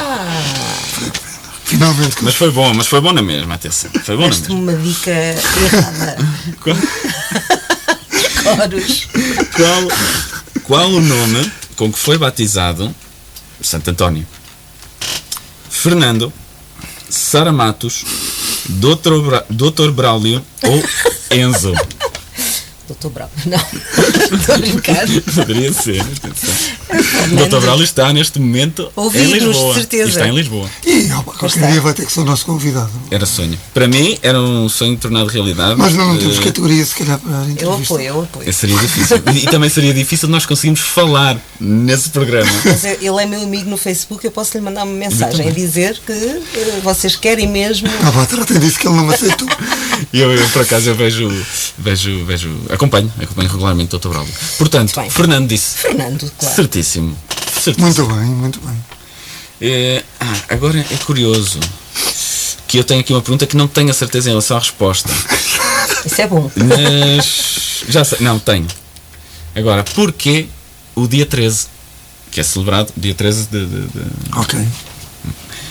Foi 0.93 1.11
pena. 1.11 1.29
Finalmente 1.65 2.17
Mas 2.23 2.35
foi 2.35 2.51
bom, 2.51 2.73
mas 2.73 2.87
foi 2.87 3.01
bom 3.01 3.13
na 3.13 3.21
mesma, 3.23 3.55
atenção. 3.55 3.91
Foi 4.05 4.17
bom 4.17 4.23
na 4.23 4.29
Deste-me 4.31 4.61
mesma. 4.63 4.81
uma 4.81 4.89
dica 4.91 5.11
errada. 5.11 6.17
Qual, 6.63 6.77
Coros. 8.57 9.09
qual, 9.55 9.89
qual 10.63 10.91
o 10.91 11.01
nome 11.01 11.53
com 11.77 11.93
que 11.93 11.99
foi 11.99 12.17
batizado 12.17 12.95
Santo 13.61 13.91
António? 13.91 14.27
Fernando, 15.79 16.33
Sara 17.09 17.53
Matos, 17.53 18.05
Dr. 18.69 19.21
Bra 19.23 19.45
Dr. 19.49 19.93
Braulio 19.93 20.45
ou 20.65 20.83
Enzo? 21.31 21.73
Doutor 22.89 23.11
Bravo. 23.11 23.31
Não. 23.47 23.59
Estou 24.39 24.55
a 24.55 24.59
brincar. 24.59 25.07
Poderia 25.35 25.73
ser. 25.73 26.03
O 26.03 27.47
Dr. 27.49 27.61
Braulio 27.61 27.85
está 27.85 28.11
neste 28.13 28.39
momento 28.41 28.83
em 28.97 29.01
Ouvi-nos, 29.01 29.33
de 29.39 29.45
Lisboa. 29.47 29.75
certeza. 29.75 30.09
Está 30.09 30.27
em 30.29 30.35
Lisboa. 30.35 30.69
E 30.87 31.05
opa, 31.13 31.23
qualquer 31.35 31.47
está. 31.59 31.71
dia 31.71 31.81
vai 31.83 31.93
ter 31.93 32.07
que 32.07 32.13
ser 32.13 32.21
o 32.21 32.25
nosso 32.25 32.47
convidado. 32.47 32.91
Era 33.11 33.27
sonho. 33.27 33.59
Para 33.75 33.87
mim, 33.87 34.19
era 34.23 34.41
um 34.41 34.69
sonho 34.69 34.97
tornado 34.97 35.27
realidade. 35.29 35.75
Mas 35.79 35.95
não, 35.95 36.09
não 36.15 36.19
temos 36.19 36.39
Eh, 36.39 36.43
categoria, 36.43 36.85
se 36.85 36.95
calhar, 36.95 37.19
para 37.19 37.31
a 37.41 37.45
Eu 37.61 37.75
apoio, 37.75 38.01
eu 38.07 38.23
apoio. 38.23 38.53
Seria 38.53 38.77
difícil. 38.79 39.19
E 39.35 39.47
também 39.51 39.69
seria 39.69 39.93
difícil 39.93 40.29
nós 40.29 40.47
conseguirmos 40.47 40.81
falar 40.81 41.37
nesse 41.61 42.09
programa. 42.09 42.51
Mas 42.65 42.85
eu- 42.85 42.93
ele 43.03 43.23
é 43.23 43.27
meu 43.27 43.43
amigo 43.43 43.69
no 43.69 43.77
Facebook, 43.77 44.25
eu 44.25 44.31
posso 44.31 44.57
lhe 44.57 44.65
mandar 44.65 44.85
uma 44.85 44.95
mensagem 44.95 45.47
a 45.47 45.53
dizer 45.53 45.99
que 46.07 46.13
eh, 46.13 46.81
vocês 46.83 47.17
querem 47.17 47.47
mesmo. 47.47 47.89
Ah, 48.03 48.13
pá, 48.13 48.25
tratem 48.27 48.59
disso 48.59 48.79
que 48.79 48.87
ele 48.89 48.97
não 48.97 49.05
me 49.05 49.15
aceitou. 49.15 49.47
E 50.13 50.21
eu, 50.21 50.33
eu, 50.33 50.49
por 50.51 50.63
acaso, 50.63 50.89
eu 50.91 50.95
vejo, 50.95 51.29
vejo, 51.79 52.25
vejo, 52.25 52.57
acompanho, 52.71 53.13
acompanho 53.21 53.49
regularmente 53.49 53.95
o 53.95 53.99
Dr. 53.99 54.09
Braulio. 54.09 54.33
Portanto. 54.57 54.93
Fernando 55.11 55.49
disse. 55.49 55.79
Fernando, 55.79 56.31
claro. 56.39 56.55
Certíssimo. 56.55 57.17
Certíssimo. 57.61 57.85
Muito 57.87 58.07
bem, 58.07 58.27
muito 58.27 58.61
bem. 58.61 58.77
É, 59.61 60.05
ah, 60.21 60.37
agora 60.51 60.79
é 60.79 60.97
curioso 61.05 61.59
que 62.69 62.79
eu 62.79 62.85
tenho 62.85 63.01
aqui 63.01 63.13
uma 63.13 63.21
pergunta 63.23 63.47
que 63.47 63.57
não 63.57 63.67
tenho 63.67 63.91
a 63.91 63.95
certeza 63.95 64.29
em 64.29 64.33
relação 64.33 64.57
à 64.57 64.61
resposta. 64.61 65.11
Isso 66.07 66.21
é 66.21 66.27
bom. 66.27 66.51
Mas 66.55 67.85
já 67.89 68.05
sei, 68.05 68.19
não, 68.21 68.39
tenho. 68.39 68.67
Agora, 69.55 69.83
porquê 69.83 70.47
o 70.95 71.09
dia 71.09 71.27
13? 71.27 71.67
Que 72.31 72.41
é 72.41 72.43
celebrado 72.45 72.93
dia 72.97 73.15
13 73.15 73.47
de- 73.51 73.67
de- 73.67 73.87
de, 73.89 74.01
Ok. 74.37 74.61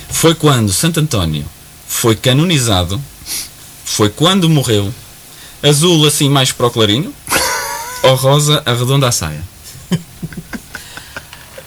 foi 0.09 0.33
quando 0.35 0.73
Santo 0.73 0.99
António 0.99 1.45
foi 1.87 2.15
canonizado, 2.15 3.01
foi 3.97 4.11
quando 4.11 4.47
morreu, 4.47 4.93
azul 5.63 6.05
assim 6.05 6.29
mais 6.29 6.51
para 6.51 6.67
o 6.67 6.69
clarinho, 6.69 7.11
ou 8.03 8.13
rosa 8.13 8.61
arredonda 8.63 9.07
a 9.07 9.11
saia? 9.11 9.41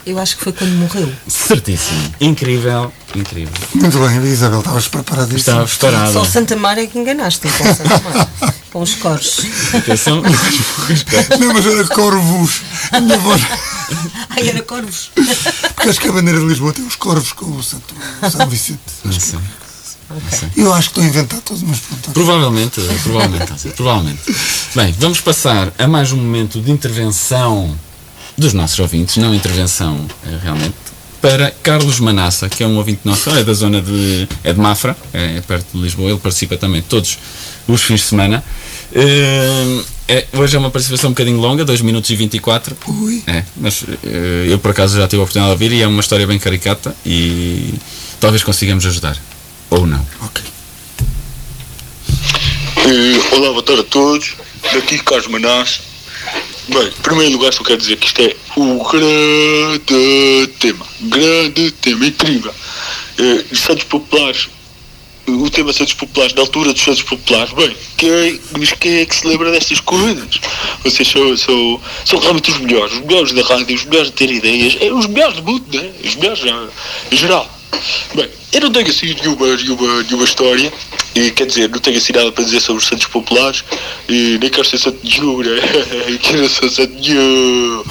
Eu 0.07 0.17
acho 0.17 0.37
que 0.37 0.45
foi 0.45 0.53
quando 0.53 0.71
morreu. 0.75 1.13
Certíssimo. 1.27 2.15
Incrível, 2.21 2.93
incrível. 3.17 3.53
Muito 3.75 3.99
bem, 3.99 4.25
Isabel, 4.27 4.61
estavas 4.61 4.87
preparadíssima. 4.87 5.65
Estava 5.65 5.67
preparada. 5.67 6.13
Só 6.13 6.23
o 6.23 6.25
Santa 6.25 6.55
Mara 6.55 6.81
é 6.81 6.87
que 6.87 7.01
enganaste 7.01 7.49
com 7.49 7.69
o 7.69 7.75
Santa 7.75 7.99
Mara. 7.99 8.29
com 8.73 8.81
os 8.81 8.95
coros. 8.95 9.41
Atenção. 9.75 10.23
Não, 11.41 11.53
mas 11.53 11.67
era 11.67 11.85
corvos. 11.89 12.61
A 12.93 13.01
minha 13.01 13.19
voz. 13.19 13.43
Ai, 14.31 14.49
era 14.49 14.63
corvos. 14.63 15.11
Porque 15.75 15.89
acho 15.89 16.01
que 16.01 16.09
a 16.09 16.13
bandeira 16.13 16.39
de 16.39 16.47
Lisboa 16.47 16.73
tem 16.73 16.87
os 16.87 16.95
corvos 16.95 17.33
com 17.33 17.47
o 17.57 17.63
Santo 17.63 17.93
o 18.23 18.31
São 18.31 18.49
Vicente. 18.49 18.81
Não 19.05 19.13
sei. 19.13 19.41
Eu 20.57 20.73
acho 20.73 20.91
que 20.91 21.01
estou 21.01 21.05
a 21.05 21.07
inventar 21.07 21.41
todos, 21.41 21.63
mas 21.63 21.79
pronto. 21.79 22.11
Provavelmente, 22.13 22.81
provavelmente, 23.03 23.69
provavelmente. 23.77 24.21
Bem, 24.75 24.95
vamos 24.99 25.21
passar 25.21 25.73
a 25.79 25.87
mais 25.87 26.13
um 26.13 26.17
momento 26.17 26.61
de 26.61 26.71
intervenção 26.71 27.77
dos 28.37 28.53
nossos 28.53 28.79
ouvintes, 28.79 29.17
não 29.19 29.35
intervenção 29.35 30.07
eh, 30.27 30.39
realmente, 30.43 30.75
para 31.21 31.51
Carlos 31.63 32.01
Manassa, 32.01 32.49
que 32.49 32.63
é 32.63 32.67
um 32.67 32.77
ouvinte 32.77 33.01
nosso, 33.05 33.29
é 33.31 33.45
da 33.45 33.53
zona 33.53 33.81
de, 33.83 34.27
é 34.43 34.53
de 34.53 34.59
Mafra, 34.59 34.97
é 35.13 35.41
perto 35.43 35.67
de 35.75 35.83
Lisboa, 35.83 36.11
ele 36.11 36.19
participa 36.19 36.57
também 36.57 36.81
todos 36.83 37.19
os 37.69 37.83
fins 37.83 38.01
de 38.01 38.07
semana. 38.07 38.43
Eh, 38.93 39.83
é- 40.09 40.27
hoje 40.33 40.57
é 40.57 40.59
uma 40.59 40.71
participação 40.71 41.11
um 41.11 41.13
bocadinho 41.13 41.39
longa, 41.39 41.65
2 41.65 41.81
minutos 41.83 42.11
e 42.11 42.17
24. 42.17 42.77
Ui. 42.89 43.23
É, 43.27 43.45
mas 43.57 43.85
eh, 44.05 44.47
eu 44.49 44.59
por 44.59 44.71
acaso 44.73 44.97
já 44.99 45.07
tive 45.07 45.21
a 45.21 45.23
oportunidade 45.25 45.57
de 45.57 45.65
ouvir 45.65 45.77
e 45.77 45.83
é 45.83 45.87
uma 45.87 46.01
história 46.01 46.27
bem 46.27 46.39
caricata 46.39 46.97
e 47.07 47.75
talvez 48.19 48.43
consigamos 48.43 48.85
ajudar. 48.87 49.17
Ou 49.71 49.87
não. 49.87 50.05
Ok. 50.23 50.43
Eh, 52.77 53.37
olá, 53.37 53.51
boa 53.51 53.63
tarde 53.63 53.83
a 53.83 53.85
todos. 53.85 54.35
Daqui 54.73 54.99
Carlos 54.99 55.29
Manás. 55.29 55.81
Bem, 56.69 56.89
em 56.89 57.03
primeiro 57.03 57.33
lugar 57.33 57.53
só 57.53 57.63
quero 57.63 57.79
dizer 57.79 57.97
que 57.97 58.07
isto 58.07 58.21
é 58.21 58.37
o 58.57 58.83
grande 58.83 60.49
tema. 60.59 60.87
Grande 61.03 61.71
tema, 61.71 62.07
incrível. 62.07 62.53
Eh, 63.19 63.45
os 63.53 63.61
Santos 63.61 63.85
Populares, 63.85 64.49
o 65.29 65.49
tema 65.51 65.73
Santos 65.73 65.95
Populares, 65.95 66.35
na 66.35 66.43
altura 66.43 66.73
dos 66.73 66.83
Santos 66.83 67.03
Populares, 67.03 67.53
bem, 67.53 67.77
quem, 67.97 68.41
mas 68.59 68.73
quem 68.73 68.99
é 68.99 69.07
que 69.07 69.15
se 69.15 69.27
lembra 69.27 69.53
destas 69.53 69.79
coisas? 69.81 70.41
Vocês 70.83 71.09
são, 71.09 71.37
são, 71.37 71.81
são 72.05 72.19
realmente 72.19 72.51
os 72.51 72.59
melhores, 72.59 72.95
os 72.95 73.01
melhores 73.01 73.33
da 73.33 73.43
rádio, 73.43 73.77
os 73.77 73.85
melhores 73.85 74.11
de 74.11 74.17
ter 74.17 74.31
ideias, 74.31 74.77
é, 74.81 74.93
os 74.93 75.07
melhores 75.07 75.37
do 75.37 75.45
mundo, 75.45 75.65
né? 75.73 75.93
Os 76.05 76.17
melhores 76.17 76.43
ah, 76.45 76.69
em 77.13 77.17
geral. 77.17 77.60
Bem, 78.15 78.29
eu 78.53 78.61
não 78.63 78.73
tenho 78.73 78.89
assim 78.89 79.15
nenhuma, 79.15 79.57
nenhuma, 79.57 80.03
nenhuma 80.03 80.25
história, 80.25 80.73
e, 81.15 81.31
quer 81.31 81.47
dizer, 81.47 81.69
não 81.69 81.79
tenho 81.79 81.97
assim 81.97 82.13
nada 82.13 82.31
para 82.33 82.45
dizer 82.45 82.61
sobre 82.61 82.83
os 82.83 82.89
Santos 82.89 83.07
Populares, 83.07 83.65
e 84.09 84.39
nem 84.41 84.51
quero 84.51 84.65
ser 84.65 84.79
Santo 84.79 84.99
nenhum, 85.05 85.39
né? 85.39 85.61
quero 86.23 86.49
ser 86.49 86.71
Santo 86.71 86.95
nenhum, 86.95 87.85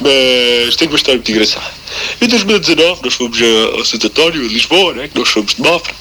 mas 0.00 0.76
tenho 0.76 0.90
uma 0.90 0.96
história 0.96 1.18
muito 1.18 1.30
engraçada. 1.30 1.72
Em 2.20 2.28
2019 2.28 3.02
nós 3.04 3.14
fomos 3.14 3.38
a, 3.40 3.80
a 3.80 3.84
Santo 3.84 4.06
António, 4.06 4.46
Lisboa, 4.46 4.94
né? 4.94 5.08
que 5.08 5.18
nós 5.18 5.28
somos 5.28 5.54
de 5.54 5.62
Mafra, 5.62 5.94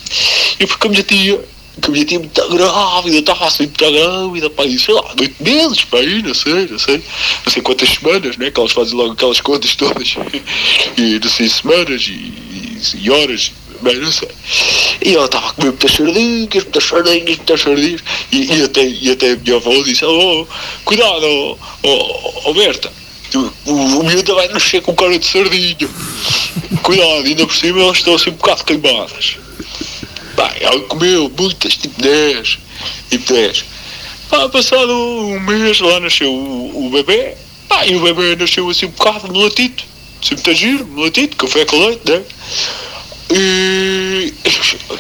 e 0.60 0.66
porque 0.66 0.88
a 0.88 0.90
minha 0.90 1.04
tia, 1.04 1.40
que 1.82 1.92
minha 1.92 2.06
tia 2.06 2.20
muito 2.20 2.50
grávida, 2.50 3.18
estava 3.18 3.48
assim 3.48 3.64
muito 3.64 3.78
grávida, 3.78 4.50
pá, 4.50 4.66
e 4.66 4.80
sei 4.80 4.94
lá, 4.94 5.04
oito 5.20 5.44
meses, 5.44 5.84
pá, 5.84 5.98
aí, 5.98 6.22
não 6.22 6.34
sei, 6.34 6.68
não 6.68 6.80
sei, 6.80 7.04
não 7.46 7.52
sei 7.52 7.62
quantas 7.62 7.90
semanas, 7.90 8.38
né, 8.38 8.52
que 8.52 8.60
elas 8.60 8.72
fazem 8.72 8.96
logo 8.96 9.14
aquelas 9.14 9.42
contas 9.42 9.76
todas, 9.76 10.16
e 10.98 11.20
não 11.20 11.30
sei, 11.30 11.50
semanas 11.50 12.04
e, 12.08 12.46
e, 12.94 13.06
e 13.06 13.10
horas, 13.10 13.52
bem, 13.82 13.96
não 13.96 14.12
sei. 14.12 14.30
E 15.04 15.16
ela 15.16 15.26
estava 15.26 15.50
a 15.50 15.54
comer 15.54 15.70
muitas 15.70 15.92
sardinhas, 15.92 16.64
muitas 16.64 16.84
sardinhas, 16.84 17.38
muitas 17.38 17.62
sardinhas, 17.62 18.02
e, 18.32 18.54
e, 18.54 18.64
até, 18.64 18.88
e 18.88 19.12
até 19.12 19.32
a 19.32 19.36
minha 19.38 19.56
avó 19.56 19.72
disse, 19.84 20.06
oh, 20.06 20.48
cuidado, 20.84 21.58
oh, 21.84 22.42
oh, 22.46 22.54
Berta, 22.54 22.92
o, 23.34 23.72
o, 23.72 24.00
o 24.00 24.04
miúdo 24.04 24.36
vai 24.36 24.48
nascer 24.50 24.82
com 24.82 24.96
cara 24.96 25.18
de 25.18 25.26
sardinha. 25.26 25.90
Cuidado, 26.84 27.26
ainda 27.26 27.46
por 27.46 27.56
cima 27.56 27.82
elas 27.82 27.98
estão 27.98 28.16
assim 28.16 28.30
um 28.30 28.34
bocado 28.34 28.64
queimadas. 28.64 29.38
Bem, 30.36 30.52
ela 30.60 30.80
comeu 30.82 31.32
muitas, 31.38 31.76
tipo 31.76 32.02
10, 32.02 32.60
tipo 33.10 33.34
10. 33.34 33.66
Pá, 34.30 34.50
passado 34.50 34.92
um 34.92 35.40
mês 35.40 35.80
lá 35.80 36.00
nasceu 36.00 36.32
o, 36.32 36.88
o 36.88 36.90
bebê, 36.90 37.36
pá, 37.70 37.86
e 37.86 37.96
o 37.96 38.02
bebê 38.02 38.36
nasceu 38.36 38.70
assim 38.70 38.88
um 38.88 38.90
bocado 38.90 39.32
melatito, 39.32 39.84
assim 40.22 40.36
muito 40.36 40.54
giro, 40.54 40.86
melatito, 40.88 41.38
café 41.38 41.66
com 41.66 41.78
leite, 41.78 42.12
né? 42.12 42.24
E, 43.32 44.34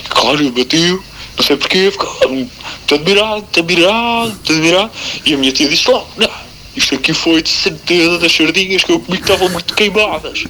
claro, 0.09 0.43
eu 0.43 0.51
bati, 0.51 0.99
não 1.37 1.43
sei 1.43 1.57
porquê, 1.57 1.91
ficava 1.91 2.27
muito 2.27 2.95
admirado, 2.95 3.35
muito 3.41 3.59
admirado, 3.59 4.29
muito 4.29 4.51
admirado, 4.51 4.91
e 5.25 5.33
a 5.33 5.37
minha 5.37 5.51
tia 5.51 5.67
disse 5.69 5.89
logo, 5.89 6.07
não, 6.17 6.29
isto 6.75 6.95
aqui 6.95 7.13
foi 7.13 7.41
de 7.41 7.49
certeza 7.49 8.17
das 8.19 8.31
sardinhas 8.31 8.83
que 8.83 8.91
eu 8.91 8.99
comi 8.99 9.17
que 9.17 9.23
estavam 9.23 9.49
muito 9.49 9.73
queimadas. 9.73 10.43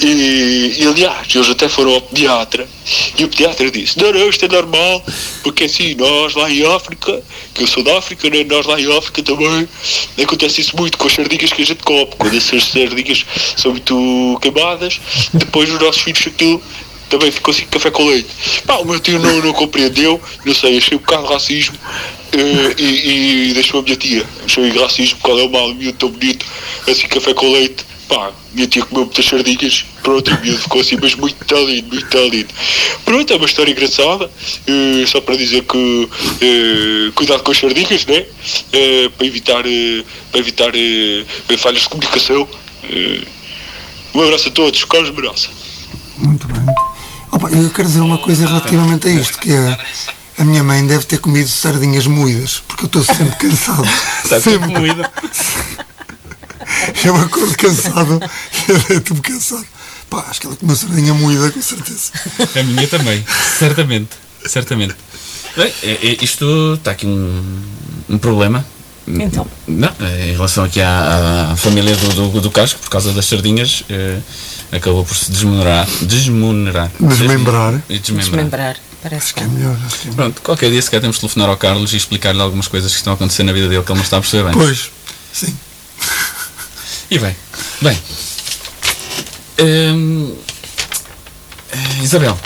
E, 0.00 0.76
e 0.78 0.86
aliás, 0.86 1.28
eles 1.34 1.48
até 1.48 1.68
foram 1.68 1.94
ao 1.94 2.02
pediatra 2.02 2.68
e 3.18 3.24
o 3.24 3.28
pediatra 3.28 3.70
disse: 3.70 3.98
Não, 3.98 4.12
não, 4.12 4.28
isto 4.28 4.44
é 4.44 4.48
normal, 4.48 5.04
porque 5.42 5.64
assim, 5.64 5.94
nós 5.94 6.34
lá 6.34 6.50
em 6.50 6.64
África, 6.66 7.22
que 7.54 7.62
eu 7.62 7.66
sou 7.66 7.82
da 7.82 7.98
África, 7.98 8.28
né, 8.28 8.44
nós 8.44 8.66
lá 8.66 8.80
em 8.80 8.96
África 8.96 9.22
também, 9.22 9.68
acontece 10.22 10.60
isso 10.60 10.76
muito 10.76 10.98
com 10.98 11.06
as 11.06 11.12
sardinhas 11.12 11.52
que 11.52 11.62
a 11.62 11.66
gente 11.66 11.82
come. 11.82 12.08
Quando 12.18 12.36
essas 12.36 12.64
sardinhas 12.64 13.24
são 13.56 13.72
muito 13.72 14.38
queimadas, 14.42 15.00
depois 15.32 15.70
os 15.70 15.80
nossos 15.80 16.02
filhos 16.02 16.26
aquilo 16.26 16.62
também 17.10 17.30
ficou 17.30 17.52
assim 17.52 17.66
café 17.66 17.90
com 17.90 18.06
leite. 18.08 18.28
Pá, 18.64 18.76
o 18.76 18.84
meu 18.86 18.98
tio 19.00 19.18
não, 19.18 19.42
não 19.42 19.52
compreendeu, 19.52 20.20
não 20.44 20.54
sei, 20.54 20.78
achei 20.78 20.96
um 20.96 21.00
bocado 21.00 21.26
racismo 21.26 21.76
eh, 22.32 22.74
e, 22.78 23.50
e 23.50 23.54
deixou 23.54 23.80
a 23.80 23.82
minha 23.82 23.96
tia. 23.96 24.24
Achei 24.46 24.70
racismo, 24.70 25.18
qual 25.20 25.38
é 25.38 25.42
o 25.42 25.50
mal, 25.50 25.74
miúdo 25.74 25.98
tão 25.98 26.08
bonito, 26.08 26.46
assim 26.88 27.06
café 27.08 27.34
com 27.34 27.52
leite. 27.52 27.84
Pá, 28.08 28.32
minha 28.52 28.66
tia 28.66 28.84
comeu 28.84 29.04
muitas 29.04 29.24
sardinhas, 29.24 29.84
pronto, 30.02 30.32
o 30.32 30.40
miúdo 30.40 30.58
ficou 30.58 30.80
assim, 30.80 30.96
mas 31.00 31.14
muito 31.14 31.54
lindo, 31.54 31.88
muito 31.88 32.18
lindo. 32.28 32.48
Pronto, 33.04 33.32
é 33.32 33.36
uma 33.36 33.46
história 33.46 33.70
engraçada, 33.70 34.30
eh, 34.66 35.04
só 35.06 35.20
para 35.20 35.36
dizer 35.36 35.62
que 35.64 36.08
eh, 36.40 37.12
cuidado 37.14 37.42
com 37.42 37.50
as 37.50 37.58
sardinhas, 37.58 38.06
né? 38.06 38.24
Para 39.16 39.26
evitar, 39.26 39.62
para 40.30 40.40
evitar 40.40 40.72
falhas 41.58 41.82
de 41.82 41.88
comunicação. 41.88 42.48
Um 44.12 44.22
abraço 44.22 44.48
a 44.48 44.52
todos, 44.52 44.84
Carlos 44.84 45.10
Meraça. 45.10 45.48
Muito 46.18 46.46
bem. 46.48 46.89
Opa, 47.32 47.48
eu 47.50 47.70
quero 47.70 47.88
dizer 47.88 48.00
uma 48.00 48.18
coisa 48.18 48.46
relativamente 48.46 49.08
a 49.08 49.10
isto, 49.12 49.38
que 49.38 49.52
é 49.52 49.78
a 50.38 50.44
minha 50.44 50.64
mãe 50.64 50.86
deve 50.86 51.04
ter 51.04 51.18
comido 51.18 51.48
sardinhas 51.48 52.06
moídas, 52.06 52.62
porque 52.66 52.84
eu 52.84 52.86
estou 52.86 53.04
sempre 53.04 53.36
cansado. 53.36 53.84
Sempre. 54.42 54.68
moído. 54.78 55.04
Eu 57.04 57.16
acordo 57.16 57.56
cansado 57.56 58.20
e 58.90 58.92
é 58.94 59.00
tudo 59.00 59.20
cansado. 59.22 59.66
Pá, 60.08 60.26
acho 60.30 60.40
que 60.40 60.46
ela 60.46 60.56
comeu 60.56 60.76
sardinha 60.76 61.12
moída, 61.12 61.50
com 61.50 61.60
certeza. 61.60 62.12
A 62.58 62.62
minha 62.62 62.86
também, 62.86 63.24
certamente. 63.58 64.10
Certamente. 64.46 64.94
Bem, 65.56 65.72
é- 65.82 65.98
é- 66.12 66.24
isto 66.24 66.74
está 66.74 66.92
aqui 66.92 67.06
um, 67.06 67.62
um 68.08 68.18
problema. 68.18 68.64
Então. 69.08 69.46
Não, 69.66 69.92
em 70.20 70.32
relação 70.32 70.64
aqui 70.64 70.80
à, 70.80 71.50
à 71.52 71.56
família 71.56 71.96
do, 71.96 72.30
do, 72.30 72.40
do 72.40 72.50
Casco, 72.50 72.78
por 72.80 72.90
causa 72.90 73.12
das 73.12 73.26
sardinhas, 73.26 73.82
eh, 73.88 74.18
acabou 74.72 75.04
por 75.04 75.16
se 75.16 75.30
desmonerar. 75.30 75.88
Desmonerar. 76.02 76.90
Desmembrar. 77.00 77.82
E 77.88 77.98
desmembrar. 77.98 78.30
Desmembrar. 78.30 78.76
Parece 79.02 79.32
É 79.36 79.44
melhor, 79.44 79.76
acho 79.86 79.98
que 79.98 80.08
é 80.08 80.10
melhor. 80.10 80.16
Pronto, 80.16 80.42
qualquer 80.42 80.70
dia 80.70 80.82
se 80.82 80.90
calhar 80.90 81.00
temos 81.00 81.16
de 81.16 81.20
telefonar 81.20 81.48
ao 81.48 81.56
Carlos 81.56 81.92
e 81.94 81.96
explicar-lhe 81.96 82.40
algumas 82.40 82.68
coisas 82.68 82.92
que 82.92 82.98
estão 82.98 83.14
a 83.14 83.16
acontecer 83.16 83.42
na 83.44 83.52
vida 83.52 83.68
dele 83.68 83.82
que 83.82 83.90
ele 83.90 83.96
não 83.98 84.04
está 84.04 84.18
a 84.18 84.20
perceber 84.20 84.44
bem. 84.44 84.52
Pois, 84.52 84.90
sim. 85.32 85.56
E 87.10 87.18
bem, 87.18 87.34
bem. 87.80 87.98
Hum, 89.58 90.36
Isabel, 92.02 92.38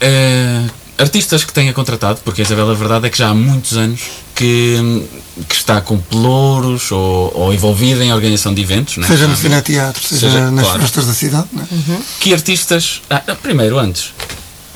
eh, 0.00 0.64
artistas 1.00 1.44
que 1.44 1.52
tenha 1.52 1.72
contratado, 1.72 2.20
porque 2.24 2.42
a 2.42 2.44
Isabel 2.44 2.70
a 2.70 2.74
verdade 2.74 3.06
é 3.06 3.10
que 3.10 3.18
já 3.18 3.28
há 3.30 3.34
muitos 3.34 3.76
anos 3.76 4.00
que, 4.34 5.06
que 5.48 5.54
está 5.54 5.80
com 5.80 5.98
pelouros 5.98 6.90
ou, 6.92 7.32
ou 7.34 7.54
envolvida 7.54 8.04
em 8.04 8.12
organização 8.12 8.52
de 8.54 8.60
eventos, 8.62 8.96
não 8.98 9.04
é? 9.04 9.08
Seja 9.08 9.26
no 9.26 9.34
Já- 9.34 9.42
cineteatro, 9.42 10.02
seja, 10.06 10.26
Seja, 10.30 10.50
nas 10.50 10.64
claro. 10.66 10.80
festas 10.82 11.06
da 11.06 11.14
cidade, 11.14 11.48
não 11.52 11.62
é? 11.62 11.66
Que 12.20 12.32
artistas. 12.34 13.02
Ah, 13.10 13.22
primeiro, 13.42 13.78
antes, 13.78 14.12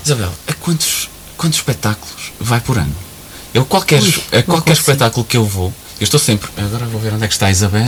Isabel, 0.04 0.32
a 0.48 0.52
quantos, 0.54 1.08
quantos 1.36 1.58
espetáculos 1.58 2.32
vai 2.40 2.60
por 2.60 2.78
ano? 2.78 2.94
Eu, 3.52 3.64
qualquer, 3.64 3.98
a 4.02 4.42
qualquer 4.42 4.44
consigo. 4.46 4.72
espetáculo 4.72 5.24
que 5.24 5.36
eu 5.36 5.44
vou, 5.44 5.72
eu 6.00 6.04
estou 6.04 6.18
sempre. 6.20 6.48
Agora 6.56 6.86
vou 6.86 7.00
ver 7.00 7.12
onde 7.14 7.24
é 7.24 7.28
que 7.28 7.32
está 7.34 7.46
a 7.46 7.50
Isabel. 7.50 7.86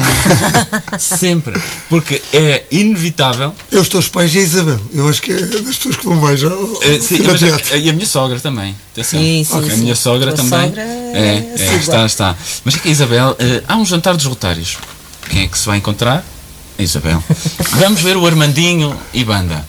sempre. 0.99 1.61
Porque 1.89 2.23
é 2.33 2.65
inevitável. 2.71 3.55
Eu 3.71 3.83
estou 3.83 3.99
aos 3.99 4.09
pais 4.09 4.35
e 4.35 4.39
a 4.39 4.43
Isabel. 4.43 4.81
Eu 4.93 5.09
acho 5.09 5.21
que 5.21 5.33
é 5.33 5.41
das 5.41 5.77
pessoas 5.77 5.97
que 5.97 6.05
vão 6.05 6.17
mais 6.17 6.43
ao 6.45 6.53
eh, 6.83 7.01
sim, 7.01 7.19
mas 7.25 7.43
a- 7.43 7.77
e 7.77 7.91
a 7.91 7.93
minha 7.93 8.07
sogra 8.07 8.39
também. 8.41 8.75
Atenção. 8.93 9.19
Sim, 9.21 9.45
sim, 9.45 9.55
Ok, 9.57 9.69
A 9.71 9.75
sim. 9.75 9.81
minha 9.81 9.97
sogra 9.97 10.33
Tua 10.33 10.45
também. 10.45 10.69
sogra 10.69 10.83
é, 10.83 11.13
é 11.15 11.37
é, 11.51 11.55
assídua. 11.55 11.77
está, 11.81 12.07
está. 12.07 12.37
Mas 12.65 12.77
é 12.77 12.79
que 12.79 12.89
a 12.89 12.91
Isabel. 12.93 13.37
eh, 13.39 13.63
há 13.67 13.77
um 13.77 13.85
jantar 13.85 14.15
dos 14.17 14.25
rotários. 14.25 14.79
Quem 15.29 15.43
é 15.43 15.47
que 15.49 15.59
se 15.59 15.67
vai 15.67 15.79
encontrar? 15.79 16.25
A 16.79 16.83
Isabel. 16.83 17.23
Vamos 17.81 18.01
ver 18.03 18.17
o 18.17 18.27
Armandinho 18.27 18.97
e 19.13 19.25
banda. 19.25 19.67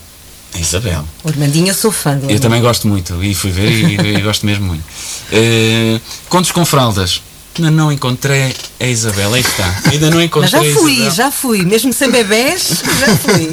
A 0.53 0.59
Isabel. 0.59 1.03
O 1.23 1.29
Armandinho, 1.29 1.67
eu 1.69 1.73
sou 1.73 1.91
fã 1.91 2.15
do 2.17 2.29
Eu 2.29 2.39
também 2.39 2.61
gosto 2.61 2.87
muito 2.87 3.21
e 3.23 3.33
fui 3.33 3.51
ver 3.51 3.69
e, 3.71 4.17
e 4.17 4.21
gosto 4.21 4.45
mesmo 4.45 4.65
muito. 4.65 4.83
Eh, 5.31 5.99
contos 6.29 6.51
com 6.51 6.63
fraldas. 6.65 7.21
Ainda 7.57 7.71
não 7.71 7.91
encontrei 7.91 8.53
a 8.79 8.85
Isabel, 8.85 9.33
aí 9.33 9.41
está. 9.41 9.81
Ainda 9.91 10.09
não 10.11 10.17
Mas 10.17 10.25
encontrei 10.25 10.51
já 10.51 10.59
a 10.59 10.73
fui, 10.79 10.93
Isabel. 10.93 11.11
já 11.11 11.31
fui. 11.31 11.65
Mesmo 11.65 11.91
sem 11.91 12.11
bebés, 12.11 12.83
já 12.99 13.15
fui. 13.17 13.49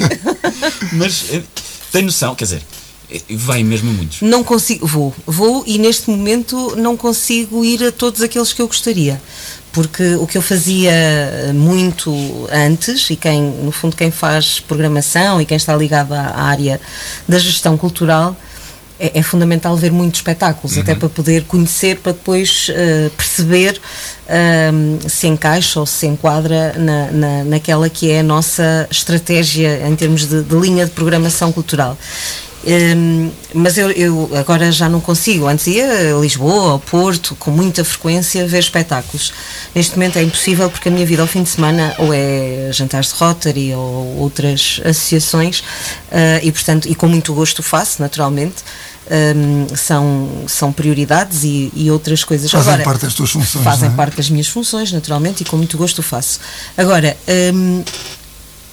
Mas 0.93 1.25
eh, 1.31 1.41
tem 1.91 2.03
noção, 2.03 2.35
quer 2.35 2.43
dizer, 2.45 2.61
eh, 3.09 3.21
vai 3.31 3.63
mesmo 3.63 3.91
muitos. 3.91 4.21
Não 4.21 4.43
consigo, 4.43 4.85
vou, 4.85 5.13
vou 5.25 5.63
e 5.65 5.79
neste 5.79 6.09
momento 6.09 6.75
não 6.77 6.95
consigo 6.95 7.65
ir 7.65 7.83
a 7.83 7.91
todos 7.91 8.21
aqueles 8.21 8.53
que 8.53 8.61
eu 8.61 8.67
gostaria. 8.67 9.19
Porque 9.71 10.15
o 10.15 10.25
que 10.25 10.37
eu 10.37 10.41
fazia 10.41 10.93
muito 11.53 12.47
antes, 12.49 13.09
e 13.09 13.15
quem, 13.17 13.41
no 13.41 13.73
fundo, 13.73 13.93
quem 13.93 14.09
faz 14.09 14.59
programação 14.61 15.41
e 15.41 15.45
quem 15.45 15.57
está 15.57 15.75
ligado 15.75 16.13
à 16.13 16.43
área 16.43 16.79
da 17.27 17.37
gestão 17.37 17.75
cultural, 17.75 18.37
é, 18.99 19.19
é 19.19 19.23
fundamental 19.23 19.75
ver 19.75 19.91
muitos 19.91 20.19
espetáculos, 20.19 20.77
até 20.77 20.95
para 20.95 21.09
poder 21.09 21.43
conhecer, 21.43 21.97
para 21.97 22.13
depois 22.13 22.67
eh, 22.69 23.09
perceber 23.15 23.79
ahm, 24.27 24.99
se 25.07 25.27
encaixa 25.27 25.79
ou 25.79 25.85
se 25.85 26.07
enquadra 26.07 26.73
na, 26.77 27.11
na, 27.11 27.43
naquela 27.43 27.89
que 27.89 28.09
é 28.09 28.19
a 28.19 28.23
nossa 28.23 28.87
estratégia 28.89 29.87
em 29.87 29.95
termos 29.95 30.27
de, 30.27 30.43
de 30.43 30.55
linha 30.55 30.85
de 30.85 30.91
programação 30.91 31.51
cultural. 31.51 31.97
Hum, 32.67 33.31
mas 33.53 33.77
eu, 33.77 33.91
eu 33.91 34.29
agora 34.35 34.71
já 34.71 34.89
não 34.89 34.99
consigo. 34.99 35.47
Antes 35.47 35.67
ia 35.67 36.15
a 36.15 36.19
Lisboa, 36.19 36.71
ao 36.71 36.79
Porto, 36.79 37.35
com 37.35 37.51
muita 37.51 37.83
frequência, 37.85 38.47
ver 38.47 38.59
espetáculos. 38.59 39.31
Neste 39.73 39.93
momento 39.93 40.17
é 40.17 40.23
impossível 40.23 40.69
porque 40.69 40.89
a 40.89 40.91
minha 40.91 41.05
vida 41.05 41.21
ao 41.21 41.27
fim 41.27 41.43
de 41.43 41.49
semana 41.49 41.93
ou 41.99 42.11
é 42.11 42.69
jantares 42.71 43.09
de 43.09 43.15
Rotary 43.15 43.73
ou 43.73 44.17
outras 44.17 44.81
associações 44.83 45.63
ah, 46.11 46.39
e, 46.41 46.51
portanto, 46.51 46.89
e 46.89 46.95
com 46.95 47.07
muito 47.07 47.33
gosto 47.33 47.61
faço, 47.61 48.01
naturalmente. 48.01 48.63
Hum, 49.07 49.67
são, 49.75 50.29
são 50.47 50.73
prioridades 50.73 51.43
e, 51.43 51.71
e 51.75 51.91
outras 51.91 52.23
coisas. 52.23 52.49
Fazem 52.49 52.73
Agora, 52.73 52.83
parte 52.83 53.05
das 53.05 53.13
tuas 53.13 53.29
funções, 53.29 53.63
Fazem 53.63 53.89
é? 53.89 53.91
parte 53.91 54.17
das 54.17 54.31
minhas 54.31 54.47
funções, 54.47 54.91
naturalmente, 54.91 55.43
e 55.43 55.45
com 55.45 55.57
muito 55.57 55.77
gosto 55.77 56.01
faço. 56.01 56.39
Agora, 56.75 57.15
hum, 57.53 57.83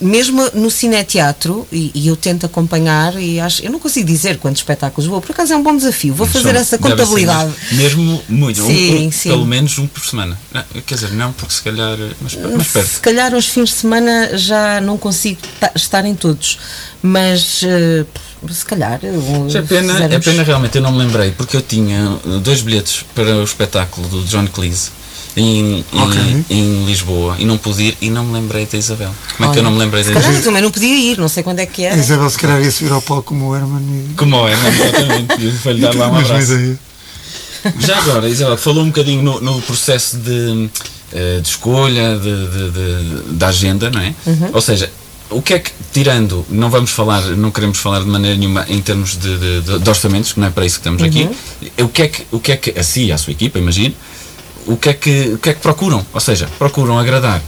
mesmo 0.03 0.51
no 0.55 0.71
cineteatro, 0.71 1.67
e, 1.73 1.91
e 1.95 2.09
eu 2.09 2.17
tento 2.17 2.45
acompanhar, 2.45 3.15
e 3.21 3.39
acho, 3.41 3.63
eu 3.65 3.71
não 3.71 3.79
consigo 3.79 4.07
dizer 4.07 4.39
quantos 4.39 4.61
espetáculos 4.61 5.09
vou, 5.09 5.21
por 5.21 5.31
acaso 5.33 5.53
é 5.53 5.57
um 5.57 5.63
bom 5.63 5.77
desafio, 5.77 6.13
vou 6.15 6.27
fazer 6.27 6.55
essa 6.57 6.77
contabilidade. 6.77 7.53
Mesmo 7.73 8.23
muito, 8.29 8.63
Sim, 8.63 9.07
um- 9.09 9.13
sim. 9.13 9.29
pelo 9.31 9.47
menos 9.47 9.79
um 9.79 9.87
por 9.87 10.05
semana. 10.05 10.37
Não, 10.53 10.63
quer 10.85 10.95
dizer, 10.97 11.13
não, 11.13 11.33
porque 11.33 11.55
se 11.55 11.63
calhar. 11.63 11.99
eh, 12.01 12.11
Mas, 12.21 12.35
mas 12.35 12.67
Se 12.67 12.73
perto. 12.73 13.01
calhar 13.01 13.35
aos 13.35 13.47
fins 13.47 13.69
de 13.71 13.75
semana 13.77 14.37
já 14.37 14.81
não 14.81 14.99
consigo 14.99 15.41
ta- 15.61 15.73
estar 15.75 16.05
em 16.05 16.15
todos, 16.15 16.59
mas 17.03 17.61
eh, 17.63 18.05
se 18.51 18.65
calhar. 18.65 19.01
Mas 19.45 19.55
É 19.55 19.63
pena, 19.63 19.93
é 19.93 19.97
fizermos- 20.03 20.25
pena 20.25 20.43
realmente, 20.43 20.77
eu 20.77 20.83
não 20.83 20.93
me 20.93 20.99
lembrei, 20.99 21.31
porque 21.31 21.57
eu 21.57 21.63
tinha 21.63 22.19
dois 22.43 22.61
bilhetes 22.61 23.05
para 23.15 23.37
o 23.37 23.45
espetáculo 23.45 24.09
do 24.09 24.25
John 24.25 24.47
Cleese 24.49 24.91
em, 25.37 25.78
em, 25.78 25.85
Ok. 26.01 26.45
em 26.51 26.85
Lisboa 26.85 27.37
e 27.39 27.45
não 27.45 27.57
pude 27.57 27.83
ir 27.83 27.97
e 28.01 28.11
não 28.11 28.24
me 28.24 28.33
lembrei 28.35 28.66
da 28.66 28.76
Isabel. 28.78 29.11
Como 29.37 29.49
é 29.49 29.53
que 29.53 29.59
eu 29.59 29.62
Olha, 29.62 29.70
não 29.70 29.70
me 29.72 29.78
lembrei 29.78 30.03
da 30.05 30.12
calhar 30.12 30.24
Isabel? 30.30 30.45
também 30.45 30.62
não 30.62 30.70
podia 30.70 30.95
ir, 31.12 31.18
não 31.18 31.28
sei 31.28 31.43
quando 31.43 31.61
é 31.61 31.66
que 31.66 31.85
A 31.87 31.91
era. 31.91 31.99
Isabel 32.01 32.28
se 32.30 32.39
calhar 32.39 32.62
ia 32.62 32.70
subir 32.70 32.93
ao 32.93 33.01
palco 33.03 33.22
como 33.24 33.49
o 33.49 33.57
Herman 33.57 33.83
e. 34.11 34.14
Como 34.14 34.37
é, 34.49 34.57
não, 34.57 34.68
exatamente. 34.68 35.47
e 35.47 35.53
Foi-lhe 35.53 35.80
dar 35.80 35.95
lá 35.95 36.09
um 36.09 36.16
abraço. 36.16 36.76
Já 37.78 37.99
agora, 37.99 38.28
Isabel, 38.28 38.57
falou 38.57 38.83
um 38.83 38.89
bocadinho 38.89 39.22
no, 39.22 39.41
no 39.41 39.62
processo 39.62 40.16
de, 40.18 40.68
eh, 41.12 41.39
de 41.41 41.49
escolha 41.49 42.18
de, 42.18 42.47
de- 42.49 42.70
de- 42.70 43.22
da 43.35 43.49
agenda, 43.49 43.89
não 43.89 44.01
é? 44.01 44.12
Ou 44.53 44.61
seja, 44.61 44.91
o 45.30 45.41
que 45.41 45.55
é 45.55 45.59
que, 45.61 45.70
tirando, 45.93 46.45
não 46.51 46.68
vamos 46.68 46.91
falar, 46.91 47.22
não 47.22 47.53
queremos 47.53 47.78
falar 47.78 48.01
de 48.01 48.07
maneira 48.07 48.37
nenhuma 48.37 48.66
em 48.68 48.80
termos 48.80 49.16
de, 49.16 49.39
de- 49.39 49.61
de- 49.61 49.78
de 49.78 49.89
orçamentos, 49.89 50.33
que 50.33 50.41
não 50.41 50.49
é 50.49 50.51
para 50.51 50.66
isso 50.66 50.80
que 50.80 50.80
estamos 50.80 51.03
aqui, 51.05 51.28
o 51.80 51.89
que 51.89 52.03
é 52.03 52.09
que, 52.09 52.26
o 52.33 52.41
que, 52.41 52.53
é 52.53 52.57
que 52.57 52.78
a 52.78 52.83
si 52.83 53.05
e 53.07 53.12
a 53.12 53.16
sua 53.18 53.30
equipa, 53.30 53.59
imagino, 53.61 53.95
o 54.67 54.77
que, 54.77 54.89
é 54.91 54.95
que, 54.95 55.35
o 55.35 55.39
que 55.39 55.51
é 55.51 55.55
que 55.55 55.61
procuram? 55.61 56.05
Ou 56.13 56.21
seja, 56.21 56.49
procuram 56.59 56.99
agradar 56.99 57.41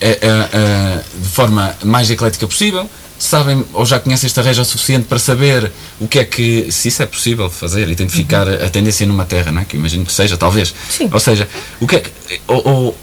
eh, 0.00 0.18
eh, 0.20 0.48
eh, 0.52 1.02
de 1.22 1.28
forma 1.28 1.74
mais 1.84 2.10
eclética 2.10 2.46
possível, 2.46 2.88
sabem 3.18 3.64
ou 3.72 3.86
já 3.86 3.98
conhecem 3.98 4.26
esta 4.26 4.42
região 4.42 4.62
o 4.62 4.66
suficiente 4.66 5.06
para 5.06 5.18
saber 5.18 5.70
o 6.00 6.08
que 6.08 6.18
é 6.18 6.24
que, 6.24 6.70
se 6.70 6.88
isso 6.88 7.02
é 7.02 7.06
possível 7.06 7.48
fazer, 7.48 7.88
identificar 7.88 8.48
a 8.48 8.68
tendência 8.68 9.06
numa 9.06 9.24
terra, 9.24 9.50
não 9.52 9.62
é? 9.62 9.64
que 9.64 9.76
imagino 9.76 10.04
que 10.04 10.12
seja, 10.12 10.36
talvez. 10.36 10.74
Sim. 10.90 11.08
Ou 11.10 11.20
seja, 11.20 11.48
o 11.80 11.86
que 11.86 11.96
é 11.96 12.00
que, 12.00 12.10
ou, 12.46 12.68
ou, 12.68 12.98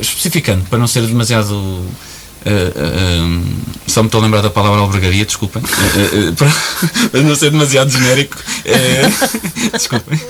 especificando, 0.00 0.64
para 0.64 0.78
não 0.78 0.86
ser 0.86 1.02
demasiado. 1.06 1.84
Eh, 2.44 2.72
eh, 2.76 3.20
um, 3.22 3.44
só 3.86 4.02
me 4.02 4.08
estou 4.08 4.20
a 4.20 4.24
lembrar 4.24 4.42
da 4.42 4.50
palavra 4.50 4.80
albergaria, 4.80 5.24
desculpem. 5.24 5.62
Eh, 5.62 6.28
eh, 6.28 6.32
para, 6.32 7.08
para 7.08 7.22
não 7.24 7.34
ser 7.34 7.50
demasiado 7.50 7.90
genérico. 7.90 8.36
eh, 8.64 9.02
desculpem. 9.72 10.20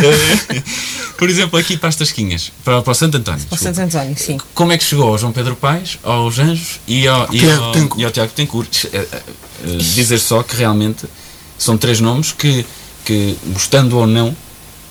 Eh, 0.00 0.62
por 1.16 1.28
exemplo, 1.28 1.58
aqui 1.58 1.76
para 1.76 1.88
as 1.88 1.96
Tasquinhas, 1.96 2.52
para, 2.64 2.80
para 2.80 2.90
o 2.90 2.94
Santo 2.94 3.16
António. 3.16 3.40
Ao 3.50 3.56
desculpem. 3.56 3.74
Santo 3.74 3.96
António, 3.96 4.16
sim. 4.18 4.38
Como 4.54 4.72
é 4.72 4.78
que 4.78 4.84
chegou 4.84 5.08
ao 5.08 5.18
João 5.18 5.32
Pedro 5.32 5.56
Paes, 5.56 5.98
aos 6.02 6.38
Anjos 6.38 6.80
e 6.86 7.06
ao, 7.06 7.26
e 7.32 7.38
Tiago 7.40 7.62
ao, 7.62 7.98
e 7.98 8.04
ao 8.04 8.10
Tiago? 8.10 8.32
Eh, 8.36 8.46
eh, 8.92 9.08
eh, 9.64 9.76
Dizer 9.94 10.18
só 10.20 10.42
que 10.42 10.56
realmente 10.56 11.06
são 11.58 11.76
três 11.76 12.00
nomes 12.00 12.32
que, 12.32 12.64
que 13.04 13.36
gostando 13.48 13.98
ou 13.98 14.06
não, 14.06 14.34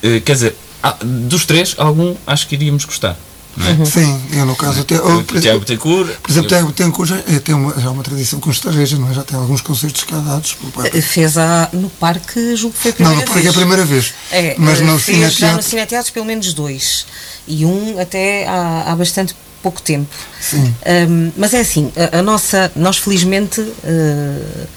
eh, 0.02 0.20
quer 0.20 0.34
dizer, 0.34 0.56
ah, 0.82 0.96
dos 1.02 1.46
três, 1.46 1.74
algum 1.78 2.14
acho 2.26 2.46
que 2.46 2.54
iríamos 2.54 2.84
gostar. 2.84 3.16
Não 3.56 3.66
é? 3.66 3.84
Sim, 3.84 4.20
eu 4.32 4.46
no 4.46 4.54
caso 4.54 4.80
até. 4.82 4.96
O 4.96 5.24
por 5.24 5.40
Tiago 5.40 5.58
exemplo, 5.58 5.60
Betancourt. 5.60 6.16
por 6.22 6.30
exemplo, 6.30 6.48
Tiago 6.48 6.66
Betancourt 6.68 7.08
já, 7.08 7.16
é, 7.18 7.38
tem 7.40 7.54
uma, 7.54 7.80
já 7.80 7.90
uma 7.90 8.02
tradição 8.04 8.38
com 8.38 8.50
estareja, 8.50 8.96
não 8.98 9.10
é? 9.10 9.14
Já 9.14 9.24
tem 9.24 9.36
alguns 9.38 9.60
concertos 9.60 10.04
pelo 10.04 10.72
pai. 10.72 10.90
Eh, 10.94 11.00
Fez 11.00 11.36
a, 11.36 11.68
no 11.72 11.90
parque, 11.90 12.54
julgo 12.54 12.76
que 12.76 12.82
foi 12.82 12.90
a 12.92 12.94
Não, 12.98 13.16
primeira 13.16 13.20
no 13.20 13.26
parque 13.26 13.38
é 13.38 13.42
vez. 13.42 13.54
a 13.54 13.58
primeira 13.58 13.84
vez. 13.84 14.14
É, 14.30 14.54
Mas 14.58 14.80
eh, 14.80 14.84
no 14.84 14.98
fez 14.98 15.32
já 15.34 15.54
no 15.54 15.62
cineteatro. 15.62 16.12
Pelo 16.12 16.26
menos 16.26 16.52
dois. 16.52 17.06
E 17.46 17.64
um 17.64 17.98
até 17.98 18.46
há, 18.46 18.84
há 18.92 18.96
bastante 18.96 19.34
pouco 19.62 19.82
tempo. 19.82 20.14
Sim. 20.40 20.72
Ahm, 20.86 21.32
mas 21.36 21.52
é 21.52 21.60
assim, 21.60 21.90
a, 22.12 22.18
a 22.18 22.22
nossa, 22.22 22.70
nós 22.76 22.98
felizmente, 22.98 23.60
uh, 23.60 24.68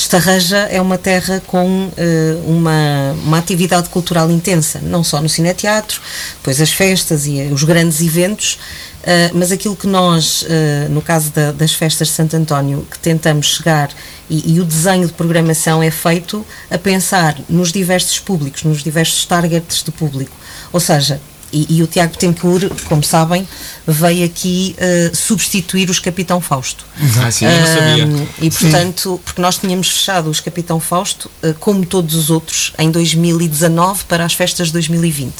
Estarreja 0.00 0.56
é 0.70 0.80
uma 0.80 0.96
terra 0.96 1.42
com 1.46 1.90
eh, 1.94 2.38
uma, 2.46 3.12
uma 3.22 3.36
atividade 3.36 3.90
cultural 3.90 4.30
intensa, 4.30 4.80
não 4.82 5.04
só 5.04 5.20
no 5.20 5.28
cineteatro, 5.28 6.00
depois 6.36 6.58
as 6.58 6.72
festas 6.72 7.26
e 7.26 7.42
os 7.52 7.64
grandes 7.64 8.00
eventos, 8.00 8.58
Uh, 9.00 9.32
mas 9.32 9.50
aquilo 9.50 9.74
que 9.74 9.86
nós, 9.86 10.42
uh, 10.42 10.90
no 10.90 11.00
caso 11.00 11.30
da, 11.30 11.52
das 11.52 11.72
festas 11.72 12.08
de 12.08 12.14
Santo 12.14 12.36
António, 12.36 12.86
que 12.90 12.98
tentamos 12.98 13.56
chegar 13.56 13.88
e, 14.28 14.52
e, 14.52 14.60
o 14.60 14.64
desenho 14.66 15.06
de 15.06 15.12
programação 15.14 15.82
é 15.82 15.90
feito 15.90 16.44
a 16.70 16.76
pensar 16.76 17.34
nos 17.48 17.72
diversos 17.72 18.18
públicos, 18.18 18.62
nos 18.62 18.82
diversos 18.82 19.24
targets 19.24 19.82
de 19.82 19.90
público. 19.90 20.36
Ou 20.70 20.78
seja, 20.78 21.18
e, 21.52 21.76
e, 21.76 21.82
o 21.82 21.86
Tiago 21.86 22.16
Tencourt, 22.16 22.70
como 22.84 23.02
sabem, 23.02 23.46
veio 23.86 24.24
aqui 24.24 24.76
uh, 24.78 25.16
substituir 25.16 25.90
os 25.90 25.98
Capitão 25.98 26.40
Fausto. 26.40 26.84
Ah, 27.22 27.30
sim, 27.30 27.46
eu 27.46 27.50
não 27.50 27.66
sabia. 27.66 28.28
e 28.40 28.50
portanto, 28.50 29.14
sim. 29.16 29.20
porque 29.24 29.40
nós 29.40 29.58
tínhamos 29.58 29.88
fechado 29.88 30.30
os 30.30 30.40
Capitão 30.40 30.78
Fausto, 30.78 31.30
uh, 31.42 31.54
como 31.54 31.84
todos 31.84 32.14
os 32.14 32.30
outros, 32.30 32.72
em 32.78 32.90
2019 32.90 34.04
para 34.04 34.24
as 34.24 34.34
festas 34.34 34.68
de 34.68 34.74
2020. 34.74 35.32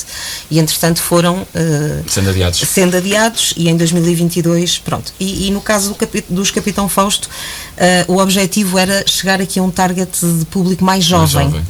E 0.51 0.59
entretanto 0.59 1.01
foram 1.01 1.43
uh, 1.43 2.05
sendo, 2.09 2.31
adiados. 2.31 2.59
sendo 2.61 2.97
adiados 2.97 3.55
e 3.57 3.69
em 3.69 3.77
2022, 3.77 4.79
pronto. 4.79 5.13
E, 5.21 5.49
e 5.49 5.51
no 5.51 5.61
caso 5.61 5.95
do 5.95 6.11
dos 6.29 6.51
Capitão 6.51 6.89
Fausto, 6.89 7.29
o 8.09 8.19
objetivo 8.19 8.79
era 8.79 9.05
chegar 9.07 9.41
aqui 9.41 9.59
a 9.59 9.63
um 9.63 9.71
target 9.71 10.11
de 10.21 10.45
público 10.47 10.85
mais 10.85 11.05
jovem. 11.05 11.49
Mais 11.49 11.53
jovem. 11.53 11.65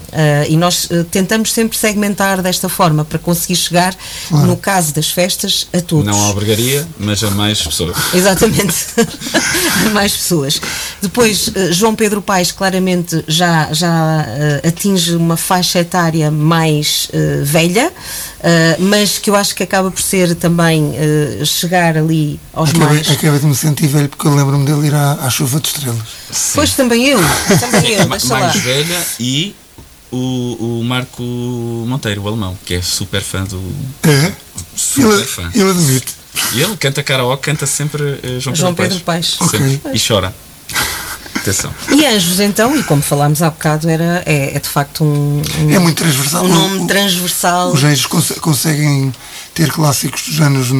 e 0.48 0.56
nós 0.56 0.88
tentamos 1.10 1.52
sempre 1.52 1.76
segmentar 1.76 2.42
desta 2.42 2.68
forma 2.68 3.04
para 3.04 3.18
conseguir 3.18 3.56
chegar 3.56 3.94
Claro. 4.28 4.46
No 4.46 4.56
caso 4.56 4.94
das 4.94 5.10
festas, 5.10 5.66
a 5.72 5.80
todos. 5.80 6.06
Não 6.06 6.20
albergaria, 6.22 6.86
mas 6.98 7.22
a 7.22 7.30
mais 7.30 7.60
pessoas. 7.60 7.96
Exatamente. 8.14 8.74
a 9.86 9.90
mais 9.90 10.12
pessoas. 10.12 10.60
Depois, 11.02 11.50
João 11.72 11.94
Pedro 11.94 12.22
Paes 12.22 12.52
claramente 12.52 13.24
já, 13.26 13.72
já 13.72 13.88
uh, 13.88 14.68
atinge 14.68 15.16
uma 15.16 15.36
faixa 15.36 15.80
etária 15.80 16.30
mais 16.30 17.08
uh, 17.12 17.44
velha, 17.44 17.88
uh, 17.88 18.82
mas 18.82 19.18
que 19.18 19.30
eu 19.30 19.34
acho 19.34 19.54
que 19.54 19.62
acaba 19.62 19.90
por 19.90 20.00
ser 20.00 20.34
também 20.36 20.92
chegar 21.44 21.96
ali 21.96 22.38
aos 22.52 22.70
acaba, 22.70 22.84
mais. 22.86 23.10
Acaba 23.10 23.38
de 23.38 23.46
me 23.46 23.54
sentir 23.54 23.88
velho 23.88 24.08
porque 24.08 24.26
eu 24.26 24.34
lembro-me 24.34 24.64
dele 24.64 24.86
ir 24.86 24.94
à, 24.94 25.14
à 25.14 25.30
chuva 25.30 25.60
de 25.60 25.68
estrelas. 25.68 25.99
Sim. 26.30 26.52
Pois 26.54 26.74
também 26.74 27.06
eu. 27.08 27.20
Também 27.60 27.92
eu 27.92 28.06
mais 28.08 28.24
lá. 28.24 28.48
velha 28.48 29.06
e 29.18 29.54
o, 30.10 30.80
o 30.80 30.84
Marco 30.84 31.22
Monteiro, 31.22 32.22
o 32.22 32.28
alemão, 32.28 32.58
que 32.64 32.74
é 32.74 32.82
super 32.82 33.22
fã 33.22 33.44
do. 33.44 33.60
É? 34.02 34.32
Super 34.76 35.14
ele, 35.14 35.24
fã. 35.24 35.50
Ele 35.54 35.70
admite. 35.70 36.14
E 36.54 36.62
ele 36.62 36.76
canta 36.76 37.02
karaoke, 37.02 37.42
canta 37.42 37.66
sempre 37.66 38.02
uh, 38.02 38.40
João, 38.40 38.54
João 38.54 38.74
Pedro 38.74 39.00
Paes. 39.00 39.40
Okay. 39.40 39.80
E 39.92 40.00
chora. 40.00 40.34
Atenção. 41.34 41.72
E 41.90 42.04
Anjos, 42.04 42.38
então, 42.38 42.76
e 42.76 42.82
como 42.82 43.00
falámos 43.00 43.40
há 43.42 43.50
bocado, 43.50 43.88
era, 43.88 44.22
é, 44.26 44.56
é 44.56 44.60
de 44.60 44.68
facto 44.68 45.02
um, 45.04 45.40
um, 45.60 45.70
É 45.70 45.78
muito 45.78 45.96
transversal. 45.96 46.44
Um 46.44 46.48
nome 46.48 46.86
transversal. 46.86 47.72
Os 47.72 47.82
Anjos 47.82 48.06
cons 48.06 48.32
conseguem 48.40 49.12
ter 49.54 49.70
clássicos 49.70 50.22
dos 50.22 50.40
anos 50.40 50.70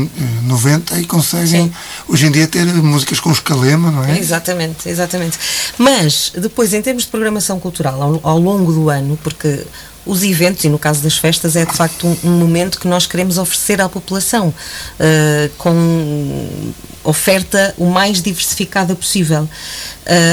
90 0.42 0.94
eh, 0.94 1.00
e 1.00 1.04
conseguem 1.04 1.64
Sim. 1.64 1.72
hoje 2.08 2.26
em 2.26 2.30
dia 2.30 2.46
ter 2.46 2.64
músicas 2.66 3.20
com 3.20 3.30
escalema, 3.30 3.90
não 3.90 4.04
é? 4.04 4.18
Exatamente, 4.18 4.88
exatamente. 4.88 5.38
Mas 5.76 6.32
depois, 6.36 6.72
em 6.72 6.80
termos 6.80 7.04
de 7.04 7.10
programação 7.10 7.58
cultural, 7.58 8.00
ao, 8.00 8.20
ao 8.22 8.38
longo 8.38 8.72
do 8.72 8.88
ano, 8.88 9.18
porque 9.22 9.64
os 10.06 10.22
eventos, 10.22 10.64
e 10.64 10.68
no 10.68 10.78
caso 10.78 11.02
das 11.02 11.16
festas, 11.16 11.56
é 11.56 11.64
de 11.64 11.74
facto 11.74 12.06
um, 12.06 12.16
um 12.24 12.38
momento 12.38 12.80
que 12.80 12.88
nós 12.88 13.06
queremos 13.06 13.38
oferecer 13.38 13.80
à 13.80 13.88
população, 13.88 14.48
uh, 14.48 15.50
com 15.58 16.72
oferta 17.02 17.74
o 17.78 17.86
mais 17.86 18.22
diversificada 18.22 18.94
possível. 18.94 19.42
Uh, 19.42 19.48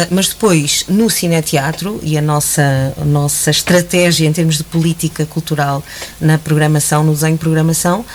mas 0.09 0.30
depois, 0.30 0.86
no 0.88 1.09
cineteatro, 1.09 1.99
e 2.03 2.18
a 2.18 2.22
nossa, 2.22 2.93
a 2.99 3.05
nossa 3.05 3.51
estratégia 3.51 4.28
em 4.28 4.34
termos 4.34 4.57
de 4.57 4.63
política 4.63 5.26
cultural 5.26 5.84
na 6.20 6.38
programação, 6.38 7.03
no 7.03 7.13
desenho 7.13 7.34
de 7.34 7.39
programação, 7.39 8.05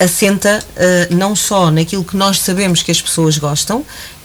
assenta 0.00 0.64
uh, 0.76 1.14
não 1.14 1.36
só 1.36 1.70
naquilo 1.70 2.04
que 2.04 2.16
nós 2.16 2.40
sabemos 2.40 2.82
que 2.82 2.90
as 2.90 3.00
pessoas 3.00 3.36
gostam, 3.36 3.84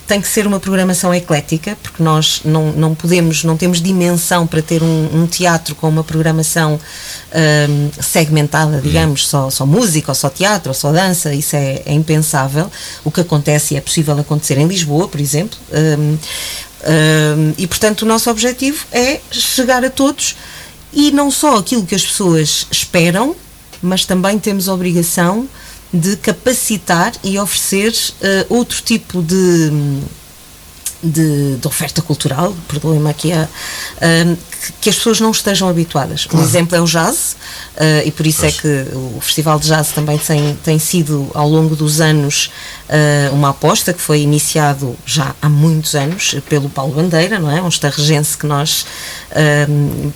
tem 0.10 0.20
que 0.20 0.28
ser 0.28 0.48
uma 0.48 0.60
programação 0.60 1.14
eclética, 1.14 1.78
porque 1.84 2.02
nós 2.02 2.42
não, 2.44 2.72
não 2.72 2.96
podemos, 2.96 3.44
não 3.44 3.56
temos 3.56 3.80
dimensão 3.80 4.48
para 4.48 4.60
ter 4.60 4.82
um, 4.82 5.08
um 5.14 5.28
teatro 5.28 5.76
com 5.76 5.88
uma 5.88 6.04
programação 6.04 6.80
um, 7.70 7.92
segmentada, 8.02 8.82
digamos, 8.82 9.28
só, 9.28 9.52
só 9.52 9.68
música, 9.68 10.10
ou 10.10 10.16
só 10.16 10.28
teatro, 10.28 10.72
ou 10.72 10.74
só 10.74 10.92
dança, 10.92 11.32
isso 11.32 11.56
é, 11.56 11.84
é 11.86 11.94
impensável. 11.94 12.72
O 13.04 13.12
que 13.12 13.22
acontece 13.22 13.76
e 13.76 13.78
é 13.78 13.82
possível 13.82 14.18
acontecer 14.18 14.58
em 14.58 14.66
Lisboa, 14.68 15.08
por 15.08 15.22
exemplo. 15.22 15.60
Um, 15.72 16.18
e, 17.56 17.68
portanto, 17.68 18.02
o 18.02 18.06
nosso 18.08 18.32
objetivo 18.32 18.86
é 18.92 19.20
chegar 19.30 19.86
a 19.86 19.92
todos 19.92 20.36
e 20.92 21.12
não 21.12 21.30
só 21.30 21.58
aquilo 21.58 21.86
que 21.86 21.94
as 21.94 22.04
pessoas 22.04 22.66
esperam, 22.72 23.36
mas 23.80 24.06
também 24.06 24.40
temos 24.40 24.68
a 24.68 24.74
obrigação 24.74 25.48
de 25.92 26.16
capacitar 26.18 27.14
e 27.24 27.40
oferecer 27.40 27.92
uh, 27.92 28.56
outro 28.56 28.82
tipo 28.84 29.22
de, 29.22 29.72
de, 31.02 31.58
de, 31.58 31.68
oferta 31.68 32.02
cultural, 32.02 32.56
perdoem-me 32.68 33.10
aqui, 33.10 33.32
a, 33.32 33.44
uh, 33.44 34.38
que, 34.62 34.74
que, 34.82 34.90
as 34.90 34.96
pessoas 34.96 35.20
não 35.20 35.32
estejam 35.32 35.70
habituadas. 35.70 36.28
Um 36.34 36.42
exemplo 36.42 36.76
é 36.76 36.82
o 36.82 36.86
jazz, 36.86 37.36
uh, 37.76 38.06
e 38.06 38.12
por 38.12 38.28
isso 38.28 38.46
é 38.46 38.52
pois. 38.52 38.58
é 38.58 38.62
que 38.62 38.96
o 38.96 39.22
Festival 39.22 39.60
de 39.60 39.68
Jazz 39.68 39.92
também 39.92 40.18
tem, 40.18 40.56
tem 40.64 40.80
sido, 40.80 41.30
ao 41.34 41.48
longo 41.48 41.76
dos 41.76 42.02
anos, 42.02 42.52
uma 43.32 43.50
aposta 43.50 43.94
que 43.94 44.02
foi 44.02 44.22
iniciado 44.22 44.96
já 45.06 45.36
há 45.40 45.48
muitos 45.48 45.94
anos 45.94 46.36
pelo 46.50 46.70
Paulo 46.70 46.94
Bandeira, 46.96 47.38
não 47.38 47.52
é? 47.52 47.62
Um 47.62 47.68
estarregense 47.68 48.36
que 48.36 48.48
nós 48.48 48.84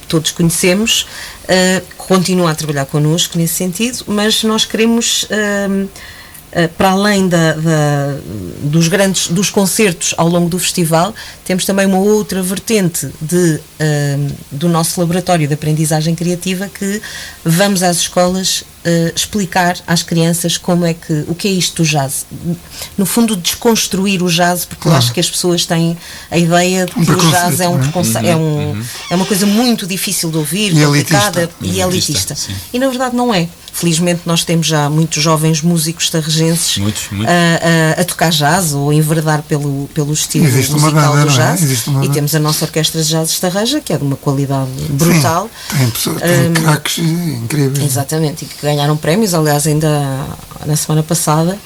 todos 0.08 0.32
conhecemos, 0.32 1.06
uh, 1.44 1.94
continua 1.98 2.52
a 2.52 2.56
trabalhar 2.56 2.86
connosco 2.86 3.38
nesse 3.38 3.54
sentido, 3.54 4.04
mas 4.08 4.44
nós 4.44 4.66
queremos. 4.66 5.28
Uh, 6.54 6.70
para 6.78 6.92
além 6.92 7.28
da, 7.28 7.54
da, 7.54 8.16
dos 8.62 8.88
grandes 8.88 9.28
dos 9.28 9.50
concertos 9.50 10.14
ao 10.18 10.28
longo 10.28 10.48
do 10.48 10.60
festival, 10.60 11.14
temos 11.44 11.66
também 11.66 11.88
uma 11.88 11.98
outra 11.98 12.44
vertente 12.44 13.10
de, 13.20 13.56
uh, 13.56 14.34
do 14.52 14.70
nosso 14.70 15.00
laboratório 15.00 15.48
de 15.48 15.54
aprendizagem 15.56 16.14
criativa 16.14 16.68
que 16.68 17.02
vamos 17.44 17.82
às 17.82 17.98
escolas 17.98 18.64
uh, 18.86 19.14
explicar 19.16 19.78
às 19.88 20.04
crianças 20.04 20.58
como 20.58 20.86
é 20.86 20.94
que 20.94 21.26
o 21.28 21.36
que 21.36 21.48
é 21.48 21.52
isto 21.52 21.84
do 21.84 21.88
jazz. 21.88 22.26
No 22.98 23.06
fundo, 23.06 23.36
desconstruir 23.36 24.22
o 24.22 24.30
jazz, 24.30 24.66
porque 24.66 24.84
claro. 24.84 24.96
eu 24.96 25.00
acho 25.00 25.14
que 25.14 25.20
as 25.20 25.30
pessoas 25.30 25.66
têm 25.66 25.98
a 26.30 26.38
ideia 26.38 26.86
de 26.86 26.94
que 26.94 27.00
um 27.00 27.18
o 27.18 27.32
jazz 27.32 27.60
é, 27.60 27.68
um 27.68 27.80
é? 27.80 27.86
Uhum, 27.86 28.28
é, 28.28 28.36
um, 28.36 28.40
uhum. 28.40 28.84
é 29.10 29.16
uma 29.16 29.26
coisa 29.26 29.46
muito 29.46 29.88
difícil 29.88 30.30
de 30.30 30.38
ouvir, 30.38 30.74
e 30.76 30.86
complicada 30.86 31.42
elitista. 31.42 31.66
e 31.66 31.82
elitista. 31.82 32.36
E 32.74 32.80
na 32.80 32.88
verdade 32.88 33.16
não 33.16 33.34
é. 33.34 33.48
Felizmente 33.74 34.22
nós 34.26 34.44
temos 34.44 34.68
já 34.68 34.88
muitos 34.88 35.22
jovens 35.22 35.64
músicos 35.64 36.08
tarregenses 36.08 36.78
muitos, 36.78 37.08
muitos. 37.12 37.34
A, 37.34 37.98
a, 37.98 38.02
a, 38.02 38.06
tocar 38.06 38.30
jazz 38.30 38.74
ou 38.74 38.92
a 38.92 38.94
enverdar 38.94 39.42
pelo, 39.42 39.90
pelo 39.96 40.14
estilo 40.14 40.46
Existe 40.46 40.74
musical 40.74 41.14
do 41.14 41.28
é? 41.28 41.32
jazz. 41.32 41.64
É? 41.64 42.06
E 42.06 42.10
temos 42.10 42.36
a 42.36 42.40
nossa 42.40 42.66
orquestra 42.66 43.02
de 43.02 43.10
jazz 43.10 43.32
Estarreja, 43.32 43.82
que 43.82 43.92
é 43.92 43.98
de 43.98 44.04
uma 44.04 44.16
qualidade 44.16 44.70
brutal. 44.90 45.50
Sim, 45.72 45.78
tem, 45.78 45.90
pessoas, 45.90 46.22
tem 46.22 46.50
um, 46.50 46.54
craques 46.54 46.98
incríveis. 47.00 47.84
Exatamente, 47.84 48.46
e 48.46 48.48
que 48.48 48.56
ganharam 48.74 48.98
prémios, 48.98 49.34
aliás, 49.34 49.68
ainda 49.68 49.88
na 50.66 50.76
semana 50.76 51.04
passada, 51.04 51.58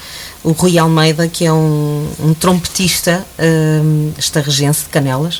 o 0.44 0.52
Rui 0.52 0.78
Almeida, 0.78 1.26
que 1.26 1.44
é 1.44 1.52
um, 1.52 2.06
um 2.20 2.34
trompetista 2.34 3.24
um, 3.38 4.12
estarregense 4.18 4.84
de 4.84 4.90
Canelas, 4.90 5.36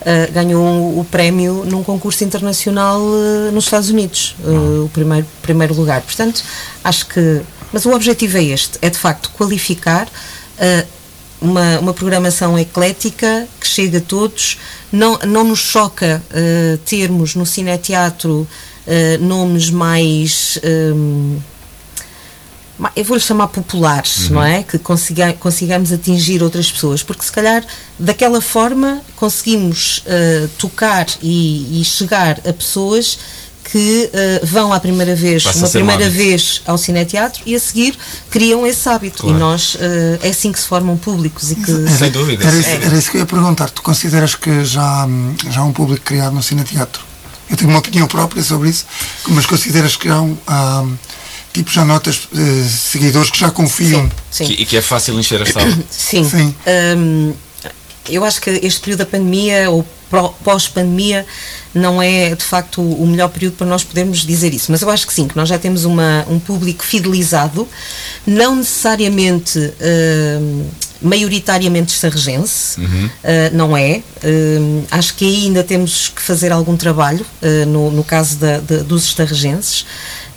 uh, 0.00 0.32
ganhou 0.32 0.98
o 0.98 1.04
prémio 1.04 1.64
num 1.64 1.82
concurso 1.82 2.22
internacional 2.22 3.00
uh, 3.00 3.50
nos 3.52 3.64
Estados 3.64 3.90
Unidos, 3.90 4.36
uh, 4.44 4.84
o 4.84 4.90
primeiro, 4.90 5.26
primeiro 5.42 5.74
lugar. 5.74 6.02
Portanto, 6.02 6.44
acho 6.84 7.06
que. 7.06 7.40
Mas 7.72 7.84
o 7.84 7.92
objetivo 7.92 8.36
é 8.36 8.44
este: 8.44 8.78
é 8.82 8.90
de 8.90 8.98
facto 8.98 9.30
qualificar 9.30 10.08
uma, 11.40 11.78
uma 11.80 11.92
programação 11.92 12.58
eclética 12.58 13.46
que 13.60 13.66
chega 13.66 13.98
a 13.98 14.00
todos. 14.00 14.58
Não, 14.92 15.18
não 15.26 15.44
nos 15.44 15.58
choca 15.58 16.22
termos 16.86 17.34
no 17.34 17.44
cineteatro 17.44 18.48
nomes 19.20 19.70
mais. 19.70 20.58
Um, 20.64 21.38
eu 22.94 23.04
vou-lhe 23.04 23.22
chamar 23.22 23.48
populares, 23.48 24.28
uhum. 24.28 24.34
não 24.34 24.42
é? 24.42 24.62
Que 24.62 24.78
consiga, 24.78 25.32
consigamos 25.32 25.92
atingir 25.92 26.42
outras 26.42 26.70
pessoas, 26.70 27.02
porque 27.02 27.24
se 27.24 27.32
calhar 27.32 27.64
daquela 27.98 28.40
forma 28.40 29.00
conseguimos 29.16 29.98
uh, 29.98 30.48
tocar 30.58 31.06
e, 31.22 31.80
e, 31.80 31.84
chegar 31.84 32.38
a 32.46 32.52
pessoas 32.52 33.18
que 33.64 34.10
uh, 34.12 34.46
vão 34.46 34.72
à 34.72 34.78
primeira 34.78 35.14
vez, 35.14 35.42
Passa 35.42 35.58
uma 35.58 35.68
primeira 35.68 36.06
um 36.06 36.10
vez 36.10 36.62
ao 36.66 36.78
cineteatro 36.78 37.42
e 37.46 37.54
a 37.54 37.60
seguir 37.60 37.98
criam 38.30 38.66
esse 38.66 38.88
hábito. 38.88 39.22
Claro. 39.22 39.36
E 39.36 39.40
nós 39.40 39.74
uh, 39.74 39.78
é 40.22 40.28
assim 40.28 40.52
que 40.52 40.60
se 40.60 40.66
formam 40.66 40.96
públicos 40.96 41.50
e 41.50 41.56
que. 41.56 41.88
Sem 41.88 42.10
dúvida. 42.10 42.44
Era 42.44 42.56
isso, 42.56 42.68
era 42.68 42.96
isso 42.96 43.10
que 43.10 43.16
eu 43.16 43.20
ia 43.20 43.26
perguntar. 43.26 43.70
Tu 43.70 43.82
consideras 43.82 44.34
que 44.34 44.64
já, 44.64 45.08
já 45.50 45.62
há 45.62 45.64
um 45.64 45.72
público 45.72 46.04
criado 46.04 46.34
no 46.34 46.42
cineteatro? 46.42 47.02
Eu 47.48 47.56
tenho 47.56 47.70
uma 47.70 47.78
opinião 47.78 48.06
própria 48.06 48.42
sobre 48.42 48.70
isso, 48.70 48.86
mas 49.28 49.46
consideras 49.46 49.96
que 49.96 50.08
há 50.08 50.20
um. 50.20 50.36
Há, 50.46 50.84
tipo 51.52 51.70
já 51.70 51.84
notas 51.84 52.28
uh, 52.32 52.68
seguidores 52.68 53.30
que 53.30 53.38
já 53.38 53.50
confiam. 53.50 54.10
Sim, 54.30 54.46
sim. 54.46 54.54
E 54.58 54.66
que 54.66 54.76
é 54.76 54.82
fácil 54.82 55.18
encher 55.18 55.40
a 55.40 55.46
sala. 55.46 55.78
sim. 55.90 56.28
sim. 56.28 56.54
Um, 56.96 57.32
eu 58.08 58.24
acho 58.24 58.40
que 58.40 58.50
este 58.50 58.80
período 58.80 58.98
da 59.00 59.06
pandemia, 59.06 59.70
ou 59.70 59.86
pós-pandemia 60.44 61.26
não 61.74 62.00
é 62.00 62.34
de 62.34 62.44
facto 62.44 62.80
o 62.80 63.06
melhor 63.06 63.28
período 63.28 63.54
para 63.56 63.66
nós 63.66 63.84
podermos 63.84 64.24
dizer 64.24 64.54
isso. 64.54 64.70
Mas 64.72 64.80
eu 64.82 64.88
acho 64.90 65.06
que 65.06 65.12
sim, 65.12 65.28
que 65.28 65.36
nós 65.36 65.48
já 65.48 65.58
temos 65.58 65.84
uma, 65.84 66.24
um 66.28 66.38
público 66.38 66.84
fidelizado, 66.84 67.68
não 68.26 68.56
necessariamente 68.56 69.58
hum, 70.40 70.64
maioritariamente 71.02 71.92
sarregense, 71.92 72.80
uh, 72.80 72.84
não 73.52 73.76
é. 73.76 74.00
Hum, 74.24 74.84
acho 74.90 75.14
que 75.14 75.24
aí 75.26 75.44
ainda 75.46 75.62
temos 75.62 76.08
que 76.14 76.22
fazer 76.22 76.50
algum 76.52 76.76
trabalho 76.76 77.24
uh, 77.42 77.66
no, 77.66 77.90
no 77.90 78.02
caso 78.04 78.36
da- 78.38 78.58
da- 78.60 78.82
dos 78.82 79.04
estarregenses. 79.04 79.84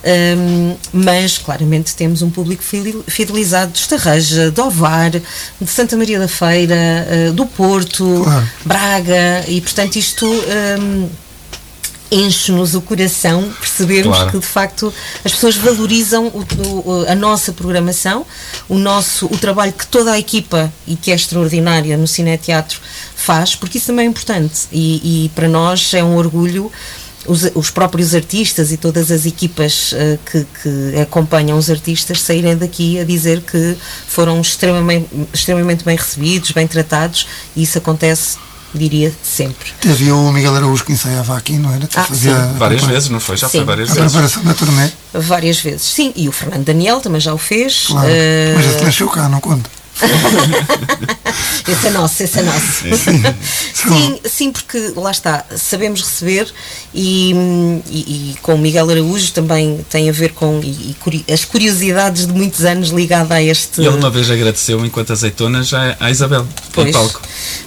Hum, 0.02 0.76
mas 0.94 1.36
claramente 1.36 1.94
temos 1.94 2.22
um 2.22 2.30
público 2.30 2.62
fidel- 2.62 3.04
fidelizado 3.06 3.72
de 3.72 3.78
Estarreja, 3.80 4.50
de 4.50 4.58
Ovar, 4.60 5.10
de 5.10 5.22
Santa 5.66 5.94
Maria 5.94 6.18
da 6.18 6.26
Feira, 6.28 6.74
uh, 7.28 7.32
do 7.34 7.44
Porto, 7.44 8.22
Claro. 8.24 8.48
Braga, 8.64 9.44
e 9.46 9.60
portanto 9.60 9.96
isto 9.96 10.24
hum, 10.26 11.06
enche-nos 12.12 12.74
o 12.74 12.80
coração 12.80 13.48
percebermos 13.60 14.16
Claro. 14.16 14.32
que 14.32 14.38
de 14.40 14.46
facto 14.46 14.92
as 15.24 15.30
pessoas 15.32 15.54
valorizam 15.56 16.26
o- 16.28 16.90
o- 16.90 17.06
a 17.06 17.14
nossa 17.14 17.52
programação, 17.52 18.26
o 18.68 18.76
nosso 18.78 19.26
o 19.26 19.36
trabalho 19.38 19.72
que 19.72 19.86
toda 19.86 20.10
a 20.12 20.18
equipa 20.18 20.72
e 20.88 20.96
que 20.96 21.12
é 21.12 21.14
extraordinária 21.14 21.96
no 21.96 22.08
Cineteatro 22.08 22.80
faz, 23.14 23.54
porque 23.54 23.78
isso 23.78 23.88
também 23.88 24.06
é 24.06 24.08
importante 24.08 24.62
e, 24.72 25.26
e 25.26 25.28
para 25.36 25.46
nós 25.46 25.94
é 25.94 26.02
um 26.02 26.16
orgulho 26.16 26.72
os, 27.26 27.50
os 27.54 27.70
próprios 27.70 28.14
artistas 28.14 28.72
e 28.72 28.76
todas 28.76 29.10
as 29.10 29.26
equipas 29.26 29.92
eh, 29.94 30.18
que, 30.30 30.46
que 30.62 31.00
acompanham 31.00 31.56
os 31.58 31.68
artistas 31.70 32.22
saírem 32.22 32.56
daqui 32.56 32.98
a 32.98 33.04
dizer 33.04 33.42
que 33.42 33.76
foram 34.08 34.40
extremamente, 34.40 35.08
extremamente 35.32 35.84
bem 35.84 35.96
recebidos, 35.96 36.50
bem 36.52 36.66
tratados 36.66 37.26
e 37.54 37.62
isso 37.62 37.76
acontece, 37.78 38.38
diria, 38.74 39.12
sempre. 39.22 39.70
Teve 39.80 40.10
o 40.12 40.32
Miguel 40.32 40.54
Araújo 40.56 40.84
que 40.84 40.92
ensaiava 40.92 41.36
aqui, 41.36 41.54
não 41.58 41.72
era? 41.74 41.86
Que 41.86 41.98
Ah, 41.98 42.04
fazia 42.04 42.34
sim. 42.34 42.58
Várias 42.58 42.84
a, 42.84 42.86
vezes, 42.86 43.08
não 43.10 43.20
foi? 43.20 43.36
Já 43.36 43.48
Sim. 43.48 43.58
foi 43.58 43.66
várias 43.66 43.90
a 43.90 43.94
vezes. 43.94 44.10
preparação 44.12 44.44
da 44.44 44.54
turnê. 44.54 44.88
Várias 45.12 45.60
vezes, 45.60 45.82
sim. 45.82 46.12
E 46.16 46.28
o 46.28 46.32
Fernando 46.32 46.64
Daniel 46.64 47.00
também 47.00 47.20
já 47.20 47.34
o 47.34 47.38
fez. 47.38 47.86
Claro. 47.88 48.08
Eh, 48.10 48.54
Mas 48.56 48.66
esse 48.66 48.84
nasceu 48.84 49.08
cá, 49.08 49.28
não 49.28 49.40
conta. 49.40 49.68
esse 51.68 51.86
é 51.86 51.90
nosso, 51.90 52.22
esse 52.22 52.38
é 52.38 52.42
nosso. 52.42 52.82
Sim, 53.74 54.20
sim, 54.28 54.52
porque 54.52 54.92
lá 54.96 55.10
está, 55.10 55.44
sabemos 55.56 56.00
receber 56.02 56.48
e, 56.94 57.32
e- 57.90 58.32
e 58.32 58.36
com 58.42 58.54
o 58.54 58.58
Miguel 58.58 58.88
Araújo 58.90 59.32
também 59.32 59.84
tem 59.90 60.08
a 60.08 60.12
ver 60.12 60.32
com 60.32 60.60
e- 60.62 60.96
as 61.32 61.44
curiosidades 61.44 62.26
de 62.26 62.32
muitos 62.32 62.64
anos 62.64 62.90
ligada 62.90 63.34
a 63.34 63.42
este. 63.42 63.80
Ele 63.80 63.88
uma 63.90 64.10
vez 64.10 64.30
agradeceu 64.30 64.84
enquanto 64.84 65.12
azeitonas 65.12 65.72
à, 65.72 65.96
à 66.00 66.10
Isabel, 66.10 66.46
Pois, 66.72 66.92
palco. 66.92 67.20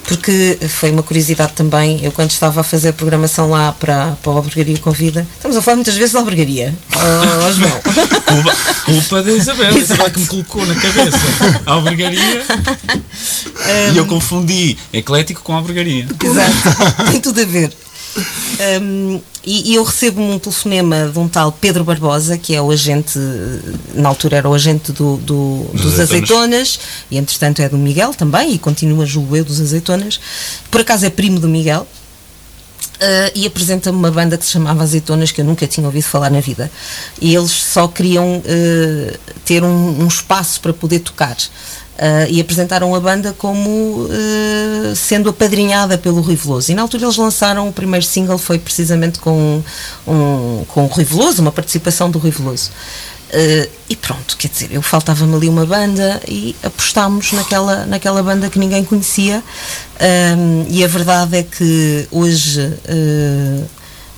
porque 0.04 0.58
foi 0.68 0.90
uma 0.90 1.02
curiosidade 1.02 1.52
também, 1.52 2.04
eu 2.04 2.12
quando 2.12 2.30
estava 2.30 2.60
a 2.60 2.64
fazer 2.64 2.90
a 2.90 2.92
programação 2.92 3.50
lá 3.50 3.72
para, 3.72 4.16
para 4.22 4.32
o 4.32 4.36
Albergaria 4.36 4.78
Convida, 4.78 5.26
estamos 5.36 5.56
a 5.56 5.62
falar 5.62 5.76
muitas 5.76 5.96
vezes 5.96 6.12
da 6.12 6.18
Albergaria, 6.20 6.74
oh, 6.94 7.52
João. 7.52 7.80
Culpa, 8.24 8.56
culpa 8.84 9.22
da 9.22 9.32
Isabel, 9.32 9.68
a 9.74 9.78
Isabel 9.78 10.10
que 10.10 10.20
me 10.20 10.26
colocou 10.26 10.66
na 10.66 10.74
cabeça 10.74 11.18
a 11.66 11.72
albergaria 11.72 12.23
e 13.94 13.96
eu 13.96 14.06
confundi 14.06 14.76
eclético 14.92 15.42
com 15.42 15.54
albergaria. 15.54 16.06
Exato, 16.22 17.04
tem 17.10 17.20
tudo 17.20 17.40
a 17.40 17.44
ver. 17.44 17.72
Um, 18.80 19.20
e, 19.44 19.72
e 19.72 19.74
eu 19.74 19.82
recebo 19.82 20.22
um 20.22 20.38
telefonema 20.38 21.10
de 21.12 21.18
um 21.18 21.26
tal 21.28 21.50
Pedro 21.50 21.82
Barbosa, 21.82 22.38
que 22.38 22.54
é 22.54 22.62
o 22.62 22.70
agente, 22.70 23.18
na 23.92 24.08
altura 24.08 24.36
era 24.36 24.48
o 24.48 24.54
agente 24.54 24.92
do, 24.92 25.16
do- 25.16 25.66
Dos 25.72 25.82
dos 25.82 26.00
Azeitonas. 26.00 26.08
azeitonas, 26.30 26.80
e 27.10 27.16
entretanto 27.18 27.60
é 27.60 27.68
do 27.68 27.76
Miguel 27.76 28.14
também, 28.14 28.54
e 28.54 28.58
continua, 28.58 29.04
julgo 29.04 29.36
eu, 29.36 29.44
dos 29.44 29.60
azeitonas. 29.60 30.20
Por 30.70 30.80
acaso 30.80 31.04
é 31.04 31.10
primo 31.10 31.40
do 31.40 31.48
Miguel. 31.48 31.86
Uh, 32.94 33.30
e 33.34 33.44
apresenta-me 33.44 33.98
uma 33.98 34.10
banda 34.10 34.38
que 34.38 34.44
se 34.44 34.52
chamava 34.52 34.84
Azeitonas 34.84 35.32
que 35.32 35.40
eu 35.40 35.44
nunca 35.44 35.66
tinha 35.66 35.84
ouvido 35.84 36.04
falar 36.04 36.30
na 36.30 36.40
vida. 36.40 36.70
E 37.20 37.34
eles 37.34 37.50
só 37.50 37.88
queriam 37.88 38.38
uh, 38.38 39.18
ter 39.44 39.64
um, 39.64 40.02
um 40.02 40.06
espaço 40.06 40.60
para 40.60 40.72
poder 40.72 41.00
tocar. 41.00 41.36
Uh, 41.36 42.26
e 42.28 42.40
apresentaram 42.40 42.94
a 42.94 43.00
banda 43.00 43.32
como 43.36 44.08
sendo 44.96 45.30
apadrinhada 45.30 45.96
pelo 45.98 46.20
Rui 46.20 46.36
Veloso. 46.36 46.70
E 46.70 46.74
na 46.74 46.82
altura 46.82 47.04
eles 47.04 47.16
lançaram 47.16 47.68
o 47.68 47.72
primeiro 47.72 48.04
single 48.04 48.38
foi 48.38 48.58
precisamente 48.58 49.18
com, 49.18 49.62
um, 50.06 50.64
com 50.68 50.84
o 50.84 50.86
Rui 50.86 51.04
Veloso, 51.04 51.42
uma 51.42 51.52
participação 51.52 52.10
do 52.10 52.18
Rui 52.18 52.30
Veloso 52.30 52.70
Uh, 53.34 53.68
e 53.90 53.96
pronto, 53.96 54.36
quer 54.36 54.46
dizer, 54.48 54.68
eu 54.70 54.80
faltava-me 54.80 55.34
ali 55.34 55.48
uma 55.48 55.66
banda 55.66 56.22
e 56.28 56.54
apostámos 56.62 57.32
naquela, 57.32 57.84
naquela 57.84 58.22
banda 58.22 58.48
que 58.48 58.60
ninguém 58.60 58.84
conhecia. 58.84 59.42
E 60.68 60.84
a 60.84 60.86
verdade 60.86 61.38
é 61.38 61.42
que 61.42 62.06
hoje, 62.12 62.60
uh, 62.60 63.66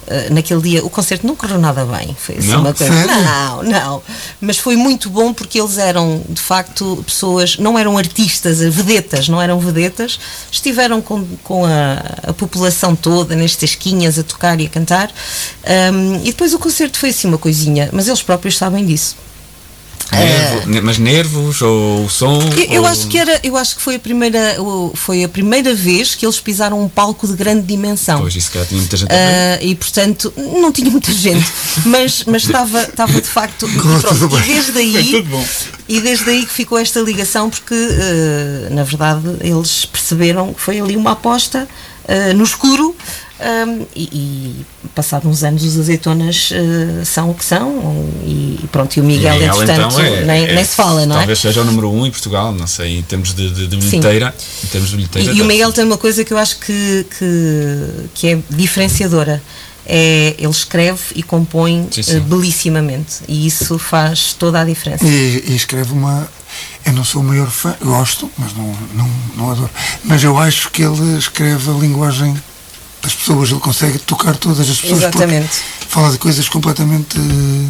uh, 0.07 0.35
naquele 0.35 0.61
dia, 0.61 0.85
o 0.85 0.91
concerto 0.91 1.27
não 1.27 1.37
correu 1.37 1.59
nada 1.59 1.85
bem. 1.85 2.17
Foi 2.19 2.37
assim 2.37 2.49
Não? 2.49 2.61
uma 2.61 2.75
coisa. 2.75 2.93
Sério? 2.93 3.23
Não, 3.23 3.63
não. 3.63 4.03
Mas 4.41 4.59
foi 4.59 4.77
muito 4.77 5.11
bom 5.11 5.33
porque 5.33 5.61
eles 5.61 5.79
eram, 5.79 6.23
de 6.29 6.41
facto, 6.41 7.03
pessoas, 7.07 7.57
não 7.59 7.79
eram 7.79 7.97
artistas, 7.99 8.59
vedetas, 8.61 9.29
não 9.29 9.41
eram 9.41 9.59
vedetas, 9.59 10.19
estiveram 10.51 11.01
com, 11.01 11.25
com 11.43 11.65
a, 11.65 12.31
a 12.31 12.33
população 12.33 12.95
toda 12.95 13.35
nas 13.37 13.57
tasquinhas 13.57 14.19
a 14.19 14.23
tocar 14.23 14.61
e 14.61 14.67
a 14.67 14.69
cantar. 14.69 15.11
Um, 15.93 16.17
e 16.23 16.27
depois 16.27 16.55
o 16.55 16.59
concerto 16.59 16.99
foi 16.99 17.11
assim 17.11 17.29
uma 17.29 17.39
coisinha, 17.39 17.89
mas 17.93 18.09
eles 18.09 18.23
próprios 18.23 18.57
sabem 18.57 18.85
disso. 18.85 19.17
Nervo- 20.13 20.67
ne- 20.69 20.81
mas 20.81 20.99
nervos 20.99 21.61
ou 21.63 22.05
o 22.05 22.09
som? 22.09 22.41
Eu, 22.57 22.65
eu 22.77 22.83
ou- 22.83 22.89
acho 22.89 23.07
que 23.09 23.19
era, 23.19 23.39
eu 23.43 23.57
acho 23.57 23.77
que 23.77 23.83
foi 23.83 23.97
a 23.97 23.99
primeira, 23.99 24.57
foi 24.95 25.25
a 25.25 25.29
primeira 25.29 25.75
vez 25.75 26.15
que 26.15 26.25
eles 26.25 26.39
pisaram 26.41 26.81
um 26.83 26.89
palco 26.89 27.27
de 27.27 27.35
grande 27.35 27.63
dimensão. 27.67 28.21
Pois, 28.21 28.35
isso 28.37 28.51
que 28.51 28.65
tinha 28.67 28.79
muita 28.81 28.97
gente. 28.97 29.09
Ah, 29.11 29.59
e 29.63 29.75
portanto 29.75 30.33
não 30.37 30.71
tinha 30.73 30.91
muita 30.91 31.13
gente, 31.13 31.45
mas, 31.85 32.25
mas 32.25 32.45
estava, 32.45 32.83
estava 32.83 33.21
de 33.21 33.29
facto. 33.29 33.67
E, 33.77 34.01
pronto, 34.01 34.39
e 34.39 34.43
desde 34.55 34.79
aí 34.79 35.27
e 35.89 36.01
desde 36.01 36.31
aí 36.31 36.47
que 36.47 36.53
ficou 36.53 36.79
esta 36.79 37.01
ligação 37.01 37.51
porque 37.51 37.75
ah, 37.75 38.71
na 38.75 38.85
verdade 38.85 39.23
eles 39.41 39.85
perceberam 39.87 40.55
que 40.55 40.61
foi 40.61 40.81
ali 40.81 40.97
uma 40.97 41.13
aposta 41.13 41.69
ah, 42.09 42.33
no 42.35 42.45
escuro. 42.45 42.95
Ah, 43.41 43.85
e, 43.95 44.03
e 44.03 44.67
passados 44.95 45.29
uns 45.29 45.43
anos 45.45 45.63
os 45.65 45.79
azeitonas 45.79 46.51
ah, 46.53 47.05
são 47.05 47.31
o 47.31 47.35
que 47.35 47.45
são 47.45 47.71
e, 48.25 48.61
e 48.63 48.69
pronto, 48.73 48.97
e 48.97 49.01
o 49.01 49.05
Miguel, 49.05 49.35
Miguel, 49.35 49.63
entretanto 49.63 50.01
então, 50.01 50.05
é- 50.05 50.25
nem, 50.25 50.45
é- 50.47 50.55
nem 50.55 50.65
se 50.65 50.75
fala, 50.77 51.05
não 51.07 51.17
é? 51.17 51.19
Talvez 51.19 51.39
seja 51.39 51.61
o 51.61 51.65
número 51.65 51.91
um 51.91 52.07
em 52.07 52.11
Portugal, 52.11 52.53
não 52.53 52.67
sei, 52.67 52.99
em 52.99 53.03
termos 53.03 53.35
de, 53.35 53.51
de, 53.51 53.67
de 53.67 53.83
Sim. 53.83 54.01
bilheteira. 54.01 54.35
Em 54.65 54.67
termos 54.69 54.91
de 54.91 54.97
bilheteira. 54.97 55.33
E, 55.33 55.37
e 55.37 55.43
o 55.43 55.45
Miguel 55.45 55.73
tem 55.73 55.85
uma 55.85 55.99
coisa 55.99 56.25
que 56.25 56.33
eu 56.33 56.39
acho 56.39 56.59
que, 56.59 57.07
que, 57.19 58.09
que 58.15 58.29
é 58.29 58.39
diferenciadora. 58.51 59.43
É, 59.89 60.35
ele 60.39 60.51
escreve 60.51 61.01
e 61.15 61.23
compõe 61.23 61.87
Sim, 61.93 62.03
sim. 62.03 62.17
eh, 62.17 62.21
belissimamente. 62.21 63.19
E 63.29 63.47
isso 63.47 63.79
faz 63.79 64.33
toda 64.33 64.61
a 64.61 64.65
diferença. 64.65 65.05
E, 65.07 65.45
e 65.47 65.55
escreve 65.55 65.93
uma. 65.93 66.29
Eu 66.85 66.93
não 66.93 67.05
sou 67.05 67.21
o 67.21 67.25
maior 67.25 67.49
fã, 67.49 67.73
gosto, 67.81 68.29
mas 68.37 68.53
não, 68.53 68.75
não, 68.95 69.11
não 69.37 69.51
adoro. 69.53 69.71
Mas 70.03 70.25
eu 70.25 70.37
acho 70.39 70.71
que 70.73 70.83
ele 70.83 71.17
escreve 71.17 71.71
a 71.71 71.75
linguagem 71.75 72.35
das 73.07 73.15
pessoas, 73.15 73.51
ele 73.51 73.61
consegue 73.61 73.99
tocar 74.01 74.37
todas 74.37 74.69
as 74.69 74.81
pessoas. 74.81 75.03
Exatamente. 75.03 75.63
Fala 75.89 76.11
de 76.11 76.19
coisas 76.19 76.49
completamente 76.49 77.17
eh, 77.17 77.69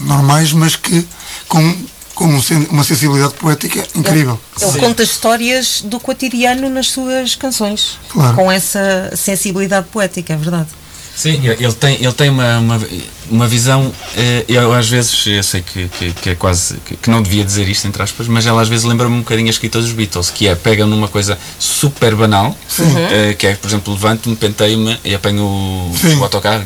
normais, 0.00 0.52
mas 0.52 0.74
que 0.74 1.06
com, 1.46 1.76
com 2.14 2.26
um 2.26 2.40
uma 2.70 2.82
sensibilidade 2.82 3.34
poética 3.34 3.86
incrível. 3.94 4.38
Ele 4.60 4.72
Sim. 4.72 4.80
conta 4.80 5.02
histórias 5.04 5.82
do 5.82 6.00
cotidiano 6.00 6.68
nas 6.68 6.90
suas 6.90 7.36
canções. 7.36 7.98
Claro. 8.08 8.34
Com 8.34 8.50
essa 8.50 9.12
sensibilidade 9.16 9.86
poética, 9.88 10.32
é 10.32 10.36
verdade. 10.36 10.68
Sim, 11.14 11.40
ele 11.46 11.72
tem, 11.74 11.96
ele 12.02 12.12
tem 12.12 12.30
uma, 12.30 12.58
uma, 12.58 12.80
uma 13.30 13.46
visão. 13.46 13.92
eh, 14.16 14.44
Eu 14.48 14.72
às 14.72 14.88
vezes, 14.88 15.26
eu 15.26 15.42
sei 15.42 15.60
que, 15.62 15.88
que, 15.88 16.12
que 16.12 16.30
é 16.30 16.34
quase. 16.34 16.78
Que, 16.86 16.96
que 16.96 17.10
não 17.10 17.22
devia 17.22 17.44
dizer 17.44 17.68
isto, 17.68 17.86
entre 17.86 18.02
aspas, 18.02 18.26
mas 18.26 18.46
ela 18.46 18.62
às 18.62 18.68
vezes 18.68 18.84
lembra-me 18.84 19.14
um 19.16 19.20
bocadinho 19.20 19.48
a 19.48 19.50
escrita 19.50 19.78
dos 19.78 19.92
Beatles, 19.92 20.30
que 20.30 20.48
é 20.48 20.54
pega 20.54 20.86
numa 20.86 21.08
coisa 21.08 21.38
super 21.58 22.14
banal, 22.14 22.56
eh, 23.12 23.34
que 23.34 23.46
é, 23.46 23.54
por 23.54 23.68
exemplo, 23.68 23.92
levanto-me, 23.92 24.34
penteio-me 24.36 24.98
e 25.04 25.14
apanho 25.14 25.42
o, 25.44 25.92
o 26.18 26.22
autocarro, 26.22 26.64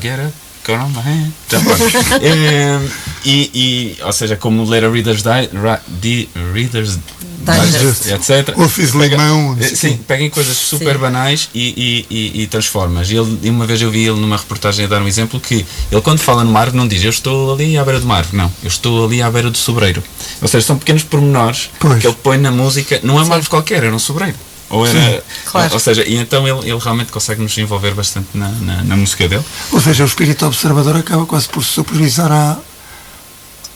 Já 1.51 1.61
pronto. 1.61 1.83
Eh, 2.23 2.81
e, 3.25 3.51
e, 3.99 4.03
ou 4.03 4.13
seja, 4.13 4.37
como 4.37 4.65
ler 4.65 4.85
a 4.85 4.91
Reader's, 4.91 5.23
Di, 5.23 5.49
di, 5.89 6.29
Reader's 6.53 6.99
Digest. 7.41 8.07
etc. 8.11 8.57
Ou 8.59 8.69
fiz 8.69 8.91
limão, 8.91 9.57
Eh, 9.61 9.69
Sim, 9.69 9.97
peguem 10.07 10.29
coisas 10.31 10.57
super 10.57 10.95
Sim. 10.95 10.99
banais 11.01 11.49
e, 11.55 12.05
e, 12.11 12.15
e, 12.15 12.43
e 12.43 12.47
transformas. 12.49 13.11
E 13.11 13.17
ele, 13.17 13.49
uma 13.51 13.67
vez 13.67 13.81
eu 13.81 13.91
vi 13.91 14.05
ele 14.07 14.19
numa 14.19 14.37
reportagem 14.37 14.85
a 14.85 14.89
dar 14.89 15.01
um 15.03 15.07
exemplo 15.09 15.39
que 15.39 15.65
ele 15.91 16.01
quando 16.03 16.19
fala 16.19 16.43
no 16.45 16.51
mar 16.51 16.73
não 16.73 16.89
diz 16.89 17.05
eu 17.05 17.11
estou 17.11 17.53
ali 17.55 17.79
à 17.79 17.85
beira 17.85 18.01
do 18.01 18.07
mar, 18.07 18.27
não, 18.33 18.51
eu 18.63 18.69
estou 18.69 19.07
ali 19.07 19.23
à 19.23 19.31
beira 19.31 19.51
do 19.51 19.59
sobreiro. 19.59 20.03
Ou 20.43 20.49
seja, 20.49 20.67
são 20.67 20.77
pequenos 20.79 21.05
pormenores 21.05 21.71
Pois. 21.79 22.01
que 22.01 22.07
ele 22.07 22.17
põe 22.23 22.39
na 22.39 22.51
música, 22.51 22.99
não 23.05 23.19
é 23.19 23.23
uma 23.23 23.35
árvore 23.37 23.51
qualquer, 23.51 23.85
era 23.85 23.95
um 23.95 23.99
sobreiro. 23.99 24.37
Ou 24.69 24.87
era, 24.87 25.23
Claro. 25.45 25.75
ou 25.75 25.79
seja, 25.81 26.03
e 26.05 26.17
então 26.17 26.47
ele, 26.47 26.69
ele 26.71 26.79
realmente 26.79 27.13
consegue 27.13 27.41
nos 27.41 27.57
envolver 27.59 27.95
bastante 27.95 28.29
na, 28.35 28.49
na, 28.49 28.83
na 28.83 28.97
música 28.97 29.29
dele. 29.29 29.45
Ou 29.73 29.81
seja, 29.81 30.03
o 30.03 30.07
espírito 30.07 30.45
observador 30.47 30.97
acaba 30.97 31.25
quase 31.25 31.49
por 31.49 31.63
supervisar 31.63 32.31
a, 32.33 32.59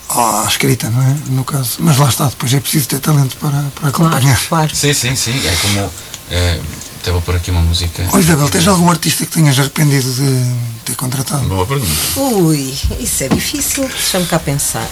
a 0.09 0.45
escrita, 0.49 0.91
não 0.91 1.01
é? 1.03 1.17
No 1.29 1.45
caso. 1.45 1.77
Mas 1.79 1.97
lá 1.97 2.09
está, 2.09 2.27
depois 2.27 2.53
é 2.53 2.59
preciso 2.61 2.89
ter 2.89 2.99
talento 2.99 3.37
para, 3.37 3.51
para 3.81 3.91
Claro, 3.93 4.15
acompanhar. 4.15 4.41
claro. 4.49 4.75
Sim, 4.75 4.93
sim, 4.93 5.15
sim. 5.15 5.47
É 5.47 5.55
como. 5.63 5.91
eh, 6.33 6.61
Até 7.01 7.13
vou 7.13 7.23
pôr 7.23 7.37
aqui 7.37 7.51
uma 7.53 7.63
música. 7.63 8.09
Oh, 8.13 8.19
Isabel, 8.19 8.49
tens 8.49 8.67
algum 8.67 8.91
artista 8.91 9.25
que 9.25 9.31
tenhas 9.33 9.57
arrependido 9.61 10.13
de 10.13 10.55
ter 10.85 10.97
contratado? 10.97 11.45
Boa 11.47 11.65
pergunta. 11.65 11.93
Ui, 12.17 12.75
isso 12.99 13.23
é 13.25 13.29
difícil. 13.29 13.87
Deixa-me 13.89 14.27
cá 14.27 14.39
pensar. 14.41 14.89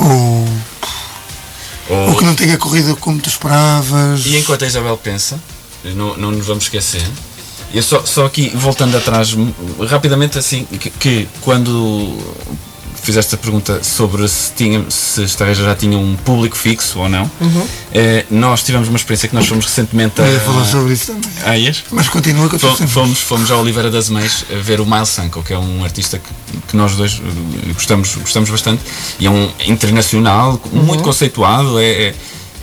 Ou, 0.00 0.48
Ou- 1.88 2.10
ou 2.10 2.16
que 2.16 2.24
não 2.24 2.34
tenha 2.34 2.56
corrido 2.58 2.96
como 2.96 3.20
tu 3.20 3.28
esperavas? 3.28 4.24
E 4.26 4.36
enquanto 4.38 4.64
a 4.64 4.66
Isabel 4.66 4.96
pensa, 4.96 5.40
não, 5.84 6.16
não 6.16 6.30
nos 6.30 6.46
vamos 6.46 6.64
esquecer, 6.64 7.02
eu 7.74 7.82
só, 7.82 8.04
só 8.04 8.26
aqui, 8.26 8.50
voltando 8.54 8.96
atrás, 8.96 9.34
rapidamente 9.88 10.38
assim, 10.38 10.64
que, 10.64 10.90
que 10.90 11.28
quando 11.40 12.16
fizeste 13.02 13.34
a 13.34 13.38
pergunta 13.38 13.82
sobre 13.82 14.26
se, 14.28 14.52
tinha, 14.52 14.84
se 14.88 15.24
esta 15.24 15.44
reja 15.44 15.64
já 15.64 15.74
tinha 15.74 15.98
um 15.98 16.16
público 16.16 16.56
fixo 16.56 17.00
ou 17.00 17.08
não, 17.08 17.28
eh, 17.92 18.24
nós 18.30 18.62
tivemos 18.62 18.88
uma 18.88 18.96
experiência 18.96 19.28
que 19.28 19.34
nós 19.34 19.46
fomos 19.46 19.64
recentemente 19.64 20.20
a... 20.22 20.24
Eu 20.26 20.34
ia 20.34 20.40
falar 20.40 20.64
sobre 20.64 20.92
isso 20.94 21.12
também. 21.12 21.30
Ah, 21.44 21.58
ias? 21.58 21.82
Mas 21.90 22.08
continua 22.08 22.48
que 22.48 22.54
eu 22.54 22.58
Fom-. 22.60 22.86
Fomos, 22.86 23.18
fomos 23.20 23.50
a 23.50 23.56
Oliveira 23.56 23.90
das 23.90 24.08
Meias 24.08 24.44
a 24.50 24.58
ver 24.62 24.80
o 24.80 24.86
Miles 24.86 25.08
Sanko, 25.08 25.42
que 25.42 25.52
é 25.52 25.58
um 25.58 25.82
artista 25.84 26.18
que, 26.18 26.58
que 26.68 26.76
nós 26.76 26.94
dois 26.94 27.20
eh, 27.22 27.72
gostamos, 27.72 28.14
gostamos 28.16 28.48
bastante 28.50 28.82
e 29.18 29.26
é 29.26 29.30
um 29.30 29.50
internacional, 29.66 30.60
muito 30.72 31.02
conceituado. 31.02 31.78
É, 31.80 31.84
é- 32.08 32.14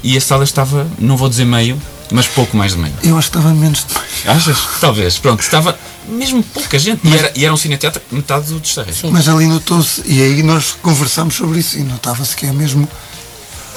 e 0.01 0.15
a 0.15 0.21
sala 0.21 0.45
estava, 0.45 0.87
não 0.97 1.17
vou 1.17 1.27
dizer 1.27 1.43
meio, 1.43 1.77
mas 2.09 2.25
pouco 2.25 2.55
mais 2.55 2.71
de 2.71 2.77
meio. 2.79 2.93
Eu 3.03 3.17
acho 3.17 3.29
que 3.29 3.37
estava 3.37 3.53
menos 3.53 3.85
de 3.85 3.93
mais. 3.93 4.07
Achas? 4.25 4.57
Talvez. 4.79 5.17
Pronto, 5.17 5.41
estava 5.41 5.77
mesmo 6.09 6.43
pouca 6.43 6.77
gente. 6.79 7.05
E 7.07 7.15
era, 7.15 7.31
e 7.35 7.45
era 7.45 7.53
um 7.53 7.57
cineteatro 7.57 8.01
metade 8.11 8.47
do 8.47 8.59
Destarrejo. 8.59 9.09
Mas 9.11 9.27
ali 9.29 9.45
notou-se, 9.47 10.01
e 10.05 10.21
aí 10.21 10.43
nós 10.43 10.75
conversámos 10.81 11.35
sobre 11.35 11.59
isso, 11.59 11.77
e 11.77 11.83
notava-se 11.83 12.35
que 12.35 12.45
é 12.45 12.51
mesmo 12.51 12.87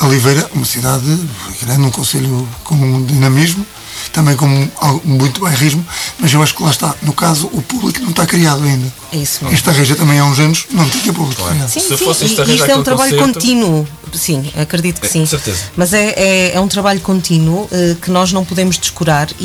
Oliveira, 0.01 0.51
uma 0.55 0.65
cidade 0.65 1.05
grande, 1.63 1.83
um 1.83 1.91
conselho 1.91 2.49
com 2.65 2.75
um 2.75 3.05
dinamismo, 3.05 3.65
também 4.13 4.35
com 4.35 4.47
um- 4.47 4.69
muito 5.05 5.41
bairrismo, 5.41 5.87
mas 6.19 6.33
eu 6.35 6.43
acho 6.43 6.55
que 6.57 6.63
lá 6.63 6.71
está, 6.71 6.93
no 7.03 7.13
caso, 7.13 7.49
o 7.53 7.63
público 7.63 8.01
não 8.01 8.11
está 8.11 8.27
criado 8.27 8.65
ainda. 8.65 8.93
É 9.13 9.17
isso 9.19 9.45
mesmo. 9.45 9.57
Esta 9.57 9.71
reja 9.71 9.95
também 9.95 10.19
há 10.19 10.25
uns 10.25 10.41
anos 10.41 10.67
não 10.73 10.89
tinha 10.89 11.13
público 11.13 11.45
criado. 11.45 11.69
Sim, 11.71 11.81
Se 11.81 11.89
sim, 11.97 11.97
fosse 12.05 12.25
e- 12.25 12.27
esta 12.27 12.43
e 12.45 12.57
isto 12.57 12.69
é 12.71 12.77
um 12.77 12.83
trabalho 12.83 13.17
concerto- 13.17 13.35
contínuo. 13.35 13.89
Sim, 14.13 14.51
acredito 14.61 15.01
que 15.01 15.07
É, 15.07 15.11
sim. 15.11 15.25
certeza. 15.25 15.59
Mas 15.77 15.93
é, 15.95 16.09
é, 16.17 16.53
é 16.57 16.61
um 16.61 16.69
trabalho 16.69 17.01
contínuo 17.01 17.69
eh, 17.71 17.95
que 18.03 18.11
nós 18.11 18.33
não 18.33 18.45
podemos 18.45 18.77
descurar 18.77 19.29
e, 19.39 19.45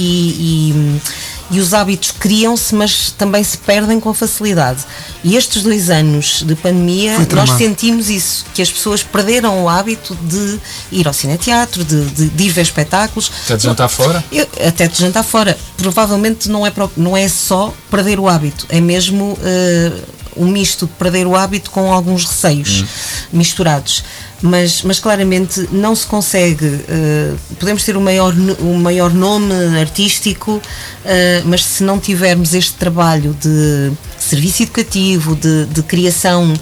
e, 0.73 1.01
e 1.49 1.59
os 1.59 1.73
hábitos 1.73 2.11
criam-se, 2.11 2.75
mas 2.75 3.11
também 3.17 3.43
se 3.43 3.57
perdem 3.57 3.99
com 3.99 4.13
facilidade. 4.13 4.81
E 5.23 5.35
estes 5.35 5.63
dois 5.63 5.89
anos 5.89 6.43
de 6.45 6.55
pandemia, 6.55 7.17
nós 7.35 7.49
sentimos 7.57 8.09
isso, 8.09 8.45
que 8.53 8.61
as 8.61 8.71
pessoas 8.71 9.01
perderam 9.03 9.63
o 9.63 9.69
hábito 9.69 10.15
de 10.21 10.59
ir 10.91 11.07
ao 11.07 11.13
cineteatro, 11.13 11.83
de, 11.83 12.05
de, 12.05 12.29
de 12.29 12.43
ir 12.43 12.49
ver 12.49 12.61
espetáculos. 12.61 13.31
Até 13.45 13.57
de 13.57 13.63
jantar 13.63 13.87
fora? 13.87 14.23
Eu- 14.31 14.47
até 14.67 14.87
de 14.87 14.97
jantar 14.99 15.23
fora. 15.23 15.57
Provavelmente 15.77 16.49
não 16.49 16.65
é, 16.65 16.71
não 16.95 17.15
é 17.15 17.27
só 17.27 17.73
perder 17.89 18.19
o 18.19 18.27
hábito, 18.27 18.65
é 18.69 18.81
mesmo 18.81 19.37
eh, 19.43 19.91
um 20.39 20.47
misto 20.47 20.85
de 20.85 20.93
perder 20.93 21.25
o 21.27 21.35
hábito 21.35 21.71
com 21.71 21.91
alguns 21.91 22.25
receios 22.25 22.85
misturados. 23.31 24.03
Mas, 24.41 24.83
mas 24.83 24.99
claramente 24.99 25.67
não 25.71 25.95
se 25.95 26.05
consegue. 26.05 26.85
eh, 26.87 27.33
podemos 27.59 27.83
ter 27.83 27.97
o 27.97 28.01
maior, 28.01 28.33
o 28.59 28.75
maior 28.75 29.11
nome 29.11 29.53
artístico, 29.79 30.61
eh, 31.03 31.41
mas 31.43 31.65
se 31.65 31.83
não 31.83 31.99
tivermos 31.99 32.53
este 32.53 32.73
trabalho 32.73 33.35
de 33.41 33.91
serviço 34.27 34.63
educativo, 34.63 35.35
de, 35.35 35.65
de 35.65 35.81
criação, 35.83 36.53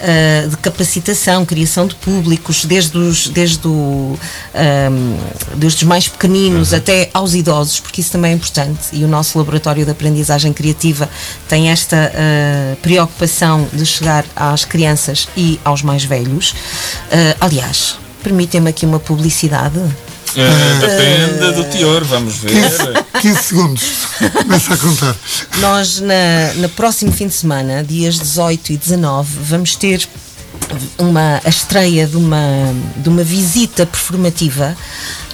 eh, 0.00 0.46
de 0.48 0.56
capacitação, 0.58 1.44
criação 1.44 1.86
de 1.86 1.94
públicos, 1.94 2.64
desde 2.64 2.96
os, 2.96 3.28
desde 3.28 3.66
o, 3.66 4.18
ahm, 4.54 5.16
desde 5.56 5.84
os 5.84 5.88
mais 5.88 6.08
pequeninos 6.08 6.74
até 6.74 7.10
aos 7.14 7.34
idosos, 7.34 7.80
porque 7.80 8.00
isso 8.00 8.12
também 8.12 8.32
é 8.32 8.34
importante. 8.34 8.88
E 8.92 9.04
o 9.04 9.08
nosso 9.08 9.38
laboratório 9.38 9.84
de 9.84 9.90
aprendizagem 9.90 10.52
criativa 10.52 11.08
tem 11.48 11.70
esta 11.70 12.12
ah, 12.14 12.76
preocupação 12.82 13.66
de 13.72 13.84
chegar 13.86 14.24
às 14.36 14.64
crianças 14.64 15.28
e 15.36 15.58
aos 15.64 15.82
mais 15.82 16.04
velhos. 16.04 16.54
Ah, 17.10 17.36
aliás, 17.46 17.96
permitem-me 18.22 18.70
aqui 18.70 18.84
uma 18.84 19.00
publicidade. 19.00 19.80
Eh, 20.36 20.78
depende 20.80 21.52
do 21.52 21.64
teor, 21.64 22.04
vamos 22.04 22.36
ver. 22.38 22.52
15 23.20 23.42
segundos, 23.42 23.82
começa 24.42 24.74
a 24.74 24.76
contar. 24.76 25.16
Nós, 25.58 26.00
na, 26.00 26.54
no 26.56 26.68
próximo 26.70 27.12
fim 27.12 27.28
de 27.28 27.34
semana, 27.34 27.84
dias 27.84 28.18
18 28.18 28.72
e 28.72 28.76
19, 28.76 29.28
vamos 29.42 29.76
ter 29.76 30.08
uma, 30.98 31.40
a 31.44 31.48
estreia 31.48 32.06
de 32.06 32.16
uma, 32.16 32.74
de 32.96 33.08
uma 33.08 33.22
visita 33.22 33.86
performativa 33.86 34.76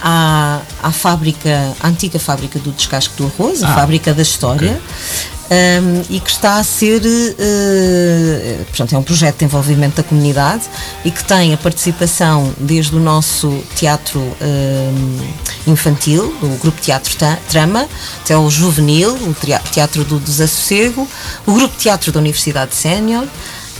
à, 0.01 0.61
à 0.81 0.91
fábrica, 0.91 1.73
à 1.79 1.87
antiga 1.87 2.19
fábrica 2.19 2.59
do 2.59 2.71
descasco 2.71 3.15
do 3.17 3.25
arroz, 3.25 3.63
a 3.63 3.73
fábrica 3.73 4.13
da 4.13 4.21
história. 4.21 4.79
Um, 5.51 6.01
e 6.09 6.19
que 6.19 6.29
está 6.31 6.57
a 6.57 6.63
ser, 6.63 7.01
eh, 7.05 8.63
portanto, 8.67 8.95
é 8.95 8.97
um 8.97 9.03
projeto 9.03 9.39
de 9.39 9.45
envolvimento 9.45 9.97
da 9.97 10.03
comunidade 10.03 10.63
e 11.03 11.11
que 11.11 11.23
tem 11.25 11.53
a 11.53 11.57
participação 11.57 12.53
desde 12.57 12.95
o 12.95 12.99
nosso 12.99 13.61
teatro 13.75 14.19
um, 14.19 15.71
infantil, 15.71 16.33
o 16.41 16.57
grupo 16.57 16.79
Teatro 16.79 17.13
Trama, 17.49 17.87
até 18.23 18.37
o 18.37 18.49
juvenil, 18.49 19.13
o 19.13 19.35
Teatro 19.71 20.05
do 20.05 20.19
Desassossego, 20.19 21.05
o 21.45 21.53
grupo 21.53 21.75
Teatro 21.77 22.13
da 22.13 22.19
Universidade 22.19 22.73
Sénior 22.73 23.27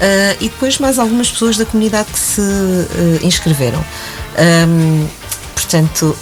eh, 0.01 0.35
e 0.41 0.49
depois 0.49 0.77
mais 0.79 0.99
algumas 0.99 1.29
pessoas 1.29 1.57
da 1.57 1.65
comunidade 1.65 2.11
que 2.11 2.19
se 2.19 2.41
eh, 2.41 3.19
inscreveram. 3.21 3.83
Um, 4.67 5.07
portanto, 5.53 6.17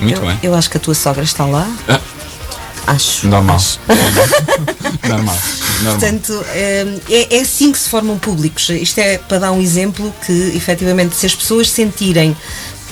Muito 0.00 0.20
eu, 0.20 0.26
bem. 0.26 0.38
eu 0.42 0.54
acho 0.54 0.70
que 0.70 0.78
a 0.78 0.80
tua 0.80 0.94
sogra 0.94 1.22
está 1.22 1.44
lá. 1.44 1.68
Ah. 1.86 2.00
Acho. 2.94 3.26
Normal. 3.28 3.56
acho. 3.56 3.78
Normal. 5.08 5.38
Normal. 5.82 5.98
Portanto, 5.98 6.44
é, 6.48 6.86
é- 7.08 7.36
é 7.36 7.40
assim 7.40 7.72
que 7.72 7.78
se 7.78 7.88
formam 7.88 8.18
públicos. 8.18 8.68
Isto 8.70 8.98
é 8.98 9.18
para 9.18 9.38
dar 9.38 9.52
um 9.52 9.60
exemplo 9.60 10.12
que, 10.26 10.32
efetivamente, 10.54 11.14
se 11.16 11.26
as 11.26 11.34
pessoas 11.34 11.68
sentirem 11.70 12.36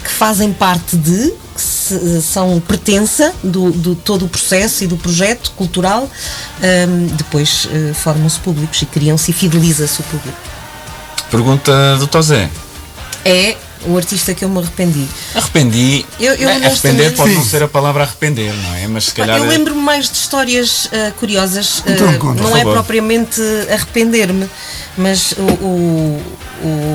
que 0.03 0.11
fazem 0.11 0.53
parte 0.53 0.97
de, 0.97 1.31
que 1.55 1.61
se- 1.61 2.23
são 2.23 2.61
pertença 2.61 3.33
do, 3.43 3.71
do 3.73 3.95
todo 3.95 4.25
o 4.25 4.29
processo 4.29 4.85
e 4.85 4.87
do 4.87 4.97
projeto 4.97 5.51
cultural, 5.57 6.05
hum, 6.63 7.07
depois 7.13 7.69
eh, 7.73 7.93
formam-se 7.95 8.39
públicos 8.41 8.81
e 8.81 8.87
criam-se 8.87 9.31
e 9.31 9.35
fideliza-se 9.35 10.01
o 10.01 10.05
público. 10.05 10.39
Pergunta 11.31 11.97
do 11.99 12.07
Tozé. 12.07 12.49
É 13.25 13.57
o 13.87 13.97
artista 13.97 14.35
que 14.35 14.45
eu 14.45 14.49
me 14.49 14.59
arrependi. 14.59 15.07
Arrependi. 15.35 16.05
Eu- 16.21 16.35
eu 16.35 16.49
É, 16.49 16.67
arrepender 16.67 17.15
pode 17.15 17.35
não 17.35 17.45
ser 17.45 17.63
a 17.63 17.69
palavra 17.69 18.03
arrepender, 18.05 18.53
não 18.55 18.75
é? 18.75 18.87
Mas 18.89 19.05
se 19.07 19.15
calhar. 19.15 19.39
Eu 19.39 19.45
lembro-me 19.45 19.81
mais 19.81 20.09
de 20.11 20.17
histórias 20.17 20.89
ah, 20.93 21.13
curiosas. 21.19 21.83
ah, 21.87 21.91
Então, 21.93 22.19
conta, 22.19 22.43
não 22.43 22.57
é 22.57 22.61
favor. 22.61 22.75
propriamente 22.75 23.41
arrepender-me, 23.71 24.49
mas 24.97 25.33
o, 25.33 25.43
o, 25.43 26.23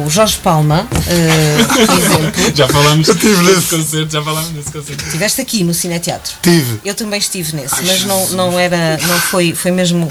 o 0.05 0.09
Jorge 0.09 0.37
Palma, 0.43 0.87
ah, 0.91 1.63
por 1.73 1.81
exemplo, 1.81 2.33
Já 2.55 2.67
falamos 2.67 3.07
Eu 3.07 3.15
tive 3.15 3.35
desse 3.43 3.55
nesse. 3.55 3.75
concerto, 3.75 4.11
já 4.13 4.21
falamos 4.23 4.49
desse 4.49 4.71
concerto. 4.71 5.03
estiveste 5.05 5.41
aqui 5.41 5.63
no 5.63 5.73
Cineteatro. 5.73 6.33
Tive. 6.41 6.79
Eu 6.83 6.93
também 6.95 7.19
estive 7.19 7.55
nesse, 7.55 7.81
mas 7.83 8.03
não, 8.05 8.29
não 8.31 8.59
era, 8.59 8.97
não 9.07 9.19
foi, 9.19 9.53
foi 9.55 9.71
mesmo 9.71 10.09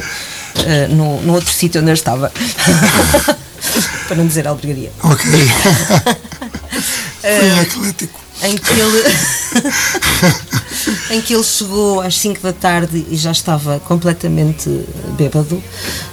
ah, 0.57 0.89
no, 0.89 1.21
no 1.23 1.35
outro 1.35 1.53
sítio 1.53 1.81
onde 1.81 1.91
eu 1.91 1.95
estava. 1.95 2.33
Para 4.09 4.17
não 4.17 4.27
dizer 4.27 4.47
albergaria. 4.47 4.91
Ok. 5.03 5.25
Foi 7.23 7.61
eclético. 7.63 8.21
em 8.43 8.57
que 8.59 8.73
ele 8.73 9.03
em 11.11 11.21
que 11.21 11.35
ele 11.35 11.45
chegou 11.45 12.01
às 12.01 12.17
5 12.19 12.41
da 12.43 12.53
tarde 12.53 13.07
e 13.11 13.17
já 13.17 13.31
estava 13.31 13.79
completamente 13.81 14.69
bêbado. 15.17 15.63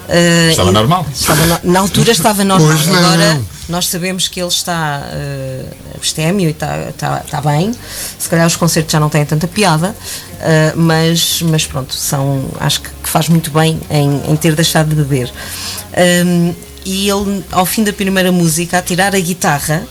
Eh, 0.07 0.49
Estava 0.51 0.69
e- 0.69 0.73
normal. 0.73 1.05
estava 1.13 1.45
no- 1.45 1.59
na 1.63 1.79
altura 1.79 2.11
estava 2.11 2.43
normal. 2.43 2.77
Não. 2.85 2.95
Agora 2.95 3.41
nós 3.67 3.87
sabemos 3.87 4.27
que 4.27 4.39
ele 4.39 4.47
está 4.49 5.03
uh, 5.03 5.95
abstémio 5.95 6.47
e 6.47 6.51
está, 6.51 6.89
está, 6.89 7.21
está 7.25 7.41
bem. 7.41 7.71
Se 8.17 8.27
calhar 8.29 8.45
os 8.47 8.55
concertos 8.55 8.91
já 8.91 8.99
não 8.99 9.09
têm 9.09 9.25
tanta 9.25 9.47
piada, 9.47 9.95
eh, 10.41 10.73
mas, 10.75 11.41
mas 11.43 11.65
pronto, 11.65 11.93
são, 11.93 12.45
acho 12.59 12.81
que, 12.81 12.89
que 12.89 13.09
faz 13.09 13.29
muito 13.29 13.51
bem 13.51 13.79
em, 13.89 14.31
em 14.31 14.35
ter 14.35 14.55
deixado 14.55 14.89
de 14.89 14.95
beber. 14.95 15.31
Um, 16.25 16.53
e 16.85 17.09
ele, 17.09 17.43
ao 17.51 17.65
fim 17.65 17.83
da 17.83 17.93
primeira 17.93 18.31
música, 18.31 18.79
a 18.79 18.81
tirar 18.81 19.13
a 19.15 19.19
guitarra, 19.19 19.83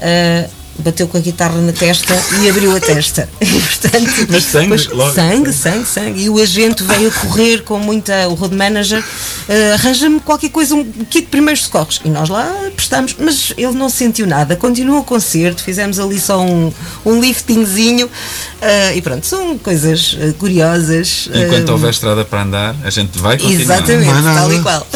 uh, 0.00 0.50
bateu 0.76 1.06
com 1.06 1.16
a 1.16 1.20
guitarra 1.20 1.60
na 1.60 1.72
testa 1.72 2.12
e 2.42 2.48
abriu 2.48 2.74
a 2.76 2.80
testa. 2.80 3.28
E, 3.40 3.60
portanto, 3.60 4.26
Mas 4.28 4.44
sangue, 4.44 4.62
depois- 4.76 4.86
logo. 4.88 5.14
sangue, 5.14 5.52
sangue, 5.52 5.86
sangue. 5.86 6.22
E 6.24 6.30
o 6.30 6.40
agente 6.40 6.82
veio 6.82 7.08
a 7.08 7.12
correr 7.12 7.62
com 7.62 7.78
muita. 7.78 8.28
O 8.28 8.34
road 8.34 8.54
manager 8.56 8.98
uh, 9.00 9.74
arranja-me 9.74 10.18
qualquer 10.20 10.48
coisa, 10.50 10.74
um 10.74 10.82
kit 10.84 11.20
de 11.20 11.26
primeiros 11.26 11.62
socorros. 11.64 12.00
E 12.04 12.08
nós 12.08 12.28
lá 12.28 12.50
prestamos, 12.74 13.14
mas 13.18 13.52
ele 13.56 13.72
não 13.74 13.88
sentiu 13.88 14.26
nada. 14.26 14.56
Continuou 14.56 15.00
o 15.00 15.04
concerto, 15.04 15.62
fizemos 15.62 16.00
ali 16.00 16.18
só 16.18 16.40
um, 16.40 16.72
um 17.04 17.20
liftingzinho. 17.20 18.06
uh, 18.06 18.96
e 18.96 19.00
pronto, 19.02 19.24
são 19.26 19.56
coisas 19.58 20.14
uh, 20.14 20.34
curiosas. 20.34 21.28
Enquanto 21.32 21.68
uh, 21.68 21.72
houver 21.72 21.90
estrada 21.90 22.24
para 22.24 22.42
andar, 22.42 22.74
a 22.82 22.90
gente 22.90 23.16
vai 23.18 23.38
continuar. 23.38 23.60
Exatamente, 23.78 24.22
tal 24.34 24.52
e 24.52 24.60
qual. 24.60 24.86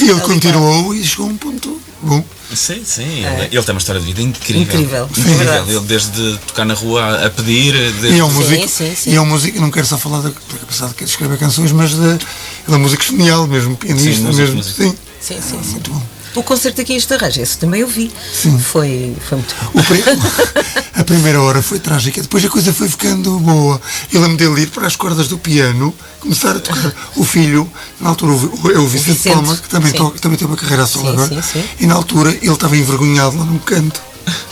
E 0.00 0.04
ele 0.04 0.14
Tal 0.14 0.18
e 0.18 0.20
continuou 0.22 0.94
e 0.94 1.04
chegou 1.04 1.26
a 1.26 1.28
um 1.30 1.36
ponto 1.36 1.78
bom. 2.00 2.24
Sim, 2.54 2.82
sim. 2.84 3.24
Ele, 3.24 3.48
ele 3.52 3.62
tem 3.62 3.74
uma 3.74 3.78
história 3.78 4.00
de 4.00 4.06
vida 4.06 4.22
incrível. 4.22 4.62
Incrível, 4.62 5.04
Incrível. 5.10 5.36
verdade. 5.36 5.70
Ele 5.70 5.80
desde 5.80 6.38
tocar 6.46 6.64
na 6.64 6.74
rua 6.74 7.26
a 7.26 7.30
pedir. 7.30 7.72
Desde... 7.74 8.08
E 8.16 8.18
é 8.18 8.24
um 8.24 8.30
músico, 8.32 8.68
sim, 8.68 8.94
sim. 8.94 9.10
E 9.10 9.14
é 9.16 9.20
um 9.20 9.26
músico, 9.26 9.60
não 9.60 9.70
quero 9.70 9.86
só 9.86 9.98
falar 9.98 10.20
da, 10.22 10.28
da 10.30 10.58
capacidade 10.60 10.94
que 10.94 11.04
ele 11.04 11.10
escrever 11.10 11.38
canções, 11.38 11.72
mas 11.72 11.90
de, 11.90 12.00
ele 12.06 12.18
é 12.66 12.70
um 12.72 12.78
músico 12.78 13.02
genial, 13.04 13.46
mesmo 13.46 13.76
pianista, 13.76 14.12
Sim, 14.12 14.22
músico, 14.22 14.38
mesmo. 14.40 14.56
músico. 14.56 14.82
Sim, 14.82 14.96
Sim, 15.20 15.40
sim, 15.42 15.58
sim. 15.62 15.70
muito 15.72 15.90
bom. 15.92 16.02
O 16.34 16.42
concerto 16.42 16.80
aqui 16.80 16.92
em 16.92 16.96
Estarreja, 16.96 17.42
esse 17.42 17.58
também 17.58 17.80
eu 17.80 17.88
vi. 17.88 18.10
Sim. 18.32 18.58
Foi, 18.58 19.16
foi 19.28 19.38
muito 19.38 19.54
bom. 19.72 19.82
Pri- 19.82 20.04
a 20.94 21.04
primeira 21.04 21.40
hora 21.42 21.60
foi 21.62 21.78
trágica, 21.80 22.20
depois 22.22 22.44
a 22.44 22.48
coisa 22.48 22.72
foi 22.72 22.88
ficando 22.88 23.38
boa. 23.40 23.80
Eu 24.12 24.20
lembro 24.20 24.36
dele 24.36 24.62
ir 24.62 24.66
para 24.70 24.86
as 24.86 24.94
cordas 24.96 25.26
do 25.28 25.38
piano, 25.38 25.92
começar 26.20 26.54
a 26.56 26.60
tocar. 26.60 26.92
O 27.16 27.24
filho, 27.24 27.68
na 28.00 28.10
altura, 28.10 28.32
o, 28.32 28.70
é 28.70 28.78
o 28.78 28.86
Vicente, 28.86 29.16
Vicente, 29.16 29.32
Palma, 29.34 29.56
que 29.56 29.68
também, 29.68 29.92
toca, 29.92 30.18
também 30.18 30.38
tem 30.38 30.46
uma 30.46 30.56
carreira 30.56 30.84
a 30.84 30.86
solo 30.86 31.06
Sim, 31.06 31.12
agora, 31.12 31.42
sim, 31.42 31.60
sim. 31.60 31.64
e 31.80 31.86
na 31.86 31.94
altura 31.94 32.30
ele 32.30 32.52
estava 32.52 32.76
envergonhado 32.76 33.36
lá 33.36 33.44
num 33.44 33.58
canto. 33.58 34.00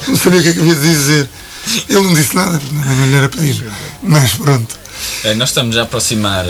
Não 0.09 0.17
sabia 0.17 0.41
o 0.41 0.43
que 0.43 0.49
é 0.49 0.53
que 0.55 0.61
havia 0.61 0.75
de 0.75 0.81
dizer. 0.81 1.29
Ele 1.89 2.01
não 2.01 2.15
disse 2.15 2.35
nada, 2.35 2.61
não 2.73 3.07
lhe 3.07 3.15
era 3.15 3.29
pedir. 3.29 3.65
Mas 4.03 4.33
pronto. 4.35 4.77
Eh, 5.25 5.35
Nós 5.35 5.51
estamos 5.51 5.77
a 5.77 5.83
aproximar, 5.83 6.45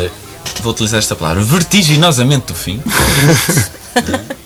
vou 0.62 0.72
utilizar 0.72 0.98
esta 0.98 1.16
palavra, 1.16 1.42
vertiginosamente 1.42 2.46
do 2.48 2.54
fim. 2.54 2.80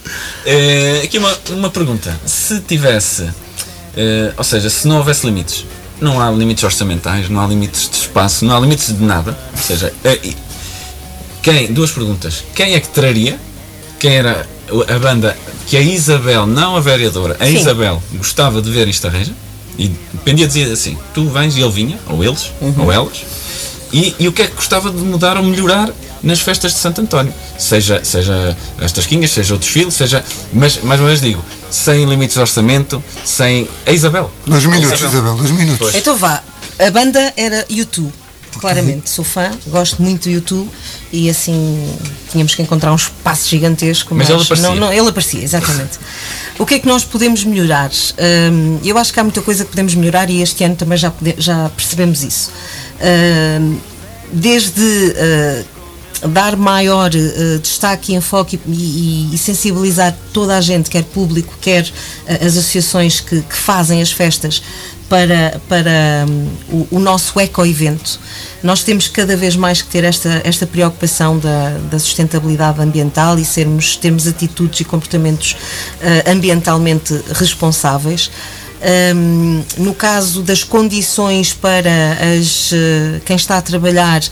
Eh, 0.44 1.02
aqui 1.04 1.18
uma, 1.18 1.38
uma 1.50 1.70
pergunta. 1.70 2.18
Se 2.24 2.60
tivesse, 2.60 3.28
eh, 3.96 4.32
ou 4.36 4.42
seja, 4.42 4.70
se 4.70 4.88
não 4.88 4.96
houvesse 4.96 5.26
limites, 5.26 5.66
não 6.00 6.18
há 6.20 6.30
limites 6.30 6.64
orçamentais, 6.64 7.28
não 7.28 7.40
há 7.44 7.46
limites 7.46 7.88
de 7.90 7.96
espaço, 7.96 8.44
não 8.44 8.56
há 8.56 8.60
limites 8.60 8.96
de 8.96 9.04
nada. 9.04 9.38
Ou 9.52 9.62
seja, 9.62 9.92
e- 10.24 10.34
quem, 11.42 11.72
duas 11.72 11.90
perguntas. 11.90 12.42
Quem 12.54 12.74
é 12.74 12.80
que 12.80 12.88
traria? 12.88 13.38
Quem 13.98 14.16
era 14.16 14.48
a 14.88 14.98
banda 14.98 15.36
que 15.66 15.76
a 15.76 15.80
Isabel, 15.80 16.46
não 16.46 16.76
a 16.76 16.80
vereadora, 16.80 17.36
a 17.38 17.46
Sim. 17.46 17.56
Isabel 17.56 18.02
gostava 18.14 18.62
de 18.62 18.70
ver 18.70 18.88
isto 18.88 19.06
arranja? 19.06 19.32
E 19.78 19.88
dependia 20.12 20.46
de 20.46 20.54
dizer 20.54 20.72
assim: 20.72 20.98
tu 21.14 21.28
vens 21.28 21.56
e 21.56 21.60
ele 21.60 21.70
vinha, 21.70 21.98
ou 22.08 22.24
eles, 22.24 22.50
ou 22.78 22.90
elas. 22.90 23.24
E, 23.92 24.14
e 24.18 24.28
o 24.28 24.32
que 24.32 24.42
é 24.42 24.46
que 24.46 24.54
gostava 24.54 24.90
de 24.90 24.98
mudar 24.98 25.36
ou 25.36 25.42
melhorar 25.42 25.90
nas 26.22 26.40
festas 26.40 26.72
de 26.72 26.78
Santo 26.78 27.00
António? 27.00 27.32
Seja, 27.58 28.00
seja 28.04 28.56
as 28.80 28.92
tasquinhas, 28.92 29.30
seja 29.30 29.54
o 29.54 29.58
desfile, 29.58 29.90
seja. 29.90 30.24
Mas 30.52 30.82
mais 30.82 31.00
uma 31.00 31.08
vez 31.08 31.20
digo: 31.20 31.44
sem 31.70 32.04
limites 32.04 32.34
de 32.34 32.40
orçamento, 32.40 33.02
sem. 33.24 33.68
A 33.86 33.92
Isabel. 33.92 34.30
Dois 34.46 34.64
minutos, 34.64 35.00
Isabel. 35.00 35.18
Isabel, 35.18 35.36
dois 35.36 35.50
minutos. 35.50 35.78
Pois. 35.78 35.94
Então 35.94 36.16
vá, 36.16 36.42
a 36.78 36.90
banda 36.90 37.32
era 37.36 37.64
YouTube. 37.68 38.12
Claramente, 38.58 39.08
sou 39.08 39.24
fã, 39.24 39.50
gosto 39.68 40.02
muito 40.02 40.24
do 40.24 40.30
YouTube 40.30 40.68
e 41.12 41.30
assim 41.30 41.88
tínhamos 42.30 42.54
que 42.54 42.60
encontrar 42.60 42.92
um 42.92 42.96
espaço 42.96 43.48
gigantesco. 43.48 44.14
Mas 44.14 44.28
ele 44.28 44.42
aparecia. 44.42 44.68
Não, 44.68 44.76
não, 44.76 44.92
ele 44.92 45.08
aparecia, 45.08 45.42
exatamente. 45.42 45.98
o 46.58 46.66
que 46.66 46.74
é 46.74 46.78
que 46.80 46.86
nós 46.86 47.04
podemos 47.04 47.44
melhorar? 47.44 47.90
Hum, 47.90 48.80
eu 48.84 48.98
acho 48.98 49.12
que 49.12 49.20
há 49.20 49.22
muita 49.22 49.40
coisa 49.40 49.64
que 49.64 49.70
podemos 49.70 49.94
melhorar 49.94 50.28
e 50.28 50.42
este 50.42 50.64
ano 50.64 50.74
também 50.74 50.98
já, 50.98 51.12
já 51.38 51.70
percebemos 51.70 52.24
isso. 52.24 52.50
Hum, 53.00 53.78
desde 54.32 54.80
uh, 54.82 55.79
dar 56.28 56.56
maior 56.56 57.10
uh, 57.14 57.58
destaque 57.58 58.12
e 58.12 58.16
enfoque 58.16 58.60
e, 58.66 59.34
e- 59.34 59.38
sensibilizar 59.38 60.16
toda 60.32 60.56
a 60.56 60.60
gente, 60.60 60.90
quer 60.90 61.04
público, 61.04 61.54
quer 61.60 61.84
uh, 61.84 62.46
as 62.46 62.56
associações 62.56 63.20
que, 63.20 63.40
que 63.42 63.56
fazem 63.56 64.02
as 64.02 64.12
festas, 64.12 64.62
para, 65.10 65.60
para 65.68 66.24
hum, 66.28 66.48
o, 66.68 66.96
o 66.96 66.98
nosso 67.00 67.38
eco-evento. 67.40 68.20
Nós 68.62 68.84
temos 68.84 69.08
cada 69.08 69.36
vez 69.36 69.56
mais 69.56 69.82
que 69.82 69.88
ter 69.88 70.04
esta, 70.04 70.40
esta 70.44 70.66
preocupação 70.66 71.36
da, 71.36 71.70
da 71.90 71.98
sustentabilidade 71.98 72.80
ambiental 72.80 73.36
e 73.36 73.44
sermos, 73.44 73.96
termos 73.96 74.28
atitudes 74.28 74.78
e 74.80 74.84
comportamentos 74.84 75.52
uh, 75.52 76.30
ambientalmente 76.30 77.20
responsáveis. 77.34 78.30
Hum, 79.14 79.62
no 79.76 79.94
caso 79.94 80.42
das 80.42 80.62
condições 80.62 81.52
para 81.52 81.90
as, 82.38 82.70
quem 83.26 83.36
está 83.36 83.58
a 83.58 83.62
trabalhar, 83.62 84.22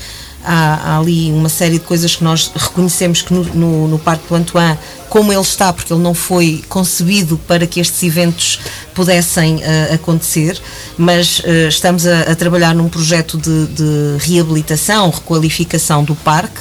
há, 0.44 0.92
há 0.92 0.98
ali 0.98 1.30
uma 1.32 1.48
série 1.48 1.74
de 1.74 1.84
coisas 1.84 2.16
que 2.16 2.24
nós 2.24 2.50
reconhecemos 2.54 3.22
que 3.22 3.32
no, 3.32 3.44
no, 3.44 3.88
no 3.88 3.98
Parque 3.98 4.28
do 4.28 4.34
Antoine, 4.34 4.78
como 5.08 5.32
ele 5.32 5.40
está, 5.40 5.72
porque 5.72 5.92
ele 5.92 6.02
não 6.02 6.14
foi 6.14 6.62
concebido 6.68 7.38
para 7.46 7.66
que 7.66 7.80
estes 7.80 8.02
eventos 8.02 8.60
pudessem 8.94 9.62
eh, 9.62 9.94
acontecer, 9.94 10.60
mas 10.96 11.40
eh, 11.44 11.68
estamos 11.68 12.06
a, 12.06 12.22
a 12.22 12.34
trabalhar 12.34 12.74
num 12.74 12.88
projeto 12.88 13.38
de, 13.38 13.66
de 13.66 14.16
reabilitação, 14.18 15.10
requalificação 15.10 16.04
do 16.04 16.14
parque 16.14 16.60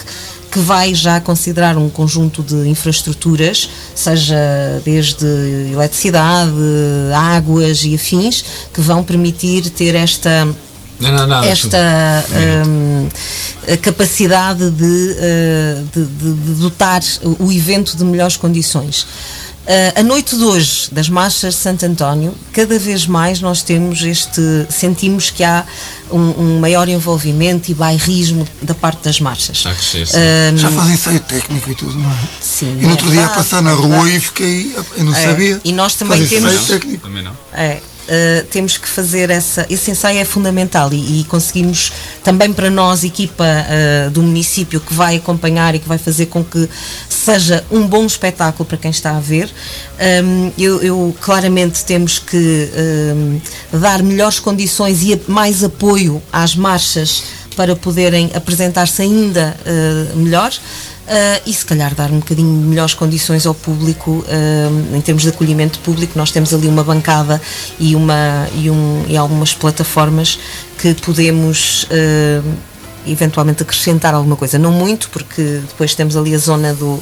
que 0.52 0.60
vai 0.60 0.96
já 0.96 1.20
considerar 1.20 1.78
um 1.78 1.90
conjunto 1.90 2.42
de 2.42 2.68
infraestruturas, 2.70 3.70
seja 3.94 4.36
desde 4.84 5.26
eletricidade, 5.72 6.52
águas 7.14 7.84
e 7.84 7.96
afins, 7.96 8.44
que 8.74 8.82
vão 8.82 9.04
permitir 9.04 9.70
ter 9.70 9.94
esta 9.94 10.48
Não, 11.00 11.12
não, 11.12 11.28
não. 11.28 11.44
esta 11.44 11.78
hum, 12.68 13.08
a 13.72 13.78
capacidade 13.78 14.70
de, 14.72 14.84
uh, 14.84 15.88
de- 15.94 16.06
de- 16.06 16.34
de 16.34 16.54
dotar 16.62 17.02
o 17.40 17.52
evento 17.52 17.96
de 17.96 18.04
melhores 18.04 18.36
condições. 18.38 19.06
Uh, 19.68 20.00
a 20.00 20.04
noite 20.04 20.34
de 20.38 20.44
hoje 20.46 20.88
das 20.94 21.10
marchas 21.10 21.56
de 21.56 21.60
Santo 21.60 21.86
António, 21.86 22.34
cada 22.54 22.80
vez 22.80 23.06
mais 23.06 23.42
nós 23.42 23.62
temos 23.62 24.02
este, 24.02 24.42
sentimos 24.70 25.30
que 25.30 25.44
há 25.44 25.66
um, 26.10 26.20
um 26.42 26.60
maior 26.62 26.88
envolvimento 26.88 27.70
e 27.70 27.74
bairrismo 27.74 28.48
da 28.62 28.74
parte 28.74 29.04
das 29.04 29.20
marchas. 29.20 29.58
Está 29.58 29.72
a 29.72 29.76
crescer, 29.76 30.08
sim. 30.08 30.18
Hum, 30.54 30.58
Já 30.58 30.72
fazem 30.72 30.94
ensaio 30.94 31.20
técnico 31.20 31.70
e 31.70 31.76
tudo, 31.76 32.00
não 32.00 32.10
é? 32.10 32.16
Sim, 32.40 32.78
E 32.80 32.84
no 32.84 32.92
outro 32.92 33.10
é 33.10 33.12
dia 33.12 33.26
a 33.26 33.30
passar 33.30 33.62
na 33.62 33.72
é 33.72 33.74
rua 33.74 33.90
verdade. 33.90 34.16
e 34.16 34.20
fiquei. 34.22 34.74
Eu 34.96 35.04
não 35.04 35.14
É, 35.14 35.22
sabia. 35.26 35.60
e 35.66 35.74
nós 35.74 35.96
também 35.96 36.20
Fazem 36.26 36.40
temos-. 36.42 37.02
Também 37.02 37.24
não. 37.24 37.34
É, 37.54 37.82
uh, 38.08 38.46
temos 38.48 38.78
que 38.78 38.88
fazer 38.88 39.30
essa. 39.30 39.66
Esse 39.70 39.92
ensaio 39.92 40.20
é 40.20 40.26
fundamental 40.26 40.92
e, 40.94 41.22
e 41.22 41.24
conseguimos 41.26 41.92
também 42.24 42.52
para 42.52 42.70
nós, 42.70 43.04
equipa 43.04 43.46
uh, 43.46 44.10
do 44.12 44.22
município 44.22 44.80
que 44.80 44.94
vai 44.94 45.18
acompanhar 45.18 45.76
e 45.76 45.80
que 45.80 45.88
vai 45.88 45.98
fazer 45.98 46.28
com 46.28 46.44
que 46.44 46.70
seja 47.10 47.64
um 47.70 47.86
bom 47.86 48.06
espetáculo 48.06 48.66
para 48.66 48.78
quem 48.78 48.92
está 48.92 49.16
a 49.16 49.20
ver. 49.20 49.50
Um, 50.24 50.52
eu, 50.58 50.82
eu, 50.82 51.16
claramente 51.20 51.84
temos 51.84 52.20
que 52.20 52.70
um, 53.14 53.42
dar 53.80 54.02
melhores 54.02 54.40
condições 54.40 55.04
e 55.04 55.20
mais 55.28 55.64
apoio 55.64 56.22
às 56.32 56.56
marchas 56.56 57.24
para 57.56 57.76
poderem 57.76 58.30
apresentar-se 58.34 59.02
ainda 59.02 59.58
uh, 59.66 60.18
melhor. 60.18 60.54
Uh, 61.08 61.42
e 61.46 61.54
se 61.54 61.66
calhar 61.66 61.96
dar 61.96 62.12
um 62.12 62.20
bocadinho 62.20 62.50
melhores 62.50 62.94
condições 62.94 63.46
ao 63.46 63.54
público 63.54 64.26
uh, 64.28 64.96
em 64.96 65.00
termos 65.00 65.24
de 65.24 65.30
acolhimento 65.30 65.80
público 65.80 66.20
nós 66.20 66.32
temos 66.32 66.54
ali 66.54 66.68
uma 66.68 66.84
bancada 66.84 67.42
e, 67.80 67.96
uma, 67.96 68.46
e, 68.54 68.70
um, 68.70 69.06
e 69.08 69.16
algumas 69.16 69.54
plataformas 69.54 70.38
que 70.78 70.94
podemos 70.96 71.84
uh, 71.84 72.44
eventualmente 73.12 73.64
acrescentar 73.64 74.14
alguma 74.14 74.36
coisa, 74.36 74.58
não 74.60 74.72
muito 74.72 75.10
porque 75.10 75.42
depois 75.68 75.94
temos 75.96 76.16
ali 76.16 76.34
a 76.36 76.38
zona 76.38 76.74
do, 76.74 77.00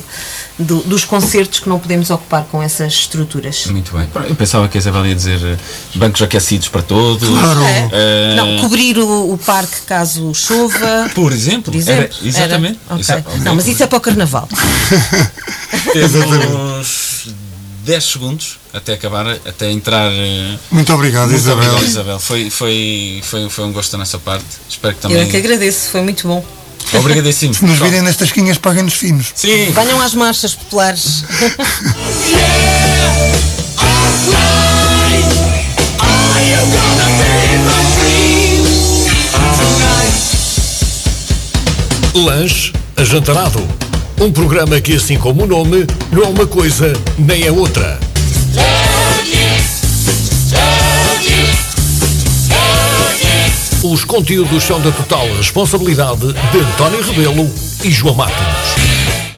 do- 0.57 0.81
dos 0.83 1.03
concertos 1.05 1.59
que 1.59 1.67
não 1.69 1.79
podemos 1.79 2.09
ocupar 2.09 2.43
com 2.45 2.61
essas 2.61 2.93
estruturas 2.93 3.65
Muito 3.67 3.91
bem. 3.95 4.07
Eu 4.29 4.35
pensava 4.35 4.67
que 4.67 4.77
a 4.77 4.79
Isabel 4.79 5.05
ia 5.07 5.15
dizer 5.15 5.39
eh, 5.43 5.57
bancos 5.95 6.21
aquecidos 6.21 6.67
para 6.67 6.81
todos. 6.81 7.27
Claro. 7.27 7.63
É. 7.63 7.89
Eh, 7.91 8.33
não, 8.35 8.59
cobrir 8.61 8.97
o, 8.97 9.33
o 9.33 9.37
parque 9.37 9.81
caso 9.87 10.33
chova 10.33 11.09
Por 11.13 11.31
exemplo, 11.31 11.71
por 11.71 11.75
exemplo 11.75 12.03
era- 12.03 12.27
exatamente. 12.27 12.79
Era? 12.87 12.95
Ok. 12.95 13.01
Exa- 13.01 13.23
ok. 13.25 13.39
não, 13.41 13.55
mas 13.55 13.67
isso 13.67 13.83
é 13.83 13.87
para 13.87 13.97
o 13.97 14.01
carnaval 14.01 14.47
Temos 15.93 17.33
10 17.85 18.03
segundos 18.03 18.57
até 18.75 18.93
acabar, 18.93 19.27
até 19.27 19.71
entrar. 19.71 20.11
eh, 20.11 20.57
Muito 20.71 20.93
obrigado, 20.93 21.29
Muito 21.29 21.37
Isabel. 21.39 21.63
obrigado, 21.69 21.87
Isabel. 21.89 22.19
Foi, 22.19 22.49
foi, 22.49 23.21
foi, 23.23 23.49
foi 23.49 23.63
um 23.65 23.71
gosto 23.71 23.91
da 23.93 23.97
nossa 23.99 24.19
parte. 24.19 24.45
Espero 24.69 24.93
que 24.95 25.01
também. 25.01 25.17
eu 25.17 25.23
é 25.23 25.25
que 25.27 25.37
agradeço, 25.37 25.89
foi 25.89 26.01
muito 26.01 26.27
bom 26.27 26.43
Obrigadíssimo. 26.93 27.53
Se 27.53 27.65
nos 27.65 27.79
virem 27.79 28.01
nas 28.01 28.15
tasquinhas, 28.15 28.57
paguem-nos 28.57 28.93
finos. 28.93 29.31
Sim. 29.33 29.71
Venham 29.71 29.99
às 30.01 30.13
marchas 30.13 30.53
populares. 30.53 31.23
Lanche 42.13 42.71
Ajantarado. 42.95 43.61
Um 44.21 44.31
programa 44.31 44.79
que, 44.79 44.95
assim 44.95 45.17
como 45.17 45.43
o 45.43 45.47
nome, 45.47 45.85
não 46.11 46.23
é 46.23 46.27
uma 46.27 46.47
coisa 46.47 46.93
nem 47.17 47.43
é 47.45 47.51
outra. 47.51 47.99
Os 53.91 54.03
conteúdos 54.03 54.63
são 54.63 54.81
da 54.81 54.91
total 54.91 55.27
responsabilidade 55.35 56.33
de 56.33 56.57
António 56.57 57.03
Rebelo 57.03 57.47
e 57.83 57.91
João 57.91 58.15
Matos. 58.15 58.84